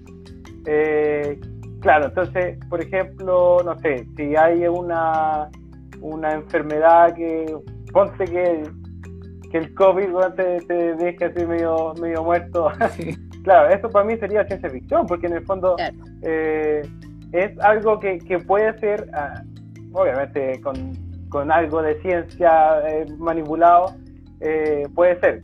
Eh, 0.67 1.41
claro, 1.81 2.07
entonces, 2.07 2.59
por 2.69 2.83
ejemplo, 2.83 3.59
no 3.65 3.79
sé, 3.79 4.07
si 4.17 4.37
hay 4.37 4.67
una, 4.69 5.51
una 6.01 6.33
enfermedad 6.35 7.15
que, 7.15 7.47
ponte 7.97 8.27
que, 8.27 8.63
que 9.51 9.57
el 9.57 9.75
COVID 9.75 10.09
te, 10.37 10.61
te 10.67 10.95
deje 10.97 11.25
así 11.25 11.47
medio, 11.47 11.95
medio 11.99 12.23
muerto. 12.23 12.71
claro, 13.43 13.75
eso 13.75 13.89
para 13.89 14.05
mí 14.05 14.19
sería 14.19 14.45
ciencia 14.45 14.69
ficción, 14.69 15.07
porque 15.07 15.29
en 15.29 15.33
el 15.33 15.47
fondo 15.47 15.77
eh, 16.23 16.83
es 17.33 17.59
algo 17.61 17.99
que, 17.99 18.19
que 18.19 18.39
puede 18.39 18.79
ser, 18.81 19.09
ah, 19.15 19.43
obviamente 19.95 20.61
con, 20.61 20.93
con, 21.31 21.51
algo 21.51 21.81
de 21.81 21.99
ciencia 22.03 22.87
eh, 22.87 23.07
manipulado, 23.17 23.95
eh, 24.41 24.87
puede 24.95 25.19
ser. 25.21 25.41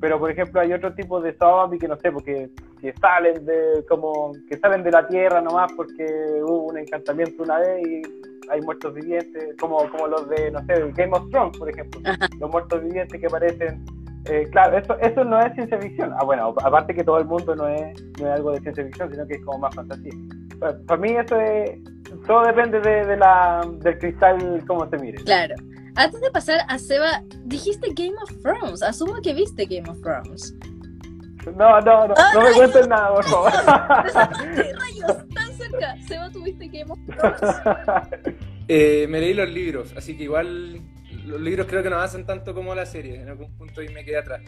Pero 0.00 0.18
por 0.18 0.32
ejemplo 0.32 0.60
hay 0.60 0.72
otro 0.72 0.92
tipo 0.94 1.20
de 1.20 1.36
zombies 1.38 1.80
que 1.80 1.86
no 1.86 1.96
sé, 2.00 2.10
porque 2.10 2.50
que 2.80 2.92
salen 2.94 3.46
de 3.46 3.84
como 3.88 4.32
que 4.48 4.58
salen 4.58 4.82
de 4.82 4.90
la 4.90 5.06
tierra 5.06 5.40
nomás 5.40 5.72
porque 5.76 6.04
hubo 6.42 6.64
un 6.64 6.78
encantamiento 6.78 7.44
una 7.44 7.60
vez 7.60 7.86
y 7.86 8.02
hay 8.52 8.60
muertos 8.62 8.94
vivientes 8.94 9.56
como 9.58 9.88
como 9.90 10.06
los 10.06 10.28
de 10.28 10.50
no 10.50 10.60
sé 10.66 10.92
Game 10.94 11.12
of 11.12 11.28
Thrones 11.30 11.58
por 11.58 11.68
ejemplo 11.70 12.00
los 12.40 12.50
muertos 12.50 12.82
vivientes 12.82 13.20
que 13.20 13.26
aparecen 13.26 13.84
eh, 14.26 14.46
claro 14.52 14.78
eso 14.78 14.96
eso 15.00 15.24
no 15.24 15.40
es 15.40 15.52
ciencia 15.54 15.78
ficción 15.78 16.12
ah 16.18 16.24
bueno 16.24 16.54
aparte 16.62 16.94
que 16.94 17.02
todo 17.02 17.18
el 17.18 17.24
mundo 17.24 17.56
no 17.56 17.66
es 17.66 18.00
no 18.20 18.28
es 18.28 18.34
algo 18.36 18.52
de 18.52 18.60
ciencia 18.60 18.84
ficción 18.84 19.10
sino 19.10 19.26
que 19.26 19.34
es 19.34 19.44
como 19.44 19.58
más 19.58 19.74
fantasía 19.74 20.12
para 20.86 21.00
mí 21.00 21.10
eso 21.10 21.40
es, 21.40 21.78
todo 22.26 22.44
depende 22.44 22.80
de, 22.80 23.16
la, 23.16 23.68
del 23.78 23.98
cristal, 23.98 24.62
cómo 24.66 24.88
se 24.88 24.98
mire. 24.98 25.22
Claro. 25.24 25.54
Antes 25.94 26.20
de 26.20 26.30
pasar 26.30 26.60
a 26.68 26.78
Seba, 26.78 27.22
dijiste 27.44 27.92
Game 27.94 28.14
of 28.22 28.30
Thrones. 28.42 28.82
Asumo 28.82 29.20
que 29.22 29.34
viste 29.34 29.66
Game 29.66 29.88
of 29.90 30.00
Thrones. 30.00 30.54
No, 31.46 31.80
no, 31.80 32.06
no, 32.08 32.14
no 32.34 32.40
me 32.42 32.52
cuentes 32.52 32.88
nada, 32.88 33.14
por 33.14 33.24
favor. 33.24 33.52
rayos, 33.52 35.28
tan 35.34 35.52
cerca. 35.54 35.96
Seba, 36.06 36.30
¿tuviste 36.30 36.68
Game 36.68 36.92
of 36.92 36.98
Thrones? 37.06 38.36
Eh, 38.68 39.06
me 39.08 39.20
leí 39.20 39.34
los 39.34 39.50
libros, 39.50 39.92
así 39.96 40.16
que 40.16 40.22
igual 40.22 40.80
los 41.26 41.40
libros 41.40 41.66
creo 41.66 41.82
que 41.82 41.90
no 41.90 41.98
hacen 41.98 42.24
tanto 42.24 42.54
como 42.54 42.74
la 42.74 42.86
serie. 42.86 43.20
En 43.20 43.28
algún 43.28 43.52
punto 43.56 43.82
y 43.82 43.88
me 43.88 44.04
quedé 44.04 44.18
atrás. 44.18 44.40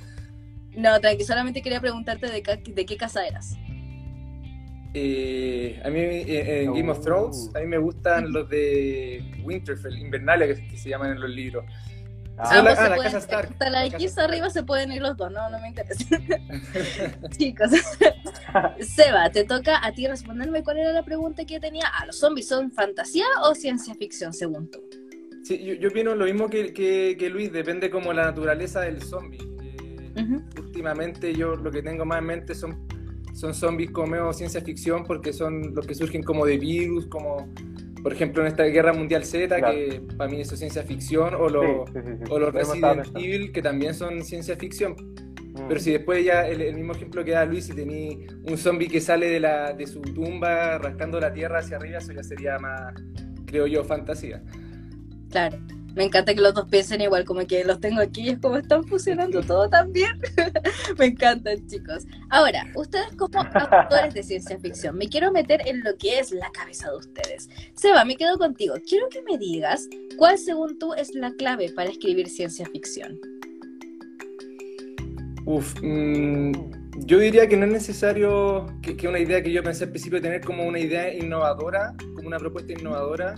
No, 0.77 1.01
tranqui, 1.01 1.25
solamente 1.25 1.63
quería 1.63 1.81
preguntarte 1.81 2.27
de, 2.27 2.43
de 2.43 2.87
qué 2.87 2.97
casa 2.97 3.27
eras. 3.27 3.57
Eh, 4.97 5.81
a 5.85 5.91
mí 5.91 5.99
eh, 5.99 6.63
en 6.63 6.73
Game 6.73 6.91
of 6.91 7.01
Thrones, 7.01 7.51
a 7.57 7.59
mí 7.59 7.67
me 7.67 7.79
gustan 7.79 8.33
los 8.33 8.49
de 8.49 9.25
Winterfell, 9.43 9.99
Invernalia, 9.99 10.47
que, 10.47 10.77
se 10.77 10.89
llaman 10.89 11.13
en 11.13 11.21
los 11.21 11.31
libros. 11.31 11.65
Ah, 12.37 12.63
la, 12.63 12.73
ah, 12.73 12.89
la 12.89 12.97
casa 12.97 13.19
Stark. 13.19 13.51
Hasta 13.53 13.71
la 13.71 13.87
X 13.87 14.19
arriba 14.19 14.51
se 14.51 14.63
pueden 14.63 14.91
ir 14.93 15.03
los 15.03 15.17
dos, 15.17 15.31
no, 15.31 15.49
no 15.51 15.61
me 15.61 15.69
interesa. 15.69 16.05
Chicos, 17.37 17.71
Seba, 18.81 19.31
te 19.31 19.45
toca 19.45 19.85
a 19.85 19.93
ti 19.93 20.07
responderme 20.07 20.63
cuál 20.65 20.79
era 20.79 20.93
la 20.93 21.05
pregunta 21.05 21.45
que 21.45 21.61
tenía. 21.61 21.87
¿A 21.87 22.07
los 22.07 22.19
zombies 22.19 22.49
son 22.49 22.73
fantasía 22.73 23.25
o 23.43 23.55
ciencia 23.55 23.95
ficción, 23.95 24.33
según 24.33 24.71
tú? 24.71 24.81
Sí, 25.45 25.63
yo, 25.65 25.75
yo 25.75 25.91
opino 25.91 26.15
lo 26.15 26.25
mismo 26.25 26.49
que, 26.49 26.73
que, 26.73 27.31
Luis, 27.31 27.53
depende 27.53 27.91
como 27.91 28.13
la 28.13 28.25
naturaleza 28.25 28.81
del 28.81 29.03
zombie. 29.03 29.39
Eh, 30.17 30.41
últimamente 30.59 31.35
yo 31.35 31.57
lo 31.57 31.71
que 31.71 31.83
tengo 31.83 32.05
más 32.05 32.19
en 32.19 32.27
mente 32.27 32.55
son 32.55 32.87
son 33.35 33.53
zombies 33.53 33.91
como 33.91 34.33
ciencia 34.33 34.61
ficción 34.61 35.05
porque 35.05 35.33
son 35.33 35.75
los 35.75 35.87
que 35.87 35.95
surgen 35.95 36.23
como 36.23 36.47
de 36.47 36.57
virus, 36.57 37.07
como 37.07 37.53
por 38.05 38.13
ejemplo 38.13 38.43
en 38.43 38.49
esta 38.49 38.65
Guerra 38.65 38.93
Mundial 38.93 39.25
Z, 39.25 39.57
que 39.63 40.03
para 40.19 40.31
mí 40.31 40.39
eso 40.39 40.53
es 40.53 40.61
ciencia 40.61 40.83
ficción, 40.83 41.35
o, 41.35 41.49
los 41.49 41.91
o 42.29 42.39
los 42.39 42.53
Resident 42.53 43.07
Evil, 43.17 43.51
que 43.51 43.63
también 43.63 43.95
son 43.95 44.23
ciencia 44.23 44.57
ficción. 44.57 44.93
Mm. 44.93 45.69
Pero 45.69 45.81
si 45.81 45.93
después 45.93 46.23
ya 46.23 46.47
el, 46.47 46.75
mismo 46.75 46.93
ejemplo 46.93 47.25
que 47.25 47.31
da 47.31 47.47
Luis, 47.47 47.65
si 47.65 47.73
tenía 47.73 48.15
un 48.47 48.59
zombie 48.59 48.89
que 48.89 49.01
sale 49.01 49.31
de, 49.31 49.41
la, 49.41 49.73
de 49.73 49.87
su 49.87 50.03
tumba 50.03 50.77
rascando 50.77 51.19
la 51.19 51.33
tierra 51.33 51.61
hacia 51.61 51.79
arriba, 51.79 51.97
eso 51.97 52.13
ya 52.13 52.23
sería 52.23 52.59
más, 52.59 52.93
creo 53.47 53.67
yo, 53.67 53.83
fantasía. 53.85 54.43
Claro. 55.31 55.57
Me 55.95 56.05
encanta 56.05 56.35
que 56.35 56.41
los 56.41 56.55
dos 56.55 56.69
piensen 56.69 57.01
igual, 57.01 57.25
como 57.25 57.47
que 57.47 57.65
los 57.65 57.79
tengo 57.81 58.01
aquí 58.01 58.23
y 58.23 58.29
es 58.31 58.39
como 58.41 58.57
están 58.57 58.85
fusionando 58.85 59.43
todo 59.43 59.69
también. 59.69 60.11
me 60.99 61.07
encantan, 61.07 61.65
chicos. 61.69 62.05
Ahora, 62.31 62.65
ustedes 62.75 63.15
como 63.17 63.39
autores 63.39 64.13
de 64.13 64.23
ciencia 64.25 64.59
ficción, 64.59 64.97
me 64.97 65.09
quiero 65.09 65.31
meter 65.31 65.63
en 65.67 65.85
lo 65.85 65.97
que 65.97 66.19
es 66.19 66.33
la 66.33 66.51
cabeza 66.51 66.91
de 66.91 66.97
ustedes. 66.97 67.49
Seba, 67.75 68.05
me 68.05 68.17
quedo 68.17 68.39
contigo. 68.39 68.75
Quiero 68.89 69.09
que 69.09 69.23
me 69.23 69.39
digas 69.39 69.89
cuál 70.17 70.37
según 70.37 70.79
tú 70.81 70.95
es 70.95 71.15
la 71.15 71.33
clave 71.35 71.71
para 71.71 71.91
escribir 71.91 72.29
ciencia 72.29 72.67
ficción. 72.67 73.21
Uf, 75.47 75.75
mm, 75.81 76.53
yo 77.07 77.19
diría 77.19 77.47
que 77.47 77.57
no 77.57 77.67
es 77.67 77.73
necesario 77.73 78.67
que, 78.83 78.97
que, 78.97 79.07
una 79.07 79.21
idea 79.21 79.43
que 79.43 79.53
yo 79.53 79.63
pensé 79.63 79.85
al 79.85 79.91
principio 79.91 80.21
tener 80.21 80.41
como 80.41 80.65
una 80.65 80.81
idea 80.81 81.13
innovadora, 81.15 81.95
como 82.17 82.27
una 82.27 82.39
propuesta 82.39 82.73
innovadora. 82.73 83.35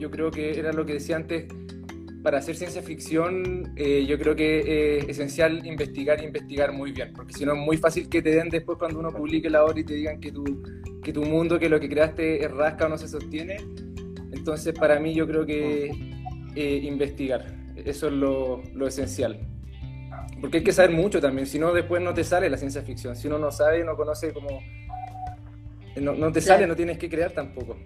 Yo 0.00 0.10
creo 0.10 0.30
que 0.30 0.58
era 0.58 0.72
lo 0.72 0.84
que 0.84 0.94
decía 0.94 1.16
antes, 1.16 1.46
para 2.24 2.38
hacer 2.38 2.56
ciencia 2.56 2.80
ficción, 2.80 3.74
eh, 3.76 4.06
yo 4.08 4.18
creo 4.18 4.34
que 4.34 4.96
es 4.96 5.08
esencial 5.10 5.66
investigar 5.66 6.22
e 6.22 6.24
investigar 6.24 6.72
muy 6.72 6.90
bien, 6.90 7.12
porque 7.14 7.34
si 7.34 7.44
no 7.44 7.52
es 7.52 7.58
muy 7.58 7.76
fácil 7.76 8.08
que 8.08 8.22
te 8.22 8.30
den 8.30 8.48
después 8.48 8.78
cuando 8.78 8.98
uno 8.98 9.10
publique 9.10 9.50
la 9.50 9.62
obra 9.62 9.78
y 9.78 9.84
te 9.84 9.92
digan 9.92 10.18
que 10.18 10.32
tu, 10.32 10.62
que 11.02 11.12
tu 11.12 11.22
mundo, 11.22 11.58
que 11.58 11.68
lo 11.68 11.78
que 11.78 11.86
creaste 11.86 12.42
es 12.42 12.50
rasca 12.50 12.86
o 12.86 12.88
no 12.88 12.96
se 12.96 13.08
sostiene. 13.08 13.58
Entonces, 14.32 14.72
para 14.72 14.98
mí, 14.98 15.12
yo 15.12 15.26
creo 15.26 15.44
que 15.44 15.90
eh, 16.56 16.80
investigar, 16.82 17.44
eso 17.84 18.06
es 18.06 18.12
lo, 18.14 18.62
lo, 18.72 18.86
esencial. 18.86 19.46
Porque 20.40 20.58
hay 20.58 20.64
que 20.64 20.72
saber 20.72 20.92
mucho 20.92 21.20
también, 21.20 21.46
si 21.46 21.58
no, 21.58 21.74
después 21.74 22.00
no 22.00 22.14
te 22.14 22.24
sale 22.24 22.48
la 22.48 22.56
ciencia 22.56 22.80
ficción. 22.80 23.16
Si 23.16 23.26
uno 23.26 23.38
no 23.38 23.52
sabe, 23.52 23.84
no 23.84 23.96
conoce 23.96 24.32
como. 24.32 24.48
No, 26.00 26.14
no 26.14 26.32
te 26.32 26.40
sale, 26.40 26.66
no 26.66 26.74
tienes 26.74 26.96
que 26.96 27.10
crear 27.10 27.32
tampoco. 27.32 27.76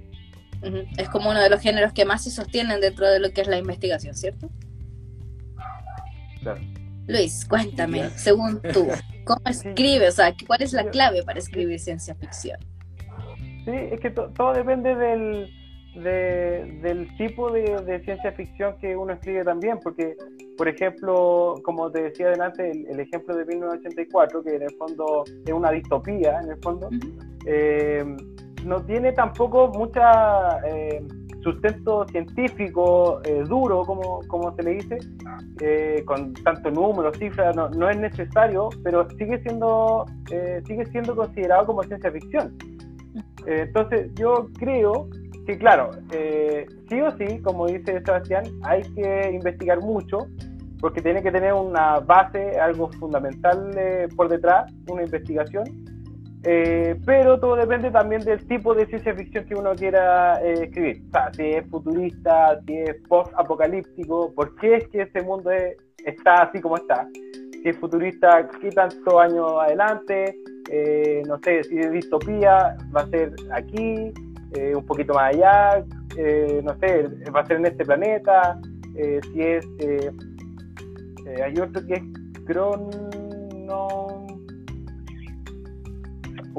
Es 0.97 1.09
como 1.09 1.31
uno 1.31 1.41
de 1.41 1.51
los 1.51 1.61
géneros 1.61 1.93
que 1.93 2.05
más 2.05 2.25
se 2.25 2.31
sostienen 2.31 2.81
dentro 2.81 3.07
de 3.09 3.21
lo 3.21 3.31
que 3.31 3.43
es 3.43 3.49
la 3.49 3.59
investigación, 3.59 4.15
¿cierto? 4.15 4.51
Claro. 6.41 6.61
Luis, 7.07 7.47
cuéntame, 7.47 8.11
según 8.11 8.61
tú, 8.61 8.87
¿cómo 9.25 9.41
escribes? 9.47 10.15
O 10.15 10.17
sea, 10.17 10.35
¿cuál 10.47 10.63
es 10.63 10.73
la 10.73 10.91
clave 10.91 11.23
para 11.23 11.39
escribir 11.39 11.81
ciencia 11.81 12.15
ficción? 12.15 12.59
Sí, 13.65 13.73
es 13.75 14.01
que 14.01 14.11
todo 14.11 14.53
depende 14.53 14.95
del, 14.95 15.51
del 15.95 17.17
tipo 17.17 17.51
de, 17.51 18.01
ciencia 18.05 18.33
ficción 18.33 18.77
que 18.79 18.97
uno 18.97 19.15
escribe 19.15 19.45
también, 19.45 19.79
porque, 19.83 20.17
por 20.57 20.69
ejemplo, 20.69 21.55
como 21.65 21.91
te 21.91 22.03
decía 22.03 22.27
adelante, 22.27 22.71
el, 22.71 23.01
ejemplo 23.01 23.35
de 23.37 23.45
1984, 23.47 24.43
que 24.43 24.57
en 24.57 24.63
el 24.63 24.75
fondo 24.77 25.25
es 25.47 25.53
una 25.53 25.71
distopía, 25.71 26.41
en 26.43 26.51
el 26.51 26.59
fondo, 26.59 26.91
no 28.65 28.81
tiene 28.85 29.13
tampoco 29.13 29.69
mucha 29.69 30.59
eh, 30.67 31.03
sustento 31.43 32.07
científico 32.09 33.21
eh, 33.25 33.43
duro, 33.47 33.83
como, 33.83 34.21
como 34.29 34.55
se 34.57 34.63
le 34.63 34.71
dice, 34.73 34.99
eh, 35.61 36.03
con 36.05 36.35
tanto 36.35 36.71
número, 36.71 37.13
cifras, 37.15 37.55
no, 37.55 37.69
no, 37.71 37.89
es 37.89 37.99
necesario, 37.99 38.69
pero 38.83 39.09
sigue 39.11 39.41
siendo, 39.43 40.07
sigue 40.67 40.85
siendo 40.87 41.15
considerado 41.15 41.67
como 41.67 41.83
ciencia 41.85 42.11
ficción. 42.11 42.57
entonces 43.47 44.13
yo 44.15 44.49
creo 44.59 45.09
que, 45.47 45.57
claro, 45.59 45.91
sí 46.89 47.01
o 47.01 47.11
sí, 47.17 47.41
como 47.41 47.67
dice 47.67 48.03
Sebastián, 48.05 48.45
hay 48.65 48.83
que 48.83 49.31
investigar 49.33 49.81
mucho, 49.81 50.27
porque 50.81 51.01
tiene 51.01 51.23
que 51.23 51.31
tener 51.31 51.55
una 51.55 52.01
base, 52.01 52.59
algo 52.61 52.91
fundamental 52.93 53.71
por 54.17 54.29
detrás, 54.29 54.71
una 54.89 55.05
investigación, 55.05 55.65
eh, 56.45 56.97
pero 57.05 57.39
todo 57.41 57.57
depende 57.57 57.91
también 57.91 58.23
del 58.23 58.47
tipo 58.47 58.75
de 58.75 58.87
ciencia 58.87 59.15
ficción 59.15 59.45
que 59.45 59.55
uno 59.55 59.75
quiera 59.75 60.41
eh, 60.43 60.65
escribir. 60.65 61.03
Si 61.33 61.43
es 61.43 61.67
futurista, 61.69 62.61
si 62.67 62.77
es 62.79 62.97
post-apocalíptico, 63.09 64.33
por 64.35 64.55
qué 64.57 64.77
es 64.77 64.89
que 64.89 65.03
ese 65.03 65.23
mundo 65.23 65.51
está 66.05 66.43
así 66.43 66.61
como 66.61 66.77
está. 66.77 67.09
Si 67.63 67.69
es 67.69 67.77
futurista, 67.79 68.49
qué 68.61 68.71
tantos 68.71 69.15
años 69.15 69.53
adelante, 69.61 70.37
eh, 70.71 71.23
no 71.27 71.39
sé, 71.39 71.65
si 71.65 71.79
es 71.81 71.91
distopía, 71.91 72.77
va 72.95 73.01
a 73.01 73.07
ser 73.09 73.35
aquí, 73.53 74.13
un 74.75 74.87
poquito 74.87 75.13
más 75.13 75.35
allá, 75.35 75.85
no 76.63 76.79
sé, 76.79 77.07
va 77.35 77.41
a 77.41 77.47
ser 77.47 77.59
en 77.59 77.67
este 77.67 77.85
planeta, 77.85 78.59
si 78.95 79.43
es... 79.43 79.67
hay 81.45 81.61
otro 81.61 81.85
que 81.87 81.95
es 81.95 82.03
Crono 82.47 84.18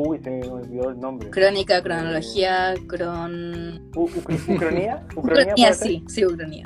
Uy, 0.01 0.17
se 0.19 0.29
me 0.29 0.47
olvidó 0.47 0.91
el 0.91 0.99
nombre. 0.99 1.29
Crónica, 1.29 1.83
cronología, 1.83 2.73
cron... 2.87 3.91
¿Ucronía? 3.95 5.03
¿Ucronía? 5.13 5.73
sí, 5.73 6.05
sí, 6.07 6.25
Ucronía. 6.25 6.63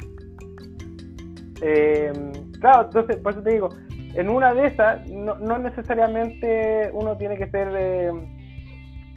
Eh, 1.64 2.14
claro, 2.60 2.84
entonces, 2.84 3.18
por 3.18 3.32
eso 3.32 3.42
te 3.42 3.54
digo, 3.54 3.70
en 4.14 4.30
una 4.30 4.54
de 4.54 4.68
esas, 4.68 5.08
no, 5.08 5.34
no 5.40 5.58
necesariamente 5.58 6.92
uno 6.94 7.18
tiene 7.18 7.36
que 7.36 7.50
ser 7.50 7.70
eh, 7.76 8.12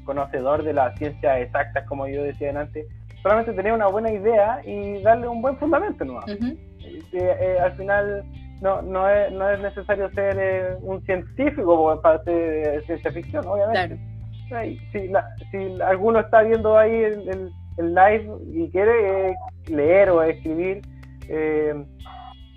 conocedor 0.05 0.63
de 0.63 0.73
las 0.73 0.97
ciencias 0.99 1.43
exactas, 1.43 1.87
como 1.87 2.09
yo 2.09 2.23
decía 2.23 2.59
antes, 2.59 2.87
solamente 3.23 3.53
tener 3.53 3.75
una 3.75 3.89
buena 3.89 4.11
idea 4.11 4.63
y 4.65 5.03
darle 5.03 5.29
un 5.29 5.43
buen 5.43 5.59
fundamento, 5.59 6.07
¿no? 6.07 6.21
Eh, 7.13 7.59
al 7.63 7.73
final 7.77 8.25
no, 8.61 8.81
no, 8.83 9.09
es, 9.09 9.33
no 9.33 9.51
es 9.51 9.61
necesario 9.61 10.11
ser 10.11 10.37
eh, 10.39 10.77
un 10.81 11.03
científico 11.03 12.01
para 12.01 12.17
hacer 12.17 12.83
ciencia 12.85 13.13
ficción, 13.13 13.47
obviamente. 13.47 13.99
Si, 14.93 15.11
si, 15.51 15.83
alguno 15.83 16.21
está 16.21 16.43
viendo 16.43 16.79
ahí 16.79 16.95
el, 16.95 17.53
el, 17.77 17.95
live 17.95 18.31
y 18.53 18.71
quiere 18.71 19.31
eh, 19.31 19.35
leer 19.67 20.11
o 20.11 20.23
escribir, 20.23 20.83
eh, 21.29 21.75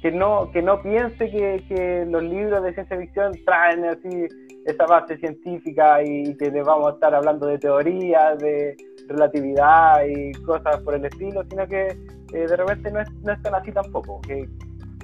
que 0.01 0.11
no 0.11 0.49
que 0.51 0.61
no 0.61 0.81
piense 0.81 1.29
que, 1.29 1.63
que, 1.67 2.05
los 2.07 2.23
libros 2.23 2.63
de 2.63 2.73
ciencia 2.73 2.97
ficción 2.97 3.33
traen 3.43 3.83
así 3.85 4.27
esa 4.65 4.85
base 4.85 5.17
científica 5.17 6.01
y 6.03 6.37
que 6.37 6.51
le 6.51 6.61
vamos 6.61 6.91
a 6.91 6.93
estar 6.93 7.13
hablando 7.13 7.47
de 7.47 7.57
teorías, 7.57 8.37
de 8.37 8.77
relatividad 9.09 10.03
y 10.05 10.31
cosas 10.43 10.77
por 10.83 10.93
el 10.93 11.03
estilo, 11.05 11.43
sino 11.49 11.67
que 11.67 11.97
de 12.31 12.55
repente 12.55 12.91
no 12.91 13.01
es, 13.01 13.11
no 13.23 13.33
es 13.33 13.41
tan 13.41 13.55
así 13.55 13.71
tampoco. 13.71 14.21
Que, 14.21 14.47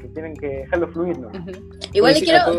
tienen 0.09 0.35
que 0.35 0.47
dejarlo 0.47 0.87
fluir, 0.89 1.17
¿no? 1.19 1.31
Igual 1.93 2.13
le 2.13 2.21
quiero... 2.21 2.57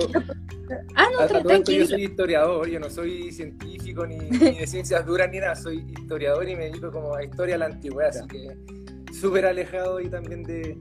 Ah, 0.97 1.09
no, 1.13 1.63
Yo 1.63 1.87
soy 1.87 2.05
historiador, 2.05 2.69
yo 2.69 2.81
no 2.81 2.91
soy 2.91 3.31
científico 3.31 4.07
ni, 4.09 4.19
de 4.19 4.67
ciencias 4.67 5.07
duras 5.07 5.31
ni 5.31 5.39
nada, 5.39 5.55
soy 5.55 5.87
historiador 5.99 6.49
y 6.49 6.57
me 6.57 6.65
dedico 6.65 6.91
como 6.91 7.15
a 7.15 7.25
historia 7.25 7.55
de 7.55 7.59
la 7.61 7.67
antigüedad, 7.67 8.11
así 8.11 8.27
que 8.27 8.57
súper 9.13 9.47
alejado 9.47 10.01
y 10.01 10.09
también 10.09 10.43
de, 10.43 10.77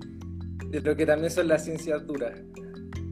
de 0.69 0.81
lo 0.81 0.95
que 0.95 1.05
también 1.05 1.31
son 1.31 1.47
las 1.47 1.63
ciencias 1.63 2.05
duras. 2.05 2.33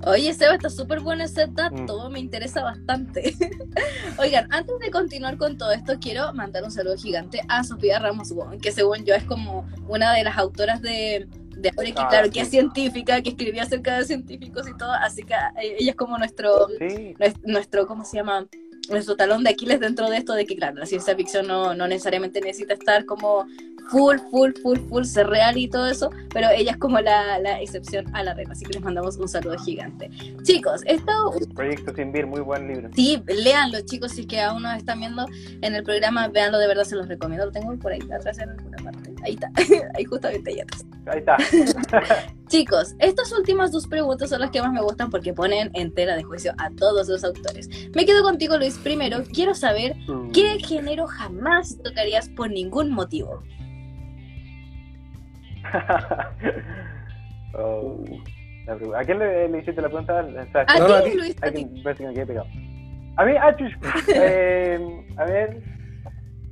Oye, 0.06 0.34
Seba, 0.34 0.56
está 0.56 0.70
súper 0.70 1.00
bueno 1.00 1.24
ese 1.24 1.48
dato, 1.48 2.10
me 2.10 2.20
interesa 2.20 2.62
bastante. 2.62 3.34
Oigan, 4.20 4.52
antes 4.52 4.78
de 4.80 4.92
continuar 4.92 5.38
con 5.38 5.58
todo 5.58 5.72
esto, 5.72 5.94
quiero 6.00 6.34
mandar 6.34 6.64
un 6.64 6.72
saludo 6.72 6.98
gigante 6.98 7.40
a 7.48 7.64
Sofía 7.64 8.00
Ramos 8.00 8.32
Wong, 8.34 8.60
que 8.60 8.74
según 8.74 9.06
yo 9.06 9.16
es 9.16 9.24
como 9.24 9.66
una 9.88 10.14
de 10.14 10.26
las 10.26 10.38
autoras 10.38 10.82
de, 10.82 11.30
de 11.58 11.70
ahora 11.70 11.92
que 11.92 11.94
Ah, 11.98 12.08
claro, 12.10 12.26
sí. 12.28 12.32
que 12.34 12.40
es 12.42 12.50
científica, 12.50 13.22
que 13.22 13.30
escribía 13.30 13.64
acerca 13.64 13.98
de 13.98 14.06
científicos 14.06 14.68
y 14.68 14.78
todo, 14.78 14.92
así 14.94 15.24
que 15.24 15.34
eh, 15.34 15.78
ella 15.80 15.92
es 15.92 15.96
como 15.98 16.18
nuestro, 16.18 16.68
Sí, 16.80 17.16
nues- 17.20 17.40
nuestro, 17.44 17.88
¿cómo 17.88 18.04
se 18.06 18.18
llama? 18.18 18.48
Nuestro 18.90 19.16
talón 19.16 19.44
de 19.46 19.52
Aquiles 19.52 19.80
dentro 19.80 20.10
de 20.10 20.18
esto 20.18 20.34
de 20.34 20.46
que, 20.46 20.58
claro, 20.58 20.76
la 20.78 20.86
ciencia 20.86 21.16
ficción 21.16 21.48
no, 21.48 21.74
no 21.74 21.88
necesariamente 21.88 22.42
necesita 22.42 22.74
estar 22.74 23.06
como 23.06 23.46
full, 23.90 24.18
full, 24.30 24.52
full, 24.62 24.78
full, 24.90 25.04
ser 25.06 25.28
real 25.28 25.58
y 25.58 25.70
todo 25.70 25.88
eso, 25.88 26.10
pero 26.34 26.50
ella 26.50 26.72
es 26.72 26.78
como 26.78 27.00
la, 27.00 27.38
la 27.40 27.62
excepción 27.62 28.14
a 28.14 28.24
la 28.24 28.34
regla, 28.34 28.54
así 28.54 28.66
que 28.66 28.74
les 28.74 28.82
mandamos 28.82 29.16
un 29.18 29.28
saludo 29.30 29.58
gigante. 29.58 30.10
Chicos, 30.44 30.82
esto 30.86 31.12
Proyecto 31.56 31.94
Sin 31.94 32.12
Vir, 32.12 32.26
muy 32.28 32.42
buen 32.42 32.68
libro. 32.68 32.90
Sí, 32.94 33.22
léanlo, 33.28 33.80
chicos, 33.82 34.12
si 34.12 34.22
es 34.22 34.28
que 34.28 34.42
aún 34.42 34.64
nos 34.64 34.76
están 34.78 35.00
viendo 35.00 35.26
en 35.62 35.76
el 35.76 35.84
programa, 35.84 36.28
véanlo, 36.28 36.58
de 36.60 36.68
verdad 36.68 36.84
se 36.84 36.96
los 36.96 37.08
recomiendo. 37.08 37.46
Lo 37.46 37.52
tengo 37.54 37.74
por 37.78 37.92
ahí 37.94 38.00
atrás 38.14 38.38
en 38.40 38.50
alguna 38.50 38.78
parte. 38.84 39.13
Ahí 39.24 39.34
está, 39.34 39.50
ahí 39.96 40.04
justamente 40.04 40.52
ahí 40.52 40.60
atrás. 40.60 40.86
Ahí 41.06 41.20
está. 41.20 41.38
Chicos, 42.48 42.96
estas 43.00 43.32
últimas 43.32 43.72
dos 43.72 43.88
preguntas 43.88 44.30
son 44.30 44.42
las 44.42 44.52
que 44.52 44.62
más 44.62 44.72
me 44.72 44.82
gustan 44.82 45.10
porque 45.10 45.34
ponen 45.34 45.72
en 45.74 45.94
tela 45.94 46.16
de 46.16 46.24
juicio 46.24 46.54
a 46.58 46.70
todos 46.72 47.08
los 47.08 47.24
autores. 47.24 47.70
Me 47.96 48.06
quedo 48.06 48.24
contigo, 48.24 48.58
Luis. 48.58 48.78
Primero, 48.78 49.24
quiero 49.34 49.56
saber 49.56 49.96
qué 50.34 50.60
género 50.60 51.08
jamás 51.08 51.78
tocarías 51.84 52.30
por 52.30 52.50
ningún 52.52 52.92
motivo. 52.92 53.44
Oh, 57.56 58.04
¿A 58.96 59.04
quién 59.04 59.20
le, 59.20 59.48
le 59.48 59.60
hiciste 59.60 59.80
la 59.80 59.88
pregunta? 59.90 60.26
O 60.26 60.52
sea, 60.52 60.66
A 60.68 60.80
No, 60.80 60.88
no, 60.88 60.96
a 60.96 61.04
ti, 61.04 61.12
ti. 61.12 61.18
Luis, 61.18 61.36
a 61.44 61.52
ti. 61.52 61.68
A 63.16 63.26
mí, 63.26 63.34
ah. 63.38 63.56
Eh, 64.08 65.06
a 65.18 65.26
ver. 65.26 65.62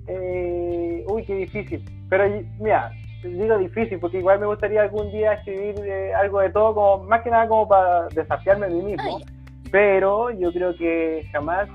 Eh, 0.07 1.05
uy, 1.07 1.23
qué 1.25 1.35
difícil. 1.35 1.83
Pero 2.09 2.23
mira, 2.59 2.91
digo 3.23 3.57
difícil 3.57 3.99
porque 3.99 4.17
igual 4.19 4.39
me 4.39 4.47
gustaría 4.47 4.81
algún 4.81 5.11
día 5.11 5.33
escribir 5.33 5.75
eh, 5.85 6.13
algo 6.13 6.39
de 6.39 6.49
todo, 6.49 6.73
como 6.73 7.03
más 7.05 7.21
que 7.21 7.29
nada 7.29 7.47
como 7.47 7.67
para 7.67 8.07
desafiarme 8.09 8.65
a 8.65 8.69
mí 8.69 8.81
mismo. 8.81 9.17
Ay. 9.17 9.25
Pero 9.71 10.31
yo 10.31 10.51
creo 10.51 10.75
que 10.75 11.25
jamás 11.31 11.69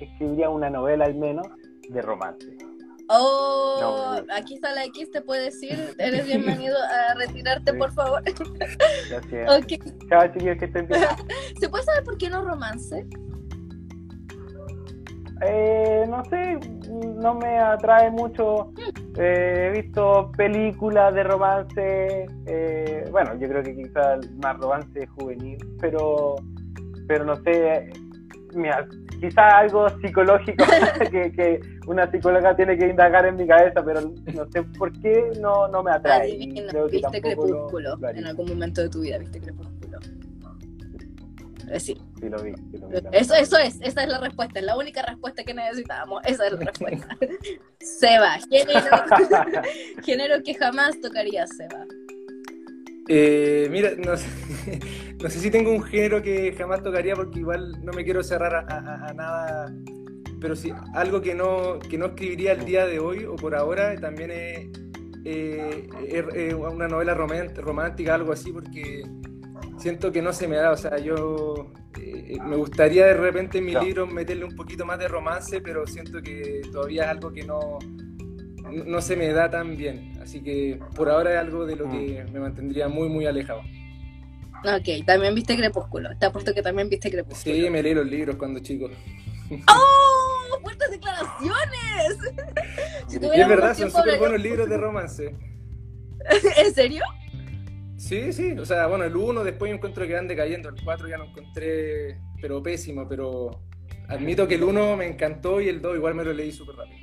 escribiría 0.00 0.50
una 0.50 0.70
novela 0.70 1.04
al 1.04 1.14
menos 1.14 1.46
de 1.88 2.02
romance. 2.02 2.46
Oh, 3.08 3.76
No, 4.26 4.34
aquí 4.34 4.54
está 4.54 4.72
la 4.72 4.84
X, 4.84 5.10
te 5.10 5.20
puede 5.20 5.44
decir. 5.44 5.94
Eres 5.98 6.26
bienvenido 6.26 6.76
a 6.78 7.14
retirarte, 7.14 7.72
Sí. 7.72 7.78
por 7.78 7.92
favor. 7.92 8.22
Gracias. 8.24 9.50
Ok. 9.62 10.08
Chao, 10.08 10.26
chiquillos, 10.32 10.58
que 10.58 10.64
estén 10.64 10.86
bien. 10.88 11.00
¿Se 11.60 11.68
puede 11.68 11.84
saber 11.84 12.04
por 12.04 12.16
qué 12.16 12.30
no 12.30 12.42
romance? 12.42 13.06
Eh, 15.44 16.04
no 16.08 16.24
sé, 16.26 16.58
no 17.16 17.34
me 17.34 17.58
atrae 17.58 18.10
mucho. 18.10 18.72
Eh, 19.18 19.68
he 19.74 19.82
visto 19.82 20.30
películas 20.36 21.14
de 21.14 21.22
romance, 21.24 22.26
eh, 22.46 23.04
bueno, 23.10 23.34
yo 23.38 23.48
creo 23.48 23.62
que 23.62 23.74
quizás 23.74 24.30
más 24.42 24.56
romance 24.58 25.06
juvenil, 25.08 25.58
pero, 25.80 26.36
pero 27.08 27.24
no 27.24 27.36
sé, 27.42 27.90
mira, 28.54 28.86
quizás 29.20 29.52
algo 29.54 29.88
psicológico 30.00 30.64
que, 31.10 31.32
que 31.32 31.60
una 31.86 32.10
psicóloga 32.10 32.54
tiene 32.56 32.78
que 32.78 32.88
indagar 32.88 33.26
en 33.26 33.36
mi 33.36 33.46
cabeza, 33.46 33.84
pero 33.84 34.00
no 34.00 34.46
sé 34.52 34.62
por 34.78 34.92
qué 35.00 35.30
no, 35.40 35.68
no 35.68 35.82
me 35.82 35.90
atrae. 35.90 36.22
Adivina, 36.32 36.62
creo 36.70 36.86
que 36.86 36.92
viste 36.98 37.16
lo- 37.16 37.22
Crepúsculo. 37.22 37.96
lo 37.96 38.06
haría. 38.08 38.20
en 38.20 38.26
algún 38.28 38.48
momento 38.48 38.80
de 38.82 38.88
tu 38.88 39.00
vida 39.00 39.18
viste 39.18 39.40
Crepúsculo. 39.40 39.91
Eh, 41.72 41.80
sí, 41.80 41.96
lo 42.20 42.42
vi, 42.42 42.52
sí 42.70 42.76
lo 42.78 42.88
vi, 42.88 43.00
la 43.00 43.10
eso, 43.10 43.34
eso 43.34 43.56
es, 43.56 43.80
esa 43.80 44.02
es 44.02 44.08
la 44.08 44.18
respuesta, 44.20 44.58
es 44.60 44.64
la 44.66 44.76
única 44.76 45.00
respuesta 45.02 45.42
que 45.42 45.54
necesitábamos, 45.54 46.22
esa 46.26 46.46
es 46.46 46.52
la 46.52 46.58
respuesta. 46.60 47.16
Seba, 47.80 48.38
género, 48.50 49.62
género 50.04 50.42
que 50.44 50.54
jamás 50.54 51.00
tocaría 51.00 51.46
Seba. 51.46 51.86
Eh, 53.08 53.68
mira, 53.70 53.90
no 53.96 54.16
sé, 54.16 54.26
no 55.22 55.30
sé 55.30 55.38
si 55.40 55.50
tengo 55.50 55.72
un 55.72 55.82
género 55.82 56.22
que 56.22 56.52
jamás 56.52 56.82
tocaría 56.82 57.16
porque 57.16 57.40
igual 57.40 57.82
no 57.84 57.92
me 57.92 58.04
quiero 58.04 58.22
cerrar 58.22 58.54
a, 58.54 58.60
a- 58.60 59.06
a 59.08 59.14
nada, 59.14 59.74
pero 60.40 60.54
sí, 60.54 60.72
algo 60.94 61.20
que 61.22 61.34
no, 61.34 61.78
que 61.78 61.96
no 61.98 62.06
escribiría 62.06 62.52
el 62.52 62.64
día 62.64 62.86
de 62.86 62.98
hoy 63.00 63.24
o 63.24 63.34
por 63.36 63.54
ahora 63.54 63.98
también 63.98 64.30
es, 64.30 64.68
eh, 65.24 65.88
es- 66.06 66.34
es 66.34 66.54
una 66.54 66.86
novela 66.86 67.14
román- 67.14 67.54
romántica, 67.56 68.14
algo 68.14 68.32
así, 68.32 68.52
porque 68.52 69.02
siento 69.78 70.12
que 70.12 70.22
no 70.22 70.32
se 70.32 70.48
me 70.48 70.56
da, 70.56 70.70
o 70.72 70.76
sea, 70.76 70.98
yo 70.98 71.72
eh, 72.00 72.36
me 72.44 72.56
gustaría 72.56 73.06
de 73.06 73.14
repente 73.14 73.58
en 73.58 73.64
mi 73.66 73.72
Ya. 73.72 73.82
libro 73.82 74.06
meterle 74.06 74.44
un 74.44 74.56
poquito 74.56 74.84
más 74.86 74.98
de 74.98 75.08
romance, 75.08 75.60
pero 75.60 75.86
siento 75.86 76.22
que 76.22 76.62
todavía 76.72 77.04
es 77.04 77.08
algo 77.10 77.32
que 77.32 77.42
no, 77.44 77.78
no- 78.86 79.00
se 79.00 79.16
me 79.16 79.28
da 79.32 79.50
tan 79.50 79.76
bien. 79.76 80.18
Así 80.22 80.42
que 80.42 80.78
por 80.94 81.08
ahora 81.10 81.32
es 81.34 81.38
algo 81.40 81.66
de 81.66 81.76
lo 81.76 81.88
que 81.90 82.24
me 82.32 82.40
mantendría 82.40 82.88
muy, 82.88 83.08
muy 83.08 83.26
alejado. 83.26 83.60
Ok, 84.64 85.04
también 85.04 85.34
viste 85.34 85.56
Crepúsculo, 85.56 86.10
te 86.18 86.26
apuesto 86.26 86.54
que 86.54 86.62
también 86.62 86.88
viste 86.88 87.10
Crepúsculo. 87.10 87.54
Sí, 87.56 87.68
me 87.68 87.82
leí 87.82 87.94
los 87.94 88.06
libros 88.06 88.36
cuando 88.36 88.60
chico. 88.60 88.88
¡Oh! 89.68 90.60
¡Fuertes 90.62 90.90
declaraciones! 90.90 92.18
Si 93.08 93.16
es 93.16 93.48
verdad, 93.48 93.76
son 93.76 93.90
súper 93.90 94.18
buenos 94.18 94.40
libros 94.40 94.68
de 94.70 94.78
romance. 94.78 95.34
¿En 96.56 96.74
serio? 96.74 97.02
Sí, 98.02 98.32
sí, 98.32 98.50
o 98.58 98.66
sea, 98.66 98.88
bueno, 98.88 99.04
el 99.04 99.16
1 99.16 99.44
después 99.44 99.70
yo 99.70 99.76
encuentro 99.76 100.04
que 100.08 100.14
van 100.14 100.26
decayendo, 100.26 100.68
el 100.68 100.74
4 100.82 101.08
ya 101.08 101.18
lo 101.18 101.26
encontré, 101.26 102.20
pero 102.40 102.60
pésimo, 102.60 103.06
pero 103.08 103.62
admito 104.08 104.48
que 104.48 104.56
el 104.56 104.64
1 104.64 104.96
me 104.96 105.06
encantó 105.06 105.60
y 105.60 105.68
el 105.68 105.80
2 105.80 105.98
igual 105.98 106.16
me 106.16 106.24
lo 106.24 106.32
leí 106.32 106.50
súper 106.50 106.74
rápido. 106.74 106.98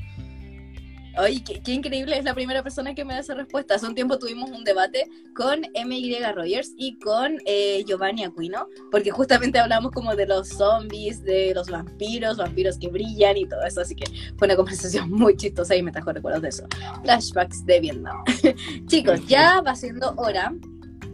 Oye, 1.18 1.42
qué, 1.42 1.62
qué 1.64 1.72
increíble, 1.72 2.18
es 2.18 2.26
la 2.26 2.34
primera 2.34 2.64
persona 2.64 2.94
que 2.94 3.06
me 3.06 3.14
da 3.14 3.22
esa 3.22 3.34
respuesta. 3.34 3.76
Hace 3.76 3.88
un 3.88 3.96
tiempo 3.96 4.20
tuvimos 4.20 4.52
un 4.52 4.66
debate 4.66 5.08
con 5.36 5.62
MY 5.74 6.18
Rogers 6.36 6.74
y 6.78 7.00
con 7.00 7.38
eh, 7.46 7.82
Giovanni 7.88 8.26
Aquino, 8.26 8.68
porque 8.92 9.10
justamente 9.10 9.58
hablamos 9.58 9.94
como 9.94 10.18
de 10.18 10.28
los 10.28 10.50
zombies, 10.50 11.24
de 11.24 11.54
los 11.56 11.70
vampiros, 11.70 12.36
vampiros 12.36 12.78
que 12.78 12.90
brillan 12.90 13.38
y 13.38 13.48
todo 13.48 13.64
eso, 13.64 13.80
así 13.80 13.96
que 13.96 14.04
fue 14.38 14.48
una 14.48 14.58
conversación 14.58 15.10
muy 15.12 15.38
chistosa 15.38 15.78
y 15.78 15.82
me 15.82 15.94
trajo 15.94 16.12
recuerdos 16.12 16.42
de 16.42 16.50
eso. 16.50 16.68
Flashbacks 17.04 17.66
de 17.66 17.80
Vietnam. 17.80 18.22
Chicos, 18.88 19.26
ya 19.28 19.62
va 19.62 19.76
siendo 19.78 20.14
hora 20.18 20.54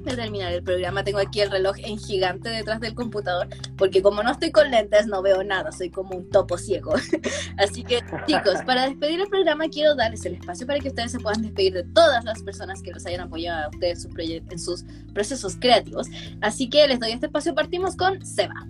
de 0.06 0.16
terminar 0.16 0.54
el 0.54 0.64
programa. 0.64 1.04
Tengo 1.04 1.20
aquí 1.20 1.42
el 1.42 1.52
reloj 1.52 1.76
en 1.80 1.98
gigante 1.98 2.50
detrás 2.50 2.80
del 2.80 2.94
computador, 2.94 3.48
porque 3.78 4.02
como 4.02 4.24
no 4.24 4.32
estoy 4.32 4.52
con 4.52 4.72
lentes 4.72 5.08
no 5.08 5.22
veo 5.22 5.44
nada, 5.44 5.72
soy 5.72 5.90
como 5.90 6.16
un 6.16 6.30
topo 6.30 6.58
ciego. 6.58 6.94
Así 7.58 7.84
que, 7.84 8.00
chicos, 8.28 8.62
para 8.66 8.88
despedir 8.88 9.22
el 9.22 9.28
programa 9.28 9.68
quiero 9.70 9.96
darles 9.96 10.26
el 10.26 10.36
espacio 10.36 10.68
para 10.68 10.80
que 10.80 10.90
ustedes 10.90 11.12
se 11.12 11.20
puedan 11.20 11.42
despedir 11.42 11.74
de 11.74 11.84
todas 11.84 12.24
las 12.24 12.42
personas 12.44 12.82
que 12.82 12.92
los 12.92 13.06
hayan 13.06 13.22
apoyado 13.22 13.66
a 13.66 13.70
ustedes 13.70 14.08
en 14.50 14.60
sus, 14.60 14.86
procesos 15.14 15.56
creativos. 15.60 16.08
Así 16.42 16.70
que 16.70 16.88
les 16.88 17.00
doy 17.00 17.12
este 17.12 17.28
espacio. 17.28 17.56
Partimos 17.56 17.96
con 17.96 18.26
Seba. 18.26 18.68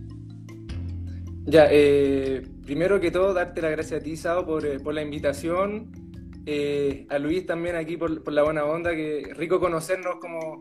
Ya, 1.46 1.68
eh, 1.70 2.44
primero 2.66 3.00
que 3.00 3.12
todo, 3.12 3.34
darte 3.34 3.62
las 3.62 3.72
gracias 3.72 4.02
a 4.02 4.04
ti, 4.04 4.18
Sao, 4.18 4.46
por, 4.46 4.66
eh, 4.66 4.80
por 4.80 4.94
la 4.94 5.02
invitación. 5.02 5.92
Eh, 6.48 7.08
a 7.10 7.18
Luis 7.18 7.46
también 7.46 7.76
aquí 7.76 7.98
por, 7.98 8.24
por 8.24 8.34
la 8.34 8.44
buena 8.44 8.66
onda, 8.66 8.92
que 8.92 9.32
rico 9.36 9.60
conocernos 9.60 10.16
como 10.20 10.60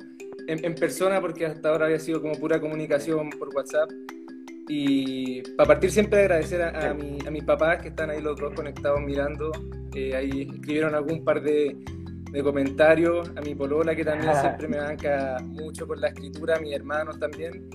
en, 0.48 0.64
en 0.64 0.74
persona, 0.74 1.20
porque 1.20 1.46
hasta 1.46 1.68
ahora 1.70 1.86
había 1.86 1.98
sido 1.98 2.20
como 2.20 2.34
pura 2.34 2.60
comunicación 2.60 3.30
por 3.30 3.54
WhatsApp. 3.54 3.90
Y 4.68 5.42
para 5.56 5.68
partir 5.68 5.90
siempre 5.90 6.20
agradecer 6.20 6.62
a, 6.62 6.90
a, 6.90 6.94
mi- 6.94 7.18
a 7.26 7.30
mis 7.30 7.44
papás 7.44 7.82
que 7.82 7.88
están 7.88 8.10
ahí 8.10 8.20
los 8.22 8.38
dos 8.38 8.54
conectados 8.54 9.00
mirando. 9.02 9.50
Eh, 9.94 10.14
ahí 10.16 10.48
escribieron 10.54 10.94
algún 10.94 11.22
par 11.24 11.42
de, 11.42 11.76
de 12.32 12.42
comentarios. 12.42 13.30
A 13.36 13.40
mi 13.42 13.54
polola 13.54 13.94
que 13.94 14.04
también 14.04 14.32
siempre 14.40 14.68
me 14.68 14.78
banca 14.78 15.36
mucho 15.42 15.86
con 15.86 16.00
la 16.00 16.08
escritura, 16.08 16.56
a 16.56 16.60
mis 16.60 16.74
hermanos 16.74 17.18
también. 17.18 17.68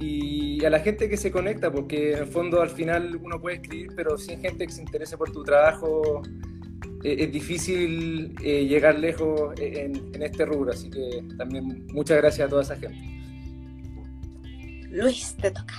Y 0.00 0.64
a 0.64 0.70
la 0.70 0.80
gente 0.80 1.08
que 1.08 1.16
se 1.16 1.30
conecta, 1.30 1.70
porque 1.70 2.12
en 2.14 2.18
el 2.18 2.26
fondo 2.26 2.60
al 2.60 2.68
final 2.70 3.16
uno 3.22 3.40
puede 3.40 3.56
escribir, 3.56 3.92
pero 3.94 4.18
sin 4.18 4.40
gente 4.40 4.66
que 4.66 4.72
se 4.72 4.82
interese 4.82 5.16
por 5.16 5.30
tu 5.30 5.44
trabajo 5.44 6.20
es 7.04 7.32
difícil 7.32 8.34
eh, 8.42 8.64
llegar 8.66 8.98
lejos 8.98 9.52
en, 9.60 10.14
en 10.14 10.22
este 10.22 10.44
rubro. 10.46 10.72
Así 10.72 10.90
que 10.90 11.22
también 11.36 11.86
muchas 11.92 12.16
gracias 12.18 12.46
a 12.46 12.50
toda 12.50 12.62
esa 12.62 12.76
gente. 12.76 12.98
Luis, 14.90 15.36
te 15.40 15.50
toca. 15.50 15.74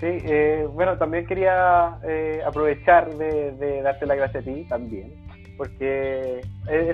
Sí, 0.00 0.06
eh, 0.24 0.66
bueno, 0.72 0.98
también 0.98 1.26
quería 1.26 1.98
eh, 2.04 2.40
aprovechar 2.44 3.14
de, 3.16 3.52
de 3.52 3.82
darte 3.82 4.04
las 4.06 4.16
gracias 4.16 4.42
a 4.42 4.44
ti 4.50 4.64
también, 4.68 5.12
porque 5.56 6.40
es 6.40 6.46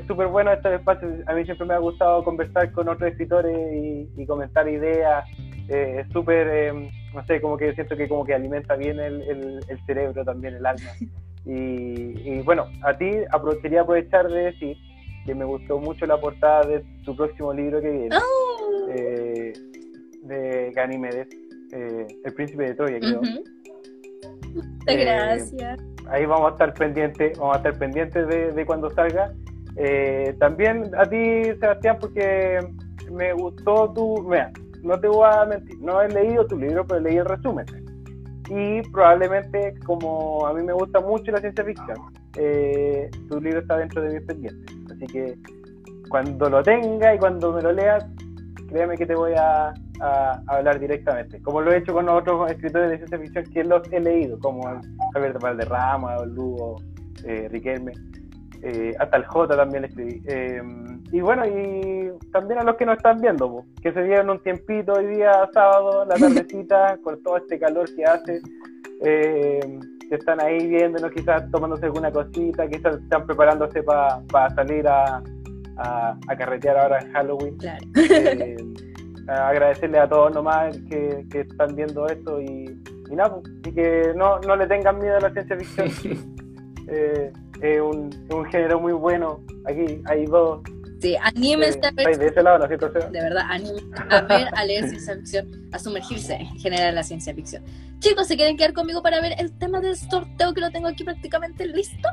es 0.03 0.07
súper 0.07 0.27
bueno 0.27 0.53
estos 0.53 0.73
espacios. 0.73 1.13
A 1.27 1.33
mí 1.33 1.45
siempre 1.45 1.67
me 1.67 1.73
ha 1.75 1.79
gustado 1.79 2.23
conversar 2.23 2.71
con 2.73 2.87
otros 2.89 3.11
escritores 3.11 3.57
y, 3.75 4.11
y 4.15 4.27
comentar 4.27 4.69
ideas. 4.69 5.25
Eh, 5.69 6.03
es 6.05 6.13
súper, 6.13 6.49
eh, 6.51 6.91
no 7.15 7.25
sé, 7.27 7.41
como 7.41 7.57
que 7.57 7.75
siento 7.75 7.97
que 7.97 8.09
como 8.09 8.25
que 8.27 8.35
alimenta 8.35 8.75
bien 8.77 8.99
el, 9.01 9.23
el- 9.23 9.61
el 9.69 9.87
cerebro, 9.87 10.23
también 10.25 10.55
el 10.57 10.67
alma. 10.67 10.91
Y, 11.49 12.13
y 12.25 12.43
bueno, 12.43 12.67
a 12.83 12.97
ti 12.97 13.11
apro- 13.33 13.59
quería 13.63 13.81
aprovechar 13.81 14.29
de 14.29 14.45
decir 14.53 14.77
que 15.25 15.35
me 15.35 15.47
gustó 15.47 15.79
mucho 15.79 16.05
la 16.07 16.21
portada 16.21 16.67
de 16.67 16.85
tu 17.07 17.17
próximo 17.17 17.53
libro 17.55 17.81
que 17.81 17.91
viene. 17.91 18.17
¡Oh! 18.17 18.87
eh, 18.91 19.53
de 20.25 20.73
Ganímedes, 20.75 21.27
eh, 21.73 22.07
El 22.25 22.35
Príncipe 22.35 22.65
de 22.65 22.75
Troya, 22.75 22.99
creo. 22.99 23.21
Muchas 24.55 24.97
gracias. 24.99 25.81
Ahí 26.11 26.27
vamos 26.27 26.51
a 26.51 26.53
estar 26.53 26.75
pendientes, 26.75 27.39
vamos 27.39 27.55
a 27.57 27.59
estar 27.59 27.79
pendientes 27.79 28.29
de, 28.29 28.53
de 28.53 28.67
cuando 28.67 28.91
salga. 28.91 29.33
también 30.39 30.91
a 30.99 31.05
ti, 31.09 31.45
Sebastián, 31.61 31.97
porque 32.01 32.61
me 33.11 33.33
gustó 33.33 33.91
tu... 33.95 34.23
Mira, 34.29 34.51
no 34.83 34.99
te 35.01 35.09
voy 35.09 35.29
a 35.31 35.45
mentir, 35.47 35.77
no 35.81 36.01
he 36.03 36.09
leído 36.09 36.47
tu 36.47 36.59
libro, 36.59 36.87
pero 36.87 37.01
leí 37.01 37.17
el 37.17 37.25
resumen. 37.25 37.65
Y 38.51 38.83
probablemente, 38.91 39.75
como 39.85 40.47
a 40.47 40.55
mí 40.55 40.63
me 40.63 40.73
gusta 40.73 41.01
mucho 41.01 41.31
la 41.33 41.41
ciencia 41.41 41.65
ficción, 41.65 41.99
eh, 42.37 43.11
tu 43.29 43.41
libro 43.41 43.61
está 43.61 43.77
dentro 43.77 44.03
de 44.03 44.15
mis 44.15 44.23
pendientes. 44.23 44.77
Así 44.91 45.07
que 45.07 45.39
cuando 46.09 46.49
lo 46.49 46.63
tenga 46.63 47.15
y 47.15 47.19
cuando 47.19 47.53
me 47.53 47.63
lo 47.63 47.73
leas, 47.73 48.07
créeme 48.69 48.97
que 48.97 49.07
te 49.07 49.15
voy 49.15 49.33
a, 49.37 49.75
hablar 50.47 50.79
directamente. 50.79 51.43
Como 51.43 51.61
lo 51.61 51.73
he 51.73 51.79
hecho 51.79 51.93
con 51.93 52.09
otros 52.09 52.51
escritores 52.53 52.91
de 52.91 52.97
ciencia 52.99 53.19
ficción 53.19 53.45
que 53.53 53.65
los 53.65 53.83
he 53.93 53.99
leído, 53.99 54.39
como 54.39 54.63
Javier 55.13 55.39
Valderrama, 55.41 56.19
o 56.19 56.25
Lugo, 56.25 56.77
eh, 57.25 57.49
Riquelme. 57.51 57.93
Eh, 58.63 58.93
hasta 58.99 59.17
el 59.19 59.25
J 59.25 59.57
también 59.57 59.83
le 59.83 59.89
escribí. 59.89 60.23
Eh, 60.27 60.63
y 61.13 61.21
bueno, 61.21 61.47
y 61.47 62.11
también 62.33 62.61
a 62.61 62.65
los 62.65 62.77
que 62.77 62.87
nos 62.87 62.97
están 62.97 63.21
viendo, 63.21 63.65
que 63.81 63.93
se 63.93 64.03
dieron 64.03 64.31
un 64.31 64.43
tiempito 64.43 64.93
hoy 64.95 65.07
día 65.07 65.49
sábado, 65.53 66.05
la 66.05 66.15
tardecita, 66.19 66.99
con 67.03 67.23
todo 67.23 67.37
este 67.39 67.59
calor 67.59 67.89
que 67.95 68.05
hace, 68.05 68.41
eh, 69.03 69.79
que 70.09 70.15
están 70.15 70.41
ahí 70.41 70.67
viéndonos, 70.67 71.13
quizás 71.13 71.49
tomándose 71.51 71.87
alguna 71.87 72.11
cosita, 72.11 72.69
quizás 72.69 72.97
están 72.97 73.27
preparándose 73.27 73.83
para 73.83 74.55
salir 74.55 74.89
a, 74.89 75.23
a, 75.77 76.37
carretear 76.37 76.79
ahora 76.79 76.99
en 77.01 77.13
Halloween. 77.13 77.59
agradecerle 79.29 79.99
a 79.99 80.09
todos 80.09 80.35
nomás 80.35 80.75
que, 80.89 81.27
que 81.31 81.41
están 81.41 81.77
viendo 81.77 82.07
esto 82.07 82.41
y, 82.41 82.81
y 83.11 83.15
nada, 83.15 83.39
y 83.67 83.73
que 83.73 84.13
no, 84.17 84.41
no 84.41 84.57
le 84.57 84.67
tengan 84.67 84.99
miedo 84.99 85.19
a 85.19 85.21
la 85.21 85.31
ciencia 85.31 85.57
ficción. 85.57 86.39
es 87.63 87.81
un, 87.81 88.27
un, 88.31 88.45
género 88.47 88.81
muy 88.81 88.93
bueno. 88.93 89.41
Aquí 89.67 90.01
hay 90.07 90.27
dos. 90.27 90.61
Sí, 91.01 91.17
anímense 91.23 91.81
a 91.87 91.91
ver. 91.93 92.19
De 92.19 92.27
ese 92.27 92.43
lado, 92.43 92.59
¿no? 92.59 92.67
De 92.67 93.21
verdad, 93.21 93.45
anímense 93.49 93.87
a 94.11 94.21
ver, 94.23 94.49
a 94.53 94.65
leer 94.65 94.89
ciencia 94.89 95.15
ficción, 95.15 95.69
a 95.73 95.79
sumergirse 95.79 96.35
en 96.35 96.59
general 96.59 96.89
en 96.91 96.95
la 96.97 97.03
ciencia 97.03 97.35
ficción. 97.35 97.65
Chicos, 98.01 98.27
¿se 98.27 98.37
quieren 98.37 98.57
quedar 98.57 98.73
conmigo 98.73 99.03
para 99.03 99.21
ver 99.21 99.35
el 99.39 99.57
tema 99.59 99.81
del 99.81 99.97
sorteo 99.97 100.55
que 100.55 100.61
lo 100.61 100.71
tengo 100.71 100.89
aquí 100.89 101.05
prácticamente 101.05 101.67
listo? 101.67 102.09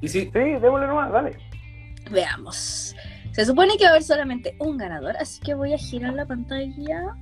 Y 0.00 0.08
sí, 0.08 0.30
sí, 0.32 0.38
démosle 0.38 0.86
nomás, 0.86 1.12
dale. 1.12 1.36
Veamos. 2.10 2.94
Se 3.32 3.46
supone 3.46 3.76
que 3.76 3.84
va 3.84 3.90
a 3.90 3.92
haber 3.92 4.02
solamente 4.02 4.56
un 4.58 4.76
ganador, 4.76 5.16
así 5.16 5.40
que 5.40 5.54
voy 5.54 5.72
a 5.72 5.78
girar 5.78 6.12
la 6.14 6.26
pantalla. 6.26 7.16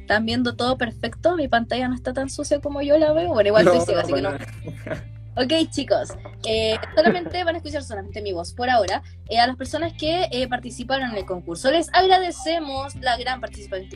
¿Están 0.00 0.24
viendo 0.26 0.56
todo 0.56 0.76
perfecto? 0.78 1.36
Mi 1.36 1.48
pantalla 1.48 1.88
no 1.88 1.94
está 1.94 2.12
tan 2.12 2.28
sucia 2.30 2.60
como 2.60 2.82
yo 2.82 2.98
la 2.98 3.12
veo. 3.12 3.32
Bueno, 3.32 3.48
igual 3.48 3.66
estoy 3.66 3.80
ciega, 3.82 4.00
así 4.02 4.12
que 4.12 4.22
no. 4.22 4.30
Ok, 5.40 5.70
chicos, 5.70 6.08
eh, 6.48 6.74
solamente 6.96 7.44
van 7.44 7.54
a 7.54 7.58
escuchar 7.58 7.84
solamente 7.84 8.20
mi 8.20 8.32
voz 8.32 8.52
por 8.52 8.68
ahora. 8.68 9.04
Eh, 9.28 9.38
a 9.38 9.46
las 9.46 9.54
personas 9.54 9.92
que 9.92 10.26
eh, 10.32 10.48
participaron 10.48 11.10
en 11.12 11.16
el 11.16 11.26
concurso, 11.26 11.70
les 11.70 11.88
agradecemos 11.94 12.96
la 12.96 13.16
gran 13.16 13.40
participación, 13.40 13.88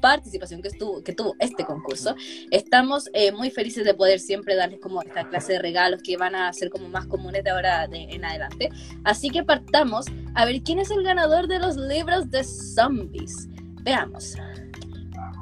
participación 0.00 0.62
que, 0.62 0.68
estuvo, 0.68 1.02
que 1.02 1.12
tuvo 1.12 1.34
este 1.40 1.64
concurso. 1.64 2.14
Estamos 2.52 3.10
muy 3.34 3.50
felices 3.50 3.84
de 3.84 3.94
poder 3.94 4.20
siempre 4.20 4.54
darles 4.54 4.78
como 4.78 5.02
esta 5.02 5.28
clase 5.28 5.54
de 5.54 5.58
regalos 5.58 6.00
que 6.04 6.16
van 6.16 6.36
a 6.36 6.52
ser 6.52 6.70
como 6.70 6.88
más 6.88 7.06
comunes 7.06 7.42
de 7.42 7.50
ahora 7.50 7.88
en 7.90 8.24
adelante. 8.24 8.68
Así 9.02 9.28
que 9.28 9.42
partamos 9.42 10.06
a 10.36 10.44
ver 10.44 10.62
quién 10.62 10.78
es 10.78 10.92
el 10.92 11.02
ganador 11.02 11.48
de 11.48 11.58
los 11.58 11.76
libros 11.76 12.30
de 12.30 12.44
zombies. 12.44 13.48
Veamos. 13.82 14.36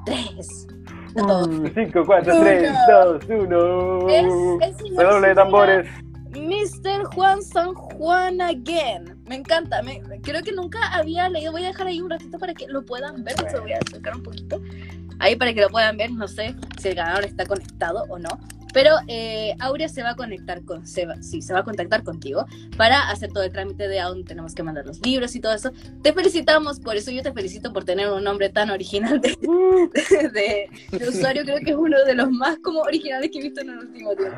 Tres, 0.07 0.67
5, 1.15 2.05
4, 2.07 2.41
3, 2.41 2.73
2, 2.89 3.25
1. 3.29 4.09
Es, 4.09 4.25
es 4.61 5.23
de 5.23 5.35
tambores. 5.35 5.89
Mr. 6.31 7.05
Juan 7.13 7.43
San 7.43 7.75
Juan 7.75 8.41
Again. 8.41 9.21
Me 9.27 9.37
encanta. 9.37 9.83
Me, 9.83 10.01
creo 10.23 10.43
que 10.43 10.53
nunca 10.53 10.79
había 10.93 11.29
leído. 11.29 11.53
Voy 11.53 11.65
a 11.65 11.69
dejar 11.69 11.89
ahí 11.89 12.01
un 12.01 12.11
ratito 12.11 12.39
para 12.39 12.55
que 12.55 12.67
lo 12.69 12.85
puedan 12.85 13.25
ver. 13.25 13.35
Se 13.51 13.59
voy 13.59 13.73
a 13.73 13.79
acercar 13.79 14.17
un 14.17 14.23
poquito. 14.23 14.61
Ahí 15.19 15.37
para 15.37 15.53
que 15.53 15.61
lo 15.61 15.69
puedan 15.69 15.97
ver. 15.97 16.13
No 16.13 16.29
sé 16.29 16.55
si 16.79 16.89
el 16.89 16.95
ganador 16.95 17.25
está 17.25 17.45
conectado 17.47 18.05
o 18.09 18.19
no. 18.19 18.39
Pero 18.73 18.97
eh, 19.09 19.55
Aurea 19.59 19.89
se 19.89 20.03
va 20.03 20.11
a 20.11 20.17
conectar 20.17 20.65
con, 20.65 20.87
se 20.87 21.07
sí, 21.23 21.43
se 21.43 21.53
va 21.53 21.61
a 21.61 21.65
contactar 21.65 22.03
contigo 22.03 22.47
para 22.77 23.11
hacer 23.11 23.33
todo 23.33 23.43
el 23.43 23.53
trámite 23.53 23.89
de 23.89 24.01
a 24.01 24.09
dónde 24.09 24.25
tenemos 24.25 24.55
que 24.55 24.63
mandar 24.63 24.87
los 24.87 25.05
libros 25.05 25.35
y 25.35 25.41
todo 25.41 25.55
eso. 25.55 25.73
Te 26.03 26.13
felicitamos, 26.13 26.81
por 26.81 26.97
eso 26.97 27.11
yo 27.11 27.23
te 27.23 27.33
felicito 27.33 27.73
por 27.73 27.85
tener 27.85 28.11
un 28.11 28.25
nombre 28.25 28.49
tan 28.49 28.71
original 28.71 29.21
de, 29.21 30.69
de, 30.93 31.09
usuario. 31.09 31.45
Creo 31.45 31.59
que 31.61 31.71
es 31.71 31.77
uno 31.77 31.97
de 32.05 32.15
los 32.15 32.31
más 32.31 32.59
como 32.59 32.81
originales 32.81 33.31
que 33.33 33.39
he 33.39 33.43
visto 33.43 33.61
en 33.61 33.71
el 33.71 33.79
último 33.79 34.15
tiempo. 34.15 34.37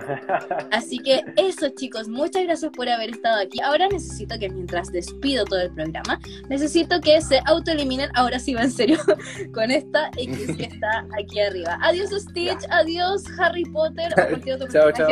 Así 0.70 0.98
que 0.98 1.22
eso, 1.36 1.68
chicos, 1.70 2.08
muchas 2.08 2.44
gracias 2.44 2.70
por 2.72 2.88
haber 2.88 3.10
estado 3.10 3.40
aquí. 3.40 3.60
Ahora 3.60 3.88
necesito 3.88 4.38
que 4.38 4.48
mientras 4.48 4.90
despido 4.92 5.44
todo 5.44 5.60
el 5.60 5.72
programa, 5.72 6.18
necesito 6.48 7.00
que 7.00 7.20
se 7.20 7.40
autoeliminen. 7.46 8.10
Ahora 8.14 8.38
sí 8.38 8.54
va 8.54 8.62
en 8.62 8.70
serio 8.70 8.98
con 9.54 9.70
esta 9.70 10.10
X 10.16 10.56
que 10.56 10.64
está 10.64 11.06
aquí 11.18 11.40
arriba. 11.40 11.78
Adiós, 11.82 12.10
Stitch. 12.10 12.60
Adiós, 12.70 13.24
Harry 13.38 13.64
Potter 13.64 14.12
chao, 14.70 14.92
chao. 14.92 15.08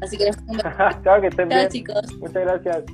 Así 0.00 0.16
que 0.16 0.30
un 0.46 0.58
chao, 1.04 1.20
que 1.20 1.26
estén 1.28 1.48
chao, 1.48 1.68
chicos. 1.68 2.12
Muchas 2.18 2.42
gracias. 2.42 2.84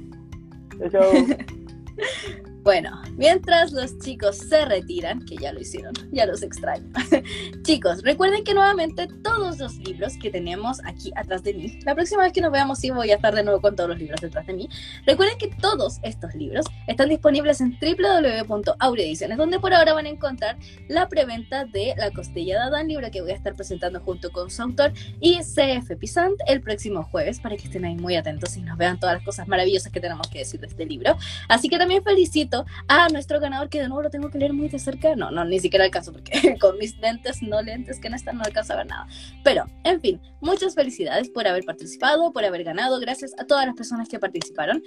Chao. 0.92 2.42
Bueno, 2.66 3.00
mientras 3.16 3.70
los 3.70 3.96
chicos 4.00 4.38
se 4.38 4.64
retiran, 4.64 5.24
que 5.24 5.36
ya 5.36 5.52
lo 5.52 5.60
hicieron, 5.60 5.94
ya 6.10 6.26
los 6.26 6.42
extraño. 6.42 6.90
chicos, 7.62 8.02
recuerden 8.02 8.42
que 8.42 8.54
nuevamente 8.54 9.06
todos 9.22 9.58
los 9.58 9.76
libros 9.76 10.14
que 10.20 10.32
tenemos 10.32 10.80
aquí 10.84 11.12
atrás 11.14 11.44
de 11.44 11.54
mí, 11.54 11.78
la 11.84 11.94
próxima 11.94 12.24
vez 12.24 12.32
que 12.32 12.40
nos 12.40 12.50
veamos 12.50 12.80
sí 12.80 12.90
voy 12.90 13.12
a 13.12 13.14
estar 13.14 13.36
de 13.36 13.44
nuevo 13.44 13.60
con 13.60 13.76
todos 13.76 13.90
los 13.90 14.00
libros 14.00 14.20
detrás 14.20 14.48
de 14.48 14.54
mí. 14.54 14.68
Recuerden 15.06 15.38
que 15.38 15.46
todos 15.46 16.00
estos 16.02 16.34
libros 16.34 16.66
están 16.88 17.08
disponibles 17.08 17.60
en 17.60 17.78
www.aureediciones, 17.80 19.38
donde 19.38 19.60
por 19.60 19.72
ahora 19.72 19.92
van 19.92 20.06
a 20.06 20.08
encontrar 20.08 20.58
la 20.88 21.08
preventa 21.08 21.66
de 21.66 21.94
La 21.96 22.10
Costilla 22.10 22.56
de 22.56 22.62
Adán, 22.62 22.88
libro 22.88 23.08
que 23.12 23.22
voy 23.22 23.30
a 23.30 23.36
estar 23.36 23.54
presentando 23.54 24.00
junto 24.00 24.32
con 24.32 24.50
su 24.50 24.60
autor 24.60 24.92
y 25.20 25.38
CF 25.38 25.96
Pisant 26.00 26.40
el 26.48 26.60
próximo 26.62 27.04
jueves, 27.04 27.38
para 27.38 27.56
que 27.56 27.62
estén 27.62 27.84
ahí 27.84 27.94
muy 27.94 28.16
atentos 28.16 28.56
y 28.56 28.62
nos 28.62 28.76
vean 28.76 28.98
todas 28.98 29.14
las 29.14 29.24
cosas 29.24 29.46
maravillosas 29.46 29.92
que 29.92 30.00
tenemos 30.00 30.26
que 30.26 30.40
decir 30.40 30.58
de 30.58 30.66
este 30.66 30.84
libro. 30.84 31.16
Así 31.48 31.68
que 31.68 31.78
también 31.78 32.02
felicito 32.02 32.55
a 32.88 33.08
nuestro 33.08 33.40
ganador, 33.40 33.68
que 33.68 33.80
de 33.80 33.88
nuevo 33.88 34.02
lo 34.02 34.10
tengo 34.10 34.30
que 34.30 34.38
leer 34.38 34.52
muy 34.52 34.68
de 34.68 34.78
cerca. 34.78 35.16
No, 35.16 35.30
no, 35.30 35.44
ni 35.44 35.60
siquiera 35.60 35.84
alcanzo, 35.84 36.12
porque 36.12 36.56
con 36.60 36.78
mis 36.78 36.96
lentes, 36.98 37.42
no 37.42 37.60
lentes 37.60 38.00
que 38.00 38.08
no 38.08 38.16
están, 38.16 38.38
no 38.38 38.44
alcanzo 38.44 38.72
a 38.72 38.76
ver 38.76 38.86
nada. 38.86 39.06
Pero, 39.42 39.66
en 39.84 40.00
fin, 40.00 40.20
muchas 40.40 40.74
felicidades 40.74 41.28
por 41.28 41.46
haber 41.46 41.64
participado, 41.64 42.32
por 42.32 42.44
haber 42.44 42.64
ganado. 42.64 42.98
Gracias 43.00 43.32
a 43.38 43.44
todas 43.44 43.66
las 43.66 43.74
personas 43.74 44.08
que 44.08 44.18
participaron. 44.18 44.82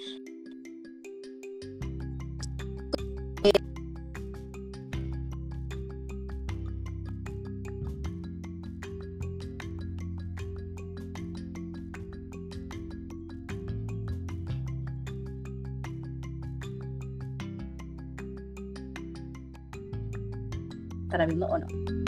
Estará 21.19 21.25
viendo 21.27 21.45
o 21.47 21.59
no. 21.59 21.98